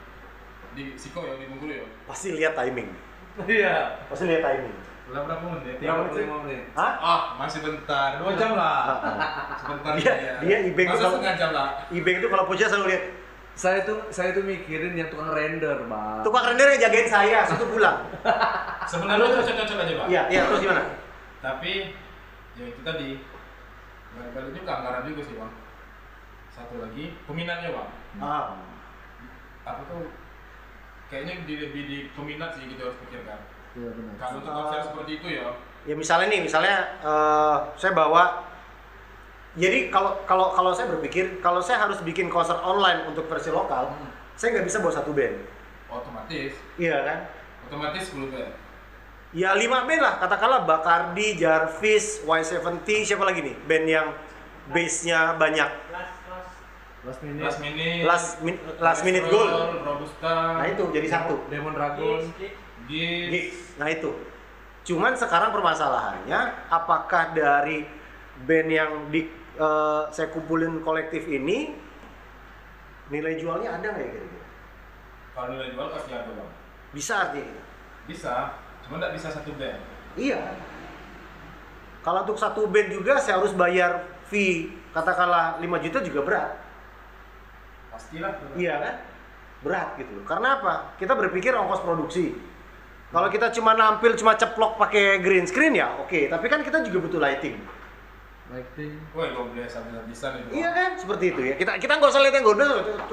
di 0.74 0.94
Siko 0.94 1.22
ya 1.22 1.36
di 1.36 1.46
Bengkulu 1.46 1.70
ya. 1.72 1.86
pasti 2.06 2.34
lihat 2.34 2.54
timing, 2.54 2.90
Iya. 3.46 3.76
pasti 4.10 4.24
lihat 4.26 4.42
timing. 4.42 4.76
Udah 5.08 5.22
berapa 5.24 5.46
menit? 5.54 5.76
Tiga 5.80 5.94
menit 5.96 6.12
sih. 6.12 6.26
35 6.28 6.44
menit. 6.44 6.62
Hah? 6.74 6.92
Ah, 7.00 7.22
masih 7.38 7.60
bentar. 7.62 8.18
Dua 8.20 8.32
jam 8.34 8.52
lah. 8.58 8.98
Sebentar 9.62 9.92
Dia- 9.96 10.18
ya. 10.18 10.34
dia 10.42 10.58
ibeng 10.68 10.88
Masa 10.90 11.08
setengah 11.08 11.36
jam 11.38 11.50
lah. 11.54 11.68
Ibeng 11.88 12.18
itu 12.20 12.28
kalau 12.28 12.44
puja 12.44 12.66
selalu 12.66 12.88
lihat 12.92 13.04
Saya 13.58 13.82
tuh 13.82 13.98
saya 14.14 14.38
tuh 14.38 14.46
mikirin 14.46 14.94
yang 14.94 15.10
tukang 15.10 15.34
render, 15.34 15.82
Bang. 15.90 16.22
tukang 16.22 16.46
render 16.46 16.70
yang 16.70 16.82
jagain 16.84 17.10
saya, 17.10 17.42
situ 17.42 17.66
pulang. 17.66 18.06
Sebenarnya 18.86 19.34
cocok-cocok 19.34 19.78
aja, 19.82 19.94
Pak. 19.98 20.06
Iya, 20.08 20.22
iya 20.30 20.42
terus 20.46 20.62
gimana? 20.62 20.84
Tapi 21.42 21.72
ya 22.54 22.66
itu 22.70 22.82
tadi 22.86 23.10
balik-balik 24.14 24.52
juga 24.54 24.72
anggaran 24.78 25.10
juga 25.10 25.22
sih, 25.26 25.36
Bang. 25.42 25.50
Satu 26.54 26.78
lagi 26.78 27.18
peminatnya, 27.26 27.70
Bang. 27.74 27.90
Ah, 28.22 28.46
Aku 29.66 29.82
tuh 29.90 30.02
kayaknya 31.08 31.34
di, 31.44 31.54
lebih 31.58 31.84
di 31.86 31.98
peminat 32.12 32.56
sih 32.56 32.68
gitu 32.68 32.82
harus 32.84 32.98
pikirkan. 33.08 33.40
Iya 33.78 33.90
benar. 33.94 34.14
Kalau 34.18 34.38
untuk 34.42 34.54
konser 34.54 34.80
seperti 34.84 35.12
itu 35.22 35.28
ya, 35.30 35.46
ya 35.86 35.94
misalnya 35.94 36.28
nih, 36.30 36.42
misalnya 36.44 36.76
eh, 37.00 37.56
saya 37.76 37.92
bawa 37.94 38.24
jadi 39.58 39.90
kalau 39.90 40.22
kalau 40.30 40.54
kalau 40.54 40.72
saya 40.72 40.86
berpikir 40.94 41.42
kalau 41.42 41.58
saya 41.58 41.82
harus 41.82 41.98
bikin 42.02 42.30
konser 42.30 42.58
online 42.62 43.10
untuk 43.10 43.26
versi 43.26 43.50
lokal, 43.50 43.90
Hmm. 43.90 44.10
saya 44.38 44.54
nggak 44.54 44.68
bisa 44.70 44.78
bawa 44.80 44.94
satu 44.94 45.12
band. 45.14 45.36
otomatis 45.88 46.52
Iya 46.76 46.98
kan? 47.02 47.20
otomatis 47.66 48.04
10 48.12 48.28
band. 48.28 48.52
Ya 49.32 49.52
lima 49.56 49.84
band 49.84 50.00
lah, 50.00 50.20
katakanlah 50.20 50.64
Bakardi, 50.64 51.36
Jarvis, 51.36 52.24
Y70, 52.24 53.04
siapa 53.04 53.24
lagi 53.24 53.44
nih? 53.44 53.56
Band 53.68 53.86
yang 53.88 54.08
base-nya 54.72 55.36
banyak. 55.36 55.68
Last, 55.92 56.17
last. 57.08 57.20
Minute. 57.24 57.42
Last 57.42 57.60
minute, 57.60 58.04
Last 58.04 58.30
min- 58.44 58.62
last 58.78 59.02
minute 59.02 59.26
goal. 59.28 59.48
Robusta, 59.80 60.60
Nah 60.60 60.68
itu 60.68 60.84
jadi 60.92 61.08
satu. 61.08 61.36
Demon 61.48 61.72
Dragon. 61.72 62.20
Gigs, 62.20 62.30
gigs. 62.36 62.58
Gigs, 62.88 63.28
Gigs. 63.32 63.58
Nah 63.80 63.88
itu. 63.88 64.12
Cuman 64.84 65.16
sekarang 65.16 65.52
permasalahannya, 65.52 66.40
apakah 66.68 67.32
dari 67.32 67.84
band 68.44 68.70
yang 68.70 68.92
di 69.08 69.28
eh, 69.58 70.04
saya 70.12 70.28
kumpulin 70.30 70.80
kolektif 70.80 71.26
ini 71.26 71.74
nilai 73.08 73.36
jualnya 73.36 73.80
ada 73.80 73.88
nggak 73.90 74.04
ya 74.04 74.12
kira-kira? 74.14 74.46
Kalau 75.34 75.48
nilai 75.52 75.70
jual 75.72 75.88
pasti 75.90 76.12
ada 76.14 76.30
bang. 76.30 76.50
Bisa 76.92 77.14
artinya? 77.20 77.62
Bisa, 78.08 78.34
cuma 78.86 79.00
nggak 79.00 79.14
bisa 79.16 79.28
satu 79.28 79.52
band. 79.56 79.80
Iya. 80.16 80.40
Kalau 82.02 82.24
untuk 82.24 82.40
satu 82.40 82.72
band 82.72 82.88
juga 82.88 83.20
saya 83.20 83.44
harus 83.44 83.52
bayar 83.52 84.08
fee 84.32 84.72
katakanlah 84.96 85.60
5 85.60 85.84
juta 85.84 86.00
juga 86.00 86.22
berat. 86.24 86.52
Pastilah. 87.98 88.32
Iya 88.54 88.74
kan? 88.78 88.96
Berat 89.66 89.90
gitu 89.98 90.12
loh. 90.22 90.26
Karena 90.30 90.62
apa? 90.62 90.74
Kita 91.02 91.18
berpikir 91.18 91.58
ongkos 91.58 91.82
produksi. 91.82 92.38
Kalau 93.10 93.28
kita 93.34 93.50
cuma 93.56 93.74
nampil 93.74 94.14
cuma 94.20 94.38
ceplok 94.38 94.78
pakai 94.78 95.24
green 95.24 95.48
screen 95.48 95.80
ya 95.80 95.96
oke, 95.96 96.28
tapi 96.28 96.46
kan 96.52 96.60
kita 96.60 96.84
juga 96.86 97.08
butuh 97.08 97.24
lighting. 97.24 97.56
Lighting. 98.52 98.94
Woi, 99.16 99.32
gue 99.32 99.44
beli 99.56 99.64
habis-habisan 99.64 100.32
itu. 100.44 100.50
Iya 100.60 100.70
kan? 100.76 100.92
Seperti 101.00 101.26
itu 101.32 101.42
ya. 101.42 101.56
Kita 101.56 101.80
kita 101.80 101.98
nggak 101.98 102.12
usah 102.12 102.22
lihat 102.22 102.36
yang 102.36 102.46
gold 102.46 102.64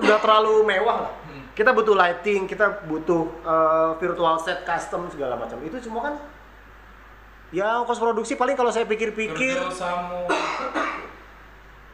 sudah 0.03 0.19
terlalu 0.19 0.55
mewah 0.67 0.97
lah. 1.09 1.13
Hmm. 1.31 1.47
Kita 1.55 1.71
butuh 1.71 1.95
lighting, 1.95 2.51
kita 2.51 2.87
butuh 2.91 3.23
eh, 3.47 3.91
virtual 4.03 4.35
set 4.43 4.67
custom 4.67 5.07
segala 5.15 5.39
macam. 5.39 5.63
Itu 5.63 5.79
semua 5.79 6.11
kan 6.11 6.15
ya 7.55 7.79
ongkos 7.87 8.03
produksi 8.03 8.35
paling 8.35 8.59
kalau 8.59 8.75
saya 8.75 8.83
pikir-pikir 8.83 9.55
Kerja 9.55 9.71
sama 9.71 10.27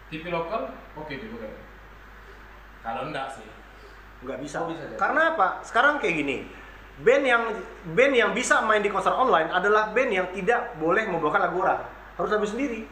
TV 0.08 0.24
lokal, 0.32 0.72
oke 0.96 1.14
juga 1.20 1.44
kayaknya. 1.44 1.69
Kalau 2.80 3.12
enggak 3.12 3.28
sih, 3.36 3.46
nggak 4.24 4.38
bisa. 4.40 4.56
Oh, 4.64 4.68
bisa 4.72 4.82
jadi. 4.88 4.96
Karena 4.96 5.36
apa? 5.36 5.60
Sekarang 5.60 6.00
kayak 6.00 6.16
gini. 6.16 6.38
Band 7.00 7.24
yang 7.24 7.42
band 7.96 8.12
yang 8.12 8.30
bisa 8.36 8.60
main 8.60 8.84
di 8.84 8.92
konser 8.92 9.12
online 9.16 9.48
adalah 9.48 9.88
band 9.96 10.10
yang 10.12 10.26
tidak 10.36 10.76
boleh 10.76 11.08
membawakan 11.08 11.48
lagu 11.48 11.56
orang. 11.64 11.80
Harus 12.20 12.30
lagu 12.36 12.44
sendiri. 12.44 12.84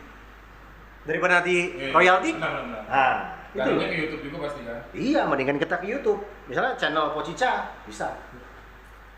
Daripada 1.05 1.41
nanti 1.41 1.72
Iya, 1.76 1.93
royalti. 1.93 2.30
benar, 2.36 2.53
benar. 2.64 2.82
Nah, 2.89 3.16
itu 3.53 3.68
loh. 3.68 3.80
ke 3.80 3.97
YouTube 3.97 4.22
juga 4.28 4.36
pasti 4.49 4.61
kan. 4.64 4.76
Iya, 4.93 5.20
mendingan 5.24 5.57
kita 5.61 5.76
ke 5.80 5.86
YouTube. 5.89 6.20
Misalnya 6.49 6.76
channel 6.76 7.12
Pocica 7.16 7.72
bisa. 7.84 8.12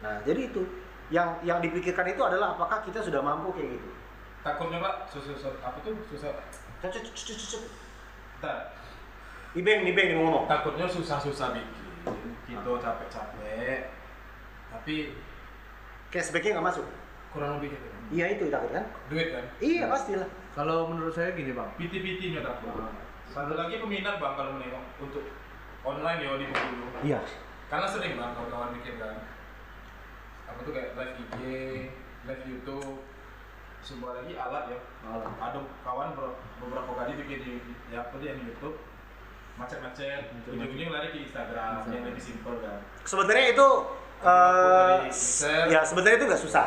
Nah, 0.03 0.19
jadi 0.27 0.51
itu 0.51 0.63
yang 1.11 1.39
yang 1.43 1.59
dipikirkan 1.59 2.07
itu 2.07 2.23
adalah 2.23 2.55
apakah 2.55 2.83
kita 2.87 3.03
sudah 3.03 3.19
mampu 3.23 3.51
kayak 3.55 3.75
gitu. 3.79 3.91
Takutnya 4.41 4.79
pak, 4.81 4.95
susah, 5.11 5.53
apa 5.61 5.79
tuh 5.83 5.93
susah. 6.09 6.31
Cuk, 6.81 7.13
cuk. 7.15 7.63
Bentar. 8.41 8.80
Ibeng, 9.51 9.83
Ibeng 9.83 10.09
mau 10.15 10.23
ngomong. 10.25 10.45
Takutnya 10.47 10.87
susah-susah 10.87 11.51
bikin, 11.53 11.87
kita 12.47 12.71
capek-capek, 12.79 13.91
tapi 14.71 14.95
Cashbacknya 16.11 16.59
nggak 16.59 16.69
masuk. 16.71 16.87
kurang 17.31 17.63
lebih 17.63 17.71
gitu. 17.71 17.87
Iya 18.11 18.35
itu 18.35 18.51
takut 18.51 18.75
kan? 18.75 18.83
Duit 19.07 19.31
kan? 19.31 19.47
Iya 19.63 19.87
pastilah. 19.87 20.27
Kalau 20.51 20.91
menurut 20.91 21.15
saya 21.15 21.31
gini, 21.31 21.55
Bang. 21.55 21.71
PT-PT-nya 21.79 22.43
takut. 22.43 22.75
Satu 23.31 23.55
lagi 23.55 23.79
peminat 23.79 24.19
bang 24.19 24.35
kalau 24.35 24.59
menengok 24.59 24.83
untuk 24.99 25.23
online 25.87 26.19
ya 26.19 26.35
di 26.35 26.51
Bengkulu. 26.51 26.87
Iya. 27.07 27.23
Karena 27.71 27.87
sering 27.87 28.19
bang 28.19 28.35
kawan-kawan 28.35 28.75
bikin 28.75 28.99
kan. 28.99 29.23
Apa 30.51 30.59
tuh 30.67 30.75
kayak 30.75 30.99
live 30.99 31.15
IG, 31.23 31.39
live 32.27 32.45
YouTube, 32.51 32.99
sebuah 33.87 34.27
lagi 34.27 34.35
alat 34.35 34.75
ya. 34.75 34.79
Alat. 35.07 35.31
Ada 35.39 35.59
kawan 35.87 36.19
ber- 36.19 36.39
beberapa 36.59 36.91
kali 36.99 37.15
bikin 37.23 37.39
di, 37.47 37.53
di 37.63 37.95
apa 37.95 38.19
dia 38.19 38.35
di 38.35 38.43
YouTube 38.51 38.75
macet-macet, 39.59 40.31
ujung-ujungnya 40.47 40.89
lari 40.93 41.09
ke 41.15 41.19
Instagram, 41.27 41.83
Instagram. 41.83 41.95
yang 41.95 42.05
lebih 42.11 42.23
simpel 42.23 42.55
kan. 42.63 42.79
Sebenarnya 43.07 43.47
itu 43.55 43.69
eh 44.21 44.97
mixer. 45.09 45.65
ya 45.73 45.81
sebenarnya 45.81 46.17
itu 46.21 46.27
nggak 46.29 46.43
susah. 46.45 46.67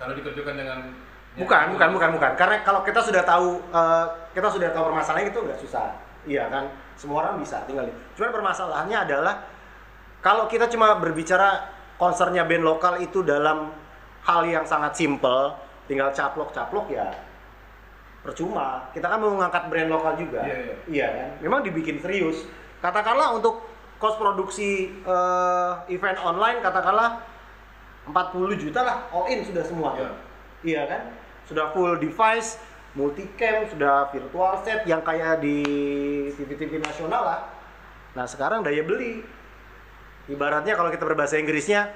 Kalau 0.00 0.12
dikerjakan 0.16 0.56
dengan 0.56 0.80
Bukan, 1.30 1.78
bukan, 1.78 1.88
bukan, 1.94 2.10
bukan. 2.18 2.32
Karena 2.34 2.58
kalau 2.66 2.82
kita 2.82 2.98
sudah 2.98 3.22
tahu 3.22 3.62
eh, 3.70 4.06
kita 4.34 4.50
sudah 4.50 4.68
tahu 4.74 4.90
permasalahannya 4.90 5.30
itu 5.30 5.40
nggak 5.46 5.60
susah. 5.62 5.86
Iya 6.26 6.50
kan? 6.50 6.64
Semua 6.98 7.22
orang 7.24 7.38
bisa 7.38 7.62
tinggal. 7.64 7.86
Cuman 8.18 8.34
permasalahannya 8.34 8.98
adalah 8.98 9.34
kalau 10.20 10.50
kita 10.50 10.66
cuma 10.68 10.98
berbicara 10.98 11.70
konsernya 11.96 12.44
band 12.44 12.66
lokal 12.66 12.98
itu 12.98 13.22
dalam 13.22 13.70
hal 14.26 14.42
yang 14.44 14.66
sangat 14.66 14.98
simple, 14.98 15.54
tinggal 15.88 16.12
caplok-caplok 16.12 16.92
ya 16.92 17.29
percuma. 18.20 18.88
Kita 18.92 19.08
kan 19.08 19.18
mau 19.20 19.32
ngangkat 19.40 19.72
brand 19.72 19.88
lokal 19.88 20.12
juga. 20.20 20.40
Iya, 20.44 20.56
iya. 20.56 20.74
Iya 20.86 21.06
kan? 21.08 21.28
Memang 21.44 21.60
dibikin 21.64 21.96
serius. 22.00 22.44
Katakanlah 22.80 23.36
untuk 23.36 23.64
kos 24.00 24.16
produksi 24.16 24.88
eh, 25.04 25.72
event 25.92 26.18
online 26.24 26.64
katakanlah 26.64 27.20
40 28.08 28.56
juta 28.56 28.80
lah 28.80 28.98
all 29.12 29.28
in 29.28 29.44
sudah 29.44 29.64
semua. 29.64 29.90
Iya. 29.96 30.10
Iya 30.60 30.82
kan? 30.88 31.02
Sudah 31.48 31.72
full 31.72 31.96
device, 32.00 32.60
multicam, 32.94 33.68
sudah 33.68 34.08
virtual 34.12 34.54
set 34.64 34.84
yang 34.84 35.00
kayak 35.00 35.40
di 35.40 35.64
TV-TV 36.36 36.80
nasional 36.80 37.22
lah. 37.24 37.40
Nah, 38.14 38.26
sekarang 38.28 38.60
daya 38.60 38.82
beli. 38.82 39.22
Ibaratnya 40.30 40.78
kalau 40.78 40.92
kita 40.92 41.04
berbahasa 41.08 41.40
Inggrisnya 41.40 41.90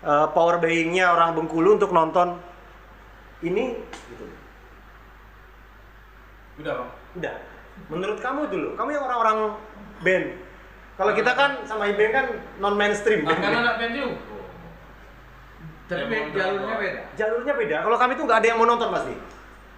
eh, 0.00 0.26
power 0.32 0.60
buying-nya 0.60 1.12
orang 1.12 1.36
Bengkulu 1.36 1.76
untuk 1.76 1.92
nonton 1.92 2.40
ini 3.44 3.76
gitu. 4.12 4.24
Udah 6.56 6.72
bang. 6.74 6.90
Udah. 7.16 7.34
Menurut 7.92 8.18
kamu 8.18 8.40
dulu, 8.48 8.68
kamu 8.74 8.88
yang 8.90 9.04
orang-orang 9.04 9.38
band. 10.00 10.26
Kalau 10.96 11.12
kita 11.12 11.30
kan 11.36 11.50
sama 11.68 11.92
IBM 11.92 12.10
kan 12.10 12.26
non 12.56 12.72
mainstream. 12.72 13.20
Nah, 13.28 13.36
kan 13.36 13.52
anak 13.52 13.76
band 13.76 13.92
juga. 13.92 14.16
Tapi 15.86 16.02
Demon 16.10 16.34
jalurnya 16.34 16.76
beda. 16.80 17.00
Jalurnya 17.14 17.54
beda. 17.54 17.76
Kalau 17.84 17.96
kami 18.00 18.12
tuh 18.16 18.24
nggak 18.26 18.38
ada 18.42 18.48
yang 18.48 18.58
mau 18.58 18.66
nonton 18.66 18.88
pasti. 18.90 19.14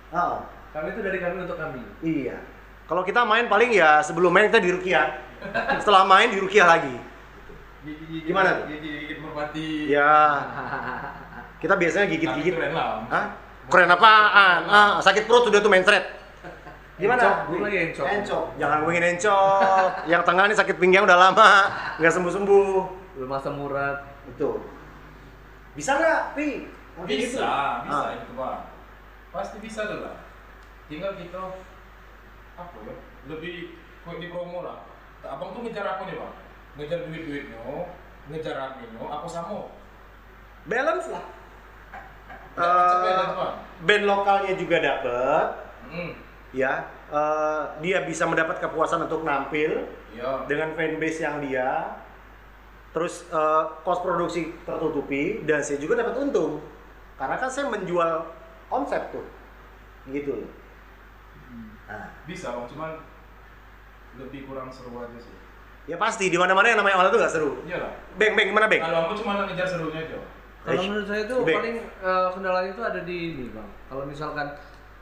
Ah, 0.09 0.41
Kami 0.73 0.89
itu 0.95 1.01
dari 1.05 1.19
kami 1.21 1.45
untuk 1.45 1.59
kami. 1.59 1.81
iya. 2.01 2.39
Kalau 2.89 3.05
kita 3.05 3.21
main 3.29 3.45
paling 3.45 3.69
ya 3.77 4.01
sebelum 4.01 4.33
main 4.33 4.49
kita 4.49 4.65
di 4.65 4.73
Rukiah. 4.73 5.21
Setelah 5.77 6.09
main 6.09 6.33
di 6.33 6.41
Rukiah 6.41 6.65
lagi. 6.65 6.97
Gimana 8.25 8.65
tuh? 8.65 8.73
Gigi-gigi 8.73 9.21
merpati. 9.21 9.93
Ya. 9.93 10.13
Kita 11.63 11.75
biasanya 11.77 12.07
gigit-gigit. 12.09 12.55
Keren 12.57 12.73
lah. 12.73 13.05
Hah? 13.11 13.27
Keren 13.69 13.91
apaan? 13.93 14.61
Ah, 14.65 14.91
sakit 15.05 15.29
perut 15.29 15.51
udah 15.51 15.61
tuh 15.61 15.69
main 15.69 15.85
thread. 15.85 16.05
Gimana? 16.99 17.23
Encok, 17.23 17.37
belum 17.49 17.61
lagi 17.63 17.79
encok. 17.81 18.07
Encok. 18.11 18.45
Jangan 18.59 18.77
ngomongin 18.83 19.05
encok. 19.09 19.89
Yang 20.11 20.23
tengah 20.27 20.45
nih 20.45 20.57
sakit 20.59 20.77
pinggang 20.77 21.05
udah 21.07 21.19
lama, 21.21 21.51
nggak 21.97 22.13
sembuh-sembuh. 22.13 22.75
Belum 23.15 23.29
masa 23.29 23.49
murad. 23.51 24.03
Betul. 24.27 24.59
Bisa 25.73 25.95
nggak, 25.95 26.21
Pi? 26.35 26.67
Kayak 26.99 27.19
gitu? 27.23 27.39
Bisa, 27.39 27.55
bisa 27.87 28.03
Ah. 28.03 28.19
itu 28.19 28.33
bang. 28.35 28.61
Pasti 29.31 29.57
bisa 29.63 29.81
tuh 29.87 30.03
lah. 30.03 30.17
Tinggal 30.91 31.15
kita 31.15 31.39
apa 32.59 32.77
ya? 32.83 32.95
Lebih 33.31 33.55
kue 34.03 34.19
di 34.19 34.29
promo 34.29 34.67
lah. 34.67 34.83
Abang 35.23 35.55
tuh 35.55 35.63
ngejar 35.63 35.87
apa 35.87 36.03
nih 36.03 36.19
bang? 36.19 36.33
Ngejar 36.75 36.99
duit 37.07 37.23
duitnya, 37.23 37.59
ngejar 38.27 38.55
adminnya, 38.57 39.03
apa 39.05 39.27
sama? 39.27 39.71
Balance 40.67 41.07
lah. 41.09 41.25
Eh, 42.59 43.31
Bang. 43.39 43.55
band 43.87 44.05
lokalnya 44.05 44.53
juga 44.59 44.77
dapet, 44.83 45.47
Hmm, 45.89 46.11
ya. 46.53 46.89
Eh, 47.09 47.63
dia 47.85 48.05
bisa 48.05 48.29
mendapat 48.29 48.61
kepuasan 48.61 49.09
untuk 49.09 49.25
nampil 49.25 49.89
iya. 50.13 50.45
dengan 50.45 50.77
fanbase 50.77 51.21
yang 51.25 51.41
dia. 51.45 51.97
Terus 52.93 53.29
eh, 53.29 53.65
kos 53.85 54.01
produksi 54.01 54.53
tertutupi 54.65 55.45
dan 55.45 55.61
saya 55.65 55.81
juga 55.81 56.01
dapat 56.01 56.21
untung. 56.21 56.61
Karena 57.19 57.37
kan 57.37 57.51
saya 57.51 57.69
menjual 57.69 58.29
konsep 58.69 59.13
tuh. 59.13 59.27
Gitu 60.09 60.45
loh. 60.45 60.51
Nah, 61.89 62.13
Bisa 62.29 62.53
bang, 62.53 62.69
cuman 62.69 62.91
lebih 64.21 64.45
kurang 64.45 64.69
seru 64.69 64.93
aja 65.01 65.19
sih. 65.21 65.37
ya 65.89 65.97
pasti 65.97 66.29
di 66.29 66.37
mana-mana 66.37 66.69
yang 66.69 66.85
namanya 66.85 67.01
online 67.01 67.13
tuh 67.17 67.21
gak 67.25 67.33
seru. 67.33 67.51
Iyalah. 67.65 67.93
Beng, 68.21 68.37
beng, 68.37 68.53
gimana 68.53 68.69
beng? 68.69 68.85
Kalau 68.85 69.09
aku 69.09 69.25
cuma 69.25 69.49
ngejar 69.49 69.65
serunya 69.65 70.05
aja. 70.05 70.21
Kalau 70.69 70.83
menurut 70.85 71.07
saya 71.09 71.21
itu 71.25 71.37
paling 71.49 71.77
eh, 71.81 72.29
kendalanya 72.37 72.71
itu 72.77 72.83
ada 72.85 73.01
di 73.09 73.17
ini 73.33 73.45
bang. 73.57 73.69
Kalau 73.89 74.05
misalkan 74.05 74.47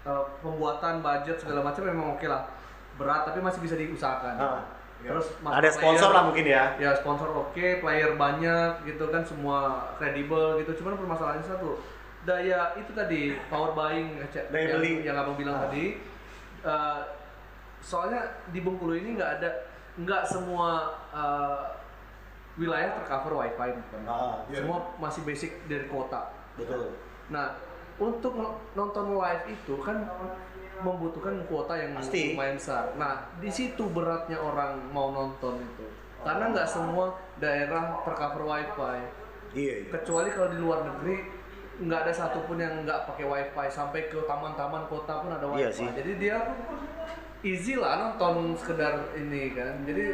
eh, 0.07 0.23
pembuatan 0.39 1.01
budget 1.01 1.37
segala 1.37 1.61
macam 1.61 1.83
memang 1.83 2.15
oke 2.15 2.25
lah, 2.25 2.47
berat 2.95 3.27
tapi 3.27 3.43
masih 3.43 3.59
bisa 3.61 3.75
diusahakan. 3.75 4.35
Ah, 4.37 4.63
Terus 4.97 5.29
Ada 5.39 5.69
sponsor 5.69 6.09
player- 6.09 6.15
lah 6.15 6.23
mungkin 6.25 6.47
ya. 6.49 6.65
Ya 6.79 6.91
sponsor 6.93 7.29
oke, 7.29 7.53
player 7.77 8.17
banyak 8.17 8.71
gitu 8.83 9.05
kan 9.07 9.21
semua 9.21 9.59
kredibel 9.95 10.57
gitu. 10.59 10.73
Cuman 10.75 10.97
permasalahannya 10.97 11.45
satu, 11.45 11.79
daya 12.23 12.73
itu 12.75 12.91
tadi 12.91 13.37
power 13.47 13.71
buying 13.71 14.17
Cek, 14.27 14.49
Daya 14.49 14.67
yang, 14.67 14.81
beli. 14.81 14.93
yang 15.05 15.17
abang 15.17 15.37
bilang 15.37 15.59
Ah. 15.59 15.63
tadi. 15.67 16.01
eh, 16.59 17.01
soalnya 17.79 18.19
di 18.49 18.59
Bengkulu 18.59 18.97
ini 18.97 19.15
nggak 19.15 19.31
ada 19.39 19.51
nggak 19.97 20.23
semua 20.25 20.91
eh, 21.13 21.63
wilayah 22.57 22.97
tercover 22.97 23.37
wifi 23.37 23.69
bukan? 23.77 24.01
Ah, 24.03 24.43
iya. 24.49 24.59
Semua 24.59 24.79
masih 24.97 25.23
basic 25.23 25.63
dari 25.67 25.87
kota. 25.87 26.33
betul. 26.57 26.97
Nah, 27.29 27.53
untuk 27.97 28.33
no- 28.37 28.61
nonton 28.77 29.17
live 29.17 29.45
itu 29.49 29.75
kan 29.81 30.05
membutuhkan 30.77 31.41
kuota 31.49 31.73
yang 31.73 31.97
Pasti. 31.97 32.37
lumayan 32.37 32.61
besar. 32.61 32.93
Nah, 33.01 33.33
di 33.41 33.49
situ 33.49 33.89
beratnya 33.89 34.37
orang 34.37 34.77
mau 34.93 35.09
nonton 35.09 35.57
itu. 35.57 35.87
Karena 36.21 36.53
nggak 36.53 36.69
semua 36.69 37.17
daerah 37.41 37.97
tercover 38.05 38.45
wifi. 38.45 38.99
Iya, 39.57 39.75
iya. 39.81 39.89
Kecuali 39.89 40.29
kalau 40.29 40.49
di 40.53 40.59
luar 40.61 40.85
negeri 40.85 41.17
nggak 41.77 42.01
ada 42.09 42.13
satupun 42.13 42.61
yang 42.61 42.85
nggak 42.85 43.09
pakai 43.09 43.25
wifi 43.25 43.67
sampai 43.73 44.13
ke 44.13 44.21
taman-taman 44.29 44.85
kota 44.93 45.25
pun 45.25 45.33
ada 45.33 45.47
wifi. 45.49 45.61
Iya 45.65 45.71
sih. 45.73 45.89
Jadi 45.89 46.13
dia 46.21 46.37
easy 47.41 47.81
lah 47.81 48.13
nonton 48.13 48.53
sekedar 48.61 49.17
ini 49.17 49.57
kan. 49.57 49.81
Jadi 49.89 50.05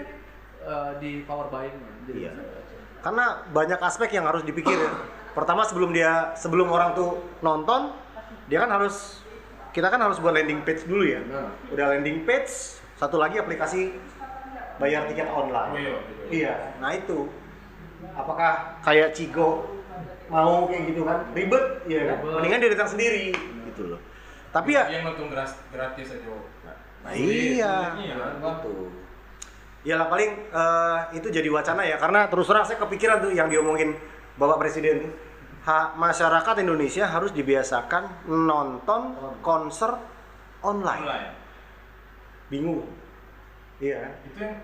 eh, 0.63 0.91
di 1.03 1.11
power 1.27 1.51
buying. 1.51 1.75
Jadi 2.07 2.31
Iya. 2.31 2.33
Karena 3.03 3.43
banyak 3.51 3.83
aspek 3.83 4.15
yang 4.15 4.31
harus 4.31 4.47
dipikir 4.47 4.79
ya. 4.79 4.93
Pertama 5.33 5.65
sebelum 5.65 5.97
dia 5.97 6.37
sebelum 6.37 6.69
orang 6.69 6.93
tuh 6.93 7.17
nonton, 7.41 7.97
dia 8.53 8.61
kan 8.61 8.69
harus 8.69 9.25
kita 9.73 9.89
kan 9.89 10.01
harus 10.05 10.21
buat 10.21 10.37
landing 10.37 10.61
page 10.69 10.85
dulu 10.85 11.09
ya. 11.09 11.25
Nah. 11.25 11.49
Udah 11.73 11.97
landing 11.97 12.29
page, 12.29 12.77
satu 13.01 13.17
lagi 13.17 13.41
aplikasi 13.41 13.97
bayar 14.77 15.09
tiket 15.09 15.29
Oh 15.33 15.49
online. 15.49 15.73
iya. 15.73 15.95
gitu. 15.97 16.23
Iya, 16.33 16.55
nah 16.81 16.91
itu. 16.93 17.19
Apakah 18.13 18.77
kayak 18.85 19.17
Cigo 19.17 19.73
mau 20.29 20.69
kayak 20.69 20.93
gitu 20.93 21.03
kan? 21.09 21.25
Ribet, 21.33 21.65
iya 21.89 22.13
kan? 22.13 22.19
Mendingan 22.25 22.61
dia 22.61 22.71
datang 22.77 22.91
sendiri 22.93 23.33
gitu 23.73 23.97
loh. 23.97 24.01
Tapi 24.53 24.77
ya 24.77 24.85
Yang 24.93 25.03
nonton 25.09 25.27
gratis, 25.33 25.57
gratis 25.73 26.09
aja. 26.13 26.35
Nah, 27.03 27.13
iya. 27.17 27.97
Iya 27.97 28.15
kan? 28.21 28.33
Gitu. 28.61 28.75
Ya 29.83 29.99
lah 29.99 30.07
paling 30.07 30.31
eh, 30.47 30.99
itu 31.19 31.27
jadi 31.33 31.49
wacana 31.51 31.83
ya 31.83 31.97
karena 31.99 32.31
terus 32.31 32.47
terang 32.47 32.63
saya 32.63 32.79
kepikiran 32.79 33.19
tuh 33.19 33.33
yang 33.35 33.51
diomongin 33.51 33.97
Bapak 34.37 34.57
Presiden 34.65 35.09
tuh. 35.09 35.13
Ha, 35.63 35.95
masyarakat 35.95 36.55
Indonesia 36.59 37.07
harus 37.07 37.31
dibiasakan 37.31 38.27
nonton 38.27 39.15
konser 39.47 39.95
online. 40.59 41.03
Online. 41.07 41.31
Bingung. 42.51 42.83
Iya. 43.79 44.11
Itu 44.27 44.39
yang 44.43 44.59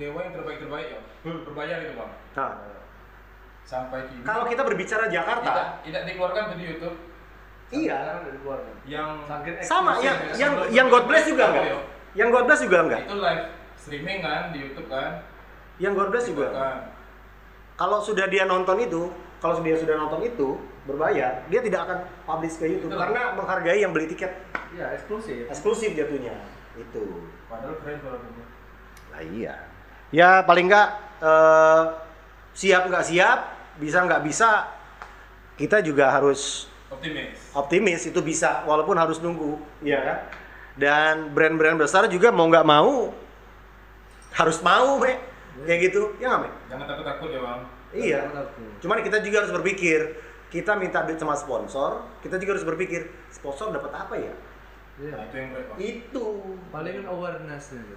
dewa 0.00 0.18
yang 0.24 0.32
terbaik 0.32 0.58
terbaik 0.64 0.86
ya. 0.88 1.00
Hmm. 1.24 1.40
Berbayar 1.44 1.78
itu 1.84 1.92
bang. 1.96 2.12
Nah, 2.36 2.52
Sampai 3.64 4.04
kini. 4.12 4.20
kalau 4.28 4.44
kita 4.44 4.60
berbicara 4.60 5.08
tidak, 5.08 5.14
Jakarta, 5.24 5.80
tidak 5.80 6.02
dikeluarkan 6.04 6.42
tuh 6.52 6.56
di 6.60 6.64
YouTube. 6.68 6.96
iya. 7.72 8.20
Dikeluarkan. 8.24 8.74
Yang 8.84 9.08
Sama 9.64 10.00
yang 10.00 10.16
ya. 10.16 10.36
yang 10.36 10.52
yang 10.72 10.86
God 10.88 11.04
Bless 11.08 11.24
juga 11.28 11.44
enggak? 11.52 11.64
Yang 12.16 12.28
God 12.32 12.44
Bless 12.48 12.60
juga 12.64 12.78
enggak? 12.84 13.00
itu 13.04 13.16
live 13.20 13.44
streaming 13.76 14.18
kan 14.24 14.42
di 14.52 14.58
YouTube 14.64 14.88
kan. 14.88 15.10
Yang 15.76 15.92
God 15.92 16.08
Bless 16.08 16.26
juga. 16.28 16.46
Kan. 16.52 16.76
Kalau 17.74 17.98
sudah 18.00 18.30
dia 18.30 18.46
nonton 18.46 18.78
itu, 18.78 19.10
kalau 19.42 19.58
dia 19.60 19.74
sudah 19.74 19.98
nonton 19.98 20.22
itu 20.22 20.56
berbayar, 20.86 21.42
dia 21.50 21.60
tidak 21.60 21.80
akan 21.90 21.98
publish 22.22 22.54
ke 22.54 22.70
YouTube 22.70 22.94
Betul. 22.94 23.02
karena 23.02 23.22
menghargai 23.34 23.78
yang 23.82 23.90
beli 23.90 24.06
tiket 24.06 24.30
Iya, 24.74 24.94
eksklusif. 24.94 25.50
eksklusif 25.50 25.90
jatuhnya. 25.94 26.34
Itu. 26.74 27.26
Padahal 27.46 27.78
keren 27.82 27.98
kalau 28.02 28.18
gitu. 28.22 28.42
Nah 29.10 29.22
iya. 29.22 29.54
Ya 30.10 30.42
paling 30.42 30.70
nggak 30.70 30.88
eh, 31.22 31.84
siap 32.54 32.86
nggak 32.86 33.04
siap, 33.06 33.38
bisa 33.78 33.98
nggak 34.02 34.22
bisa, 34.22 34.70
kita 35.58 35.82
juga 35.82 36.10
harus 36.10 36.70
Optimis. 36.90 37.38
optimis 37.54 38.02
itu 38.06 38.20
bisa, 38.22 38.62
walaupun 38.66 38.94
harus 38.94 39.18
nunggu, 39.18 39.58
ya 39.82 39.98
kan? 39.98 40.18
Dan 40.74 41.14
brand-brand 41.34 41.78
besar 41.78 42.06
juga 42.06 42.30
mau 42.30 42.46
nggak 42.46 42.66
mau 42.66 43.10
harus 44.34 44.58
mau, 44.62 44.98
me. 44.98 45.33
Kayak 45.62 45.80
gitu, 45.90 46.18
ya 46.18 46.26
nggak, 46.34 46.40
me? 46.42 46.50
Jangan 46.66 46.86
takut 46.90 47.04
takut 47.06 47.28
ya 47.30 47.40
bang. 47.40 47.60
Iya. 47.94 48.20
Cuman 48.82 48.98
kita 49.06 49.22
juga 49.22 49.46
harus 49.46 49.52
berpikir, 49.54 50.00
kita 50.50 50.74
minta 50.74 51.06
duit 51.06 51.22
sama 51.22 51.38
sponsor, 51.38 52.02
kita 52.26 52.42
juga 52.42 52.58
harus 52.58 52.66
berpikir, 52.66 53.06
sponsor 53.30 53.70
dapat 53.70 53.94
apa 53.94 54.14
ya? 54.18 54.34
Iya. 54.98 55.14
Nah 55.14 55.22
itu 55.30 55.34
yang 55.38 55.50
bang. 55.54 55.76
Itu. 55.78 56.24
Paling 56.74 56.92
kan 57.02 57.06
awareness 57.14 57.64
gitu. 57.70 57.96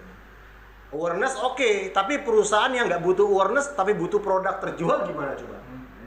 Awareness 0.87 1.35
oke, 1.41 1.91
tapi 1.91 2.23
perusahaan 2.23 2.71
yang 2.71 2.87
nggak 2.87 3.03
butuh 3.03 3.27
awareness 3.27 3.75
tapi 3.75 3.91
butuh 3.91 4.23
produk 4.23 4.55
terjual 4.61 5.03
gimana 5.03 5.35
coba? 5.35 5.57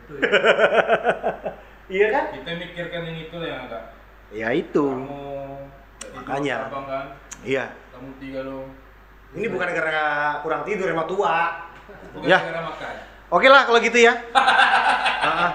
Itu 0.07 0.13
ya. 0.17 0.31
Iya 1.91 2.07
kan? 2.15 2.25
Kita 2.39 2.51
mikirkan 2.55 3.03
yang 3.03 3.19
itu 3.19 3.37
yang 3.43 3.67
agak. 3.67 3.85
Ya 4.31 4.49
itu. 4.55 4.87
Kamu 4.95 6.23
Makanya. 6.23 6.71
abang 6.71 6.87
kan. 6.87 7.07
Iya. 7.43 7.75
Kamu 7.91 8.15
tiga 8.23 8.47
lo. 8.47 8.71
Ini 9.31 9.47
bukan 9.47 9.69
gara 9.71 10.07
kurang 10.43 10.63
tidur 10.67 10.91
emang 10.91 11.07
tua. 11.07 11.71
Bukan 12.15 12.27
Ya. 12.27 12.39
gara 12.43 12.61
makan. 12.67 12.95
Oke 13.31 13.47
lah 13.47 13.63
kalau 13.63 13.79
gitu 13.79 13.99
ya. 13.99 14.15
Ah. 15.21 15.53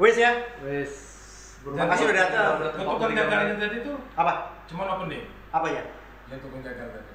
Wes 0.00 0.16
ya. 0.16 0.32
Wes. 0.64 0.92
Terima 1.60 1.84
kasih 1.86 2.04
udah 2.08 2.16
datang. 2.16 2.52
Untuk 2.80 3.12
penjagaan 3.12 3.44
yang 3.52 3.60
tadi 3.60 3.76
tuh 3.84 3.96
Apa? 4.16 4.56
cuma 4.64 4.88
opening. 4.88 5.28
Apa 5.52 5.68
ya? 5.68 5.84
Yang 6.26 6.38
untuk 6.42 6.50
penjagaan 6.58 6.88
tadi. 6.90 7.12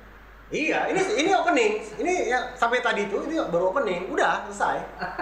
Iya, 0.49 0.80
ini 0.89 1.01
ini 1.18 1.30
opening. 1.34 1.72
Ini 1.97 2.14
ya 2.30 2.39
sampai 2.53 2.82
tadi 2.82 3.10
itu 3.10 3.18
ini 3.26 3.41
baru 3.49 3.74
opening. 3.74 4.10
Udah 4.10 4.45
selesai. 4.49 4.78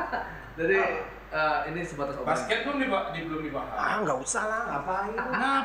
Jadi 0.59 0.79
eh, 1.31 1.57
ini 1.71 1.79
sebatas 1.83 2.19
opening. 2.19 2.27
Basket 2.27 2.59
belum 2.67 2.77
dibahas, 2.83 3.07
di, 3.15 3.19
belum 3.23 3.41
dibahas. 3.47 3.75
Ah, 3.75 3.95
nggak 4.03 4.17
usah 4.19 4.43
lah, 4.47 4.61
ngapain? 4.67 5.15
Nah, 5.15 5.63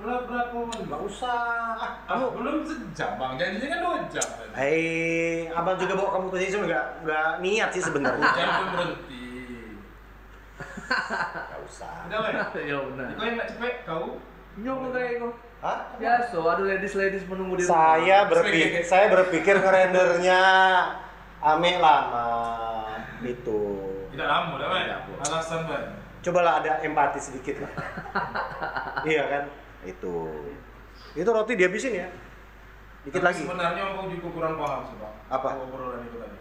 berapa 0.00 0.24
berapa 0.24 0.56
menit? 0.66 0.86
Usah. 0.88 1.76
Ah, 1.76 1.92
Kamu 2.04 2.24
kamu 2.26 2.36
belum 2.40 2.56
sejam 2.64 3.10
bang, 3.16 3.32
janjinya 3.36 3.68
kan 3.68 3.78
dua 3.80 3.96
jam. 4.08 4.26
tadi. 4.26 4.52
Eh, 4.56 5.38
abang 5.52 5.76
juga 5.76 5.92
bawa 5.96 6.10
kamu 6.16 6.26
ke 6.28 6.36
sini 6.40 6.50
cuma 6.56 6.64
nggak 6.68 6.86
nggak 7.04 7.28
niat 7.44 7.68
sih 7.70 7.82
sebenarnya. 7.84 8.28
Jam 8.38 8.48
pun 8.48 8.66
berhenti. 8.74 9.24
Nggak 10.60 11.60
usah. 11.64 11.92
Udah 12.08 12.18
weh. 12.24 12.32
ya 12.70 12.76
benar. 12.82 13.06
Kau 13.14 13.24
yang 13.24 13.34
nggak 13.36 13.48
cepet 13.52 13.74
kau. 13.84 14.06
Nyong 14.60 14.80
kayak 14.90 15.12
kok. 15.22 15.34
Hah? 15.60 15.78
Biasa, 16.00 16.36
ada 16.40 16.62
ladies-ladies 16.64 17.24
menunggu 17.28 17.60
di 17.60 17.64
rumah. 17.68 18.00
Saya 18.00 18.18
berpikir 18.32 18.80
saya 18.80 19.06
berpikir 19.12 19.54
ngerendernya 19.60 20.40
ame 21.44 21.76
lama 21.76 22.28
itu. 23.20 23.60
Tidak 24.10 24.24
lama, 24.24 24.56
dah. 24.56 25.04
Alasan 25.20 25.68
weh. 25.68 25.84
Cobalah 26.20 26.60
ada 26.60 26.80
empati 26.84 27.16
sedikit 27.16 27.64
lah. 27.64 27.72
iya 29.10 29.24
kan? 29.28 29.44
Itu. 29.82 30.14
Itu 31.12 31.28
roti 31.28 31.54
dihabisin 31.54 31.94
ya. 31.96 32.08
Dikit 33.02 33.16
Tapi 33.16 33.26
lagi. 33.26 33.42
Sebenarnya 33.42 33.82
aku 33.90 34.12
juga 34.12 34.28
kurang 34.30 34.54
paham 34.56 34.80
sih 34.84 34.96
bang. 34.96 35.14
Apa? 35.28 35.48
Obrolan 35.56 36.04
itu 36.04 36.18
tadi. 36.20 36.38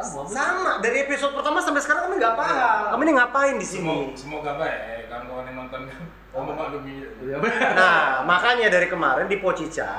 Sama. 0.00 0.24
Sama 0.26 0.72
dari 0.80 1.04
episode 1.04 1.34
pertama 1.34 1.60
sampai 1.60 1.82
sekarang 1.82 2.08
kami 2.08 2.16
nggak 2.16 2.32
paham. 2.32 2.82
Kami 2.96 3.02
ini 3.04 3.12
ngapain 3.12 3.54
di 3.58 3.66
sini? 3.68 3.84
Semoga, 3.84 4.16
semoga 4.16 4.50
baik 4.56 5.02
kan 5.06 5.20
kawan 5.28 5.44
yang 5.44 5.56
nonton 5.60 5.80
kan. 5.84 6.02
Kamu 6.30 6.44
memaklumi. 6.46 6.94
Iya 7.20 7.36
benar. 7.36 7.70
Nah, 7.74 8.00
makanya 8.22 8.66
dari 8.70 8.86
kemarin 8.86 9.26
di 9.26 9.36
Pocica, 9.36 9.92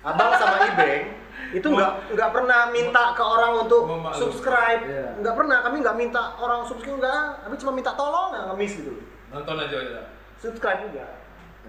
Abang 0.00 0.32
sama 0.38 0.70
Ibeng 0.70 1.02
itu 1.50 1.66
nggak 1.66 2.14
nggak 2.14 2.30
pernah 2.30 2.60
minta 2.70 3.10
ke 3.12 3.20
orang 3.20 3.52
untuk 3.66 3.82
Memaklumi. 3.84 4.16
subscribe, 4.16 4.80
Iya. 4.86 5.08
nggak 5.18 5.34
pernah. 5.34 5.58
Kami 5.60 5.76
nggak 5.82 5.96
minta 5.98 6.22
orang 6.38 6.62
subscribe 6.64 6.96
nggak, 6.96 7.20
kami 7.44 7.54
cuma 7.58 7.72
minta 7.74 7.92
tolong 7.92 8.32
nggak 8.32 8.44
ngemis 8.48 8.72
gitu. 8.80 8.92
Nonton 9.28 9.56
aja 9.60 9.76
ya. 9.76 10.02
Subscribe 10.40 10.88
juga. 10.88 11.19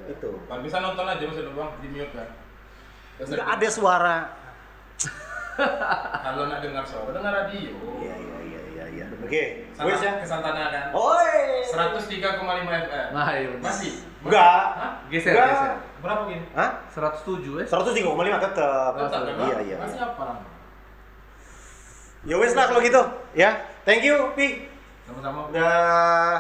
Itu. 0.10 0.32
Bang 0.50 0.62
bisa 0.66 0.78
nonton 0.80 1.06
aja 1.06 1.24
maksud 1.24 1.44
lu, 1.46 1.54
bang 1.54 1.70
di 1.82 1.88
mute 1.92 2.14
kan. 2.16 2.30
Terus 3.20 3.28
Nggak 3.36 3.50
ada 3.58 3.68
suara. 3.70 4.18
Kalau 6.26 6.44
nak 6.48 6.60
dengar 6.64 6.84
suara, 6.88 7.10
dengar 7.12 7.32
radio. 7.44 7.74
Iya 8.02 8.16
iya 8.18 8.38
iya 8.42 8.62
iya. 8.72 8.86
iya. 8.90 9.06
Oke. 9.22 9.44
Wes 9.68 10.02
ya. 10.02 10.14
kesantana 10.24 10.72
kan. 10.72 10.86
Oi. 10.96 11.66
103,5 11.70 12.82
FM. 12.88 13.08
Nah, 13.14 13.28
iya. 13.36 13.50
Masih? 13.62 13.94
Enggak. 14.26 14.64
Geser, 15.12 15.34
Enggak. 15.34 15.50
geser. 15.50 15.72
Berapa 16.02 16.22
gini? 16.30 16.46
Hah? 16.58 16.70
107 16.90 17.62
ya? 17.62 17.66
103,5 17.70 18.46
tetap. 18.50 18.92
Tetap? 18.98 19.22
Iya 19.38 19.58
iya. 19.66 19.78
Masih 19.78 20.00
apa? 20.02 20.28
Ya 22.22 22.36
wes 22.38 22.54
lah 22.54 22.66
kalau 22.70 22.82
gitu. 22.86 23.02
Ya. 23.34 23.66
Thank 23.82 24.06
you, 24.06 24.34
Pi. 24.38 24.70
Sama-sama. 25.10 25.50
Udah 25.50 25.62
eh, 25.66 26.38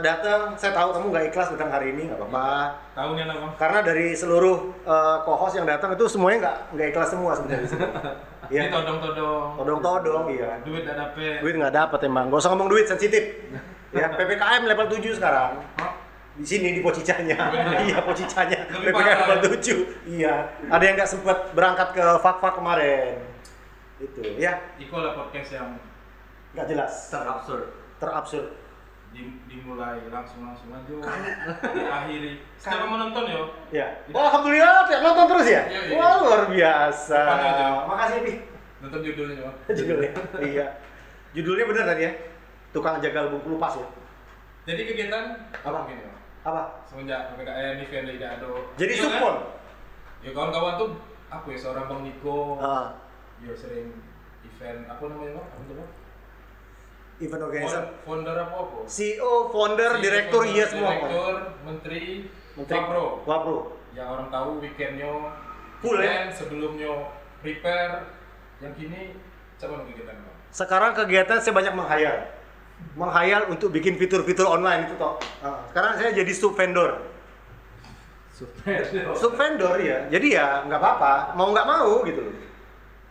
datang, 0.00 0.40
saya 0.56 0.72
tahu 0.72 0.88
kamu 0.96 1.06
nggak 1.12 1.24
ikhlas 1.28 1.48
datang 1.52 1.70
hari 1.70 1.92
ini, 1.92 2.08
nggak 2.08 2.18
apa-apa. 2.20 2.48
Tahun 2.96 3.14
apa? 3.20 3.48
Karena 3.60 3.78
dari 3.84 4.06
seluruh 4.16 4.56
eh, 4.82 5.16
co-host 5.22 5.54
yang 5.60 5.66
datang 5.68 5.92
itu 5.92 6.04
semuanya 6.08 6.38
nggak 6.48 6.56
nggak 6.72 6.88
ikhlas 6.94 7.08
semua 7.12 7.30
sebenarnya. 7.36 7.62
di 7.62 7.68
sini. 7.72 7.86
Ini 8.44 8.60
Iya. 8.60 8.62
todong-todong. 8.72 9.48
Todong-todong, 9.56 10.24
iya. 10.32 10.60
Duit 10.64 10.84
gak 10.84 10.96
dapet. 11.00 11.40
Duit 11.40 11.54
nggak 11.56 11.74
dapat 11.74 12.00
emang. 12.04 12.28
Gak 12.28 12.40
usah 12.44 12.50
ngomong 12.52 12.68
duit 12.70 12.86
sensitif. 12.88 13.24
Ya, 13.94 14.10
PPKM 14.10 14.66
level 14.66 14.90
7 14.90 15.22
sekarang. 15.22 15.54
Di 16.34 16.42
sini 16.42 16.74
di 16.74 16.82
Pocicanya. 16.82 17.38
Iya, 17.78 18.02
Pocicanya. 18.02 18.66
Lebih 18.66 18.90
PPKM 18.90 19.22
parah, 19.22 19.38
level? 19.38 19.54
7. 19.54 20.10
Iya. 20.18 20.34
Ada 20.66 20.82
yang 20.82 20.94
nggak 20.98 21.10
sempat 21.14 21.38
berangkat 21.54 21.94
ke 21.94 22.02
Fak-Fak 22.18 22.58
kemarin. 22.58 23.22
Itu, 24.02 24.18
ya. 24.34 24.58
Iko 24.82 24.98
lah 24.98 25.14
podcast 25.14 25.62
yang 25.62 25.78
Nggak 26.58 26.66
jelas. 26.74 26.92
Terabsurd. 27.06 27.70
Terabsurd. 28.02 28.46
Di- 29.14 29.38
dimulai 29.46 30.02
langsung-langsung 30.10 30.68
aja. 30.68 30.94
Diakhiri. 31.70 32.42
Setelah 32.58 32.88
menonton 32.90 33.24
yo. 33.30 33.42
Ya. 33.70 33.86
Wah, 34.10 34.28
alhamdulillah 34.28 34.84
tiap 34.84 35.00
nonton 35.00 35.26
terus 35.30 35.46
ya. 35.46 35.62
Iya, 35.64 35.80
iya. 35.86 35.94
Wah, 35.94 36.12
luar 36.20 36.42
biasa. 36.50 37.20
Makasih, 37.86 38.18
Pi. 38.20 38.32
Nonton 38.82 39.00
judulnya 39.00 39.34
yo. 39.38 39.50
Judulnya. 39.78 40.10
iya. 40.42 40.66
Judulnya 41.32 41.64
bener 41.64 41.84
tadi 41.86 42.02
ya. 42.02 42.12
Tukang 42.70 42.98
jagal 42.98 43.30
Bengkulu 43.30 43.56
pas 43.56 43.72
ya. 43.72 43.86
Jadi 44.64 44.82
kegiatan 44.84 45.24
Apa? 45.62 45.86
yo? 45.86 46.10
Apa? 46.42 46.62
Semenjak 46.84 47.32
PPKM 47.32 47.80
event 47.80 48.06
tidak 48.10 48.30
ada. 48.36 48.46
Jadi 48.76 48.92
Iya 48.92 49.00
kan? 49.00 49.08
support. 49.08 49.36
Ya 50.20 50.30
kawan-kawan 50.32 50.74
tuh 50.76 50.88
aku 51.28 51.46
ya 51.50 51.58
seorang 51.58 51.84
Bang 51.86 52.02
Niko. 52.02 52.58
Ah, 52.58 52.98
Ya 53.38 53.52
sering 53.52 53.92
event 54.42 54.84
apa 54.84 55.02
namanya 55.04 55.36
Bang? 55.36 55.46
Apa 55.48 55.62
tuh 55.64 55.76
Bang? 55.78 55.90
Event 57.22 57.42
organizer. 57.46 57.82
Founder 58.02 58.36
apa 58.38 58.54
apa? 58.58 58.78
CEO, 58.90 59.32
founder, 59.54 59.92
CEO, 59.98 60.02
direktur, 60.02 60.42
founder, 60.42 60.56
iya 60.56 60.64
semua. 60.66 60.90
Direktur, 60.90 61.34
menteri, 61.62 62.02
Menteri 62.54 62.78
Wapro. 62.78 63.04
Wapro. 63.26 63.58
Yang 63.94 64.08
orang 64.10 64.28
tahu 64.30 64.50
weekendnya 64.58 65.10
Full, 65.78 65.98
ya? 66.02 66.30
sebelumnya 66.34 66.90
prepare. 67.38 68.10
Yang 68.58 68.72
kini 68.78 69.00
coba 69.58 69.84
kita 69.86 70.02
Bang. 70.06 70.18
Sekarang 70.54 70.90
kegiatan 70.94 71.38
saya 71.42 71.54
banyak 71.54 71.74
menghayal. 71.74 72.16
Menghayal 72.98 73.50
untuk 73.50 73.70
bikin 73.70 73.94
fitur-fitur 73.98 74.46
online 74.50 74.90
itu 74.90 74.94
toh. 74.98 75.18
Ah, 75.42 75.62
Sekarang 75.70 75.94
saya 75.98 76.10
jadi 76.14 76.32
sub 76.34 76.54
vendor. 76.58 77.02
Super. 78.34 78.82
Sub 79.14 79.38
vendor 79.38 79.78
ya. 79.78 80.10
Jadi 80.10 80.34
ya 80.34 80.66
nggak 80.66 80.78
apa-apa. 80.78 81.38
Mau 81.38 81.54
nggak 81.54 81.66
mau 81.66 82.02
gitu 82.02 82.18
loh. 82.18 82.34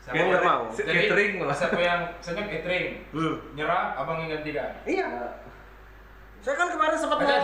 Siapa 0.04 0.20
nggak 0.20 0.44
mau. 0.44 0.64
Jadi, 0.68 0.92
Catering 1.08 1.34
lah. 1.40 1.56
Siapa 1.56 1.80
yang 1.80 2.02
saya 2.20 2.44
catering, 2.44 2.88
Hmm. 3.16 3.36
nyerah, 3.56 3.96
abang 3.96 4.20
yang 4.20 4.36
gantikan. 4.36 4.76
Iya. 4.84 5.08
Saya 6.44 6.56
kan 6.60 6.68
kemarin 6.76 6.98
sempat 7.00 7.18
mau, 7.24 7.40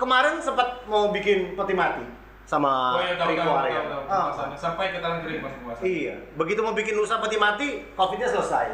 kemarin 0.00 0.34
sempat 0.40 0.68
mau 0.88 1.12
bikin 1.12 1.52
peti 1.52 1.74
mati 1.76 2.04
sama 2.48 2.96
Oh 2.96 3.04
iya 3.04 3.20
tahu 3.20 3.36
tahu 3.36 3.52
tahu 3.52 3.68
tahu. 3.68 4.00
Ah, 4.08 4.32
Pembahasannya. 4.32 4.56
Sampai 4.56 4.96
ke 4.96 4.98
tangan 5.04 5.20
kering 5.20 5.44
puasa. 5.44 5.80
Iya, 5.84 6.14
begitu 6.40 6.60
mau 6.64 6.72
bikin 6.72 6.96
lusa 6.96 7.20
peti 7.20 7.36
mati, 7.36 7.68
covidnya 7.92 8.32
selesai. 8.32 8.72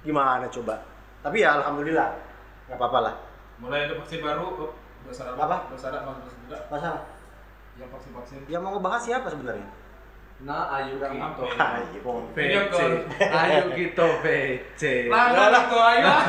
Gimana 0.00 0.48
coba? 0.48 0.80
Tapi 1.20 1.44
ya 1.44 1.60
alhamdulillah, 1.60 2.08
nggak 2.72 2.78
apa-apa 2.80 2.98
lah. 3.04 3.14
Mulai 3.60 3.84
ada 3.84 4.00
vaksin 4.00 4.24
baru, 4.24 4.48
oh, 4.64 4.72
sadar 5.12 5.36
Apa? 5.36 5.44
Bang, 5.44 5.62
udah 5.68 5.78
sadar. 5.78 6.00
Masalah. 6.72 7.02
Yang 7.76 7.88
vaksin 7.92 8.10
vaksin. 8.16 8.36
Yang 8.48 8.60
mau 8.64 8.72
ngebahas 8.80 9.02
siapa 9.04 9.28
sebenarnya? 9.28 9.68
Nah, 10.42 10.66
ayo 10.74 10.98
Udah 10.98 11.10
gitu. 11.14 11.44
ngapain? 11.46 11.86
Ayo. 11.86 12.12
Video 12.34 12.60
VC. 12.66 12.70
call. 12.74 12.92
Ayo 13.30 13.62
gitu. 13.78 14.08
Lah 15.06 15.26
lah 15.54 15.62
kok 15.70 15.82
ayo. 15.94 16.06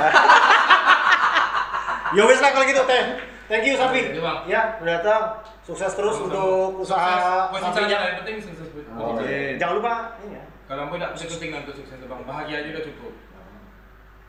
Ya 2.13 2.29
wes 2.29 2.37
lah 2.37 2.53
kalau 2.53 2.65
gitu 2.69 2.85
teh. 2.85 3.03
Thank 3.49 3.65
you 3.65 3.73
Sapi. 3.73 4.13
Iya. 4.13 4.45
Ya, 4.45 4.61
udah 4.77 4.93
datang. 5.01 5.23
Sukses 5.65 5.97
terus 5.97 6.21
untuk 6.21 6.77
usaha 6.77 7.49
Posisi 7.49 7.73
sapinya. 7.73 7.97
yang 8.05 8.17
penting 8.21 8.37
sukses. 8.37 8.69
Oh, 8.93 9.17
iya. 9.17 9.57
Jangan 9.57 9.81
lupa 9.81 9.93
ini 10.21 10.37
ya. 10.37 10.43
Kalau 10.69 10.87
mau 10.87 10.95
tidak 10.95 11.17
penting 11.17 11.49
nanti 11.49 11.71
sukses 11.73 11.97
bang. 11.97 12.21
Bahagia 12.21 12.55
aja 12.61 12.69
udah 12.69 12.83
cukup. 12.85 13.13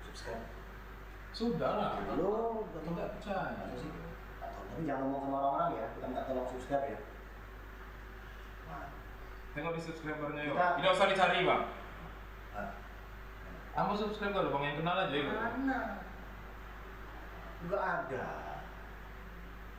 Subscribe. 0.09 0.45
Sudah 1.37 1.73
lah. 1.77 1.91
Lo 2.17 2.65
Tidak 2.73 3.09
percaya. 3.21 3.53
Tapi 4.49 4.83
jangan 4.89 5.05
ngomong 5.05 5.21
sama 5.29 5.37
orang-orang 5.37 5.71
ya. 5.77 5.87
Kita 5.93 6.05
minta 6.09 6.23
tolong 6.25 6.49
subscribe 6.49 6.85
ya. 6.89 6.99
Tengok 9.55 9.73
di 9.73 9.81
subscribernya 9.81 10.43
yuk. 10.45 10.55
Kita- 10.55 10.75
Tidak 10.77 10.91
usah 10.93 11.07
dicari 11.07 11.47
bang. 11.47 11.63
ah. 12.53 12.71
Kamu 13.73 13.93
subscribe 13.95 14.35
kalau 14.35 14.51
bang 14.51 14.65
yang 14.65 14.77
kenal 14.83 14.97
aja 15.01 15.15
yuk. 15.15 15.31
Mana? 15.31 15.81
Enggak 17.63 17.83
ada. 17.83 18.27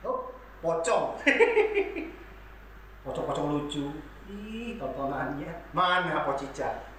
Oh, 0.01 0.32
pocong. 0.59 1.05
Pocong-pocong 3.05 3.47
lucu. 3.53 3.86
Ih, 4.26 4.82
tontonannya. 4.82 5.69
Mana 5.69 6.26
pocica? 6.26 6.89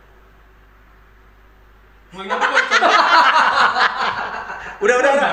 Mau 2.14 2.22
ingat 2.22 2.39
bocor. 2.39 2.81
Udah, 4.77 4.95
udah, 5.01 5.11
udah. 5.16 5.31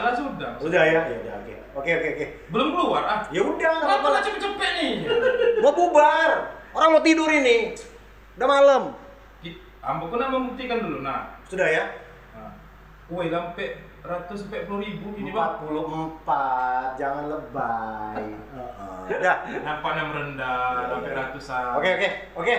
Ah, 0.00 0.14
sudah. 0.14 0.50
Udah 0.62 0.82
ya, 0.86 1.00
ya 1.04 1.16
udah 1.20 1.34
oke. 1.42 1.54
Oke, 1.76 1.90
oke. 1.92 2.26
Belum 2.48 2.68
keluar 2.72 3.02
ah. 3.04 3.20
Ya 3.28 3.42
udah, 3.42 3.52
nggak 3.52 3.82
Kenapa 3.82 3.92
apa-apa 3.92 4.08
lah 4.08 4.14
lah. 4.14 4.22
cepet-cepet 4.24 4.70
nih? 4.78 4.92
Mau 5.60 5.72
bubar. 5.74 6.30
Orang 6.76 6.92
mau 6.92 7.00
tidur 7.00 7.32
ini. 7.32 7.72
Udah 8.36 8.48
malam. 8.48 8.82
Ambo 9.80 10.12
kena 10.12 10.28
membuktikan 10.28 10.84
dulu 10.84 11.00
nah. 11.00 11.40
Sudah 11.48 11.64
ya? 11.64 11.88
Nah. 12.36 12.52
Woi, 13.08 13.32
sampai 13.32 13.80
ratus 14.04 14.44
sampai 14.44 14.68
puluh 14.68 14.84
ribu 14.84 15.16
ini 15.16 15.32
bang. 15.32 15.62
44, 15.62 17.00
jangan 17.00 17.24
lebay. 17.32 18.24
Heeh. 18.28 19.16
Udah. 19.16 19.36
Nampaknya 19.64 20.02
merendah 20.10 20.90
sampai 20.90 21.12
ratusan. 21.16 21.80
Oke, 21.80 21.90
oke, 21.96 22.08
oke. 22.44 22.56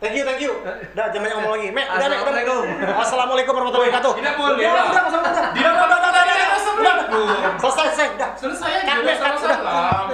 Thank 0.00 0.14
you, 0.16 0.24
thank 0.24 0.40
you. 0.40 0.52
Udah, 0.62 1.06
jangan 1.10 1.24
banyak 1.26 1.36
ngomong 1.42 1.52
lagi. 1.58 1.68
Mek, 1.74 1.86
udah, 1.90 2.06
Mek, 2.06 2.20
udah. 2.22 2.96
Assalamualaikum. 3.02 3.52
Warahmatullahi 3.52 3.90
wabarakatuh. 3.90 4.12
Tidak 4.20 4.34
boleh, 4.38 4.64
Udah, 4.64 4.84
udah, 4.86 5.02
udah, 5.10 5.20
udah. 5.26 5.44
Tidak 5.52 5.72
boleh, 5.74 5.96
udah, 5.98 6.10
udah, 6.12 6.22
udah, 6.22 6.94
udah. 7.10 7.52
Selesai, 7.58 7.86
selesai, 7.98 8.06
udah. 8.14 8.30
Selesai 8.38 8.70
udah 8.78 9.16
salam. 9.42 10.06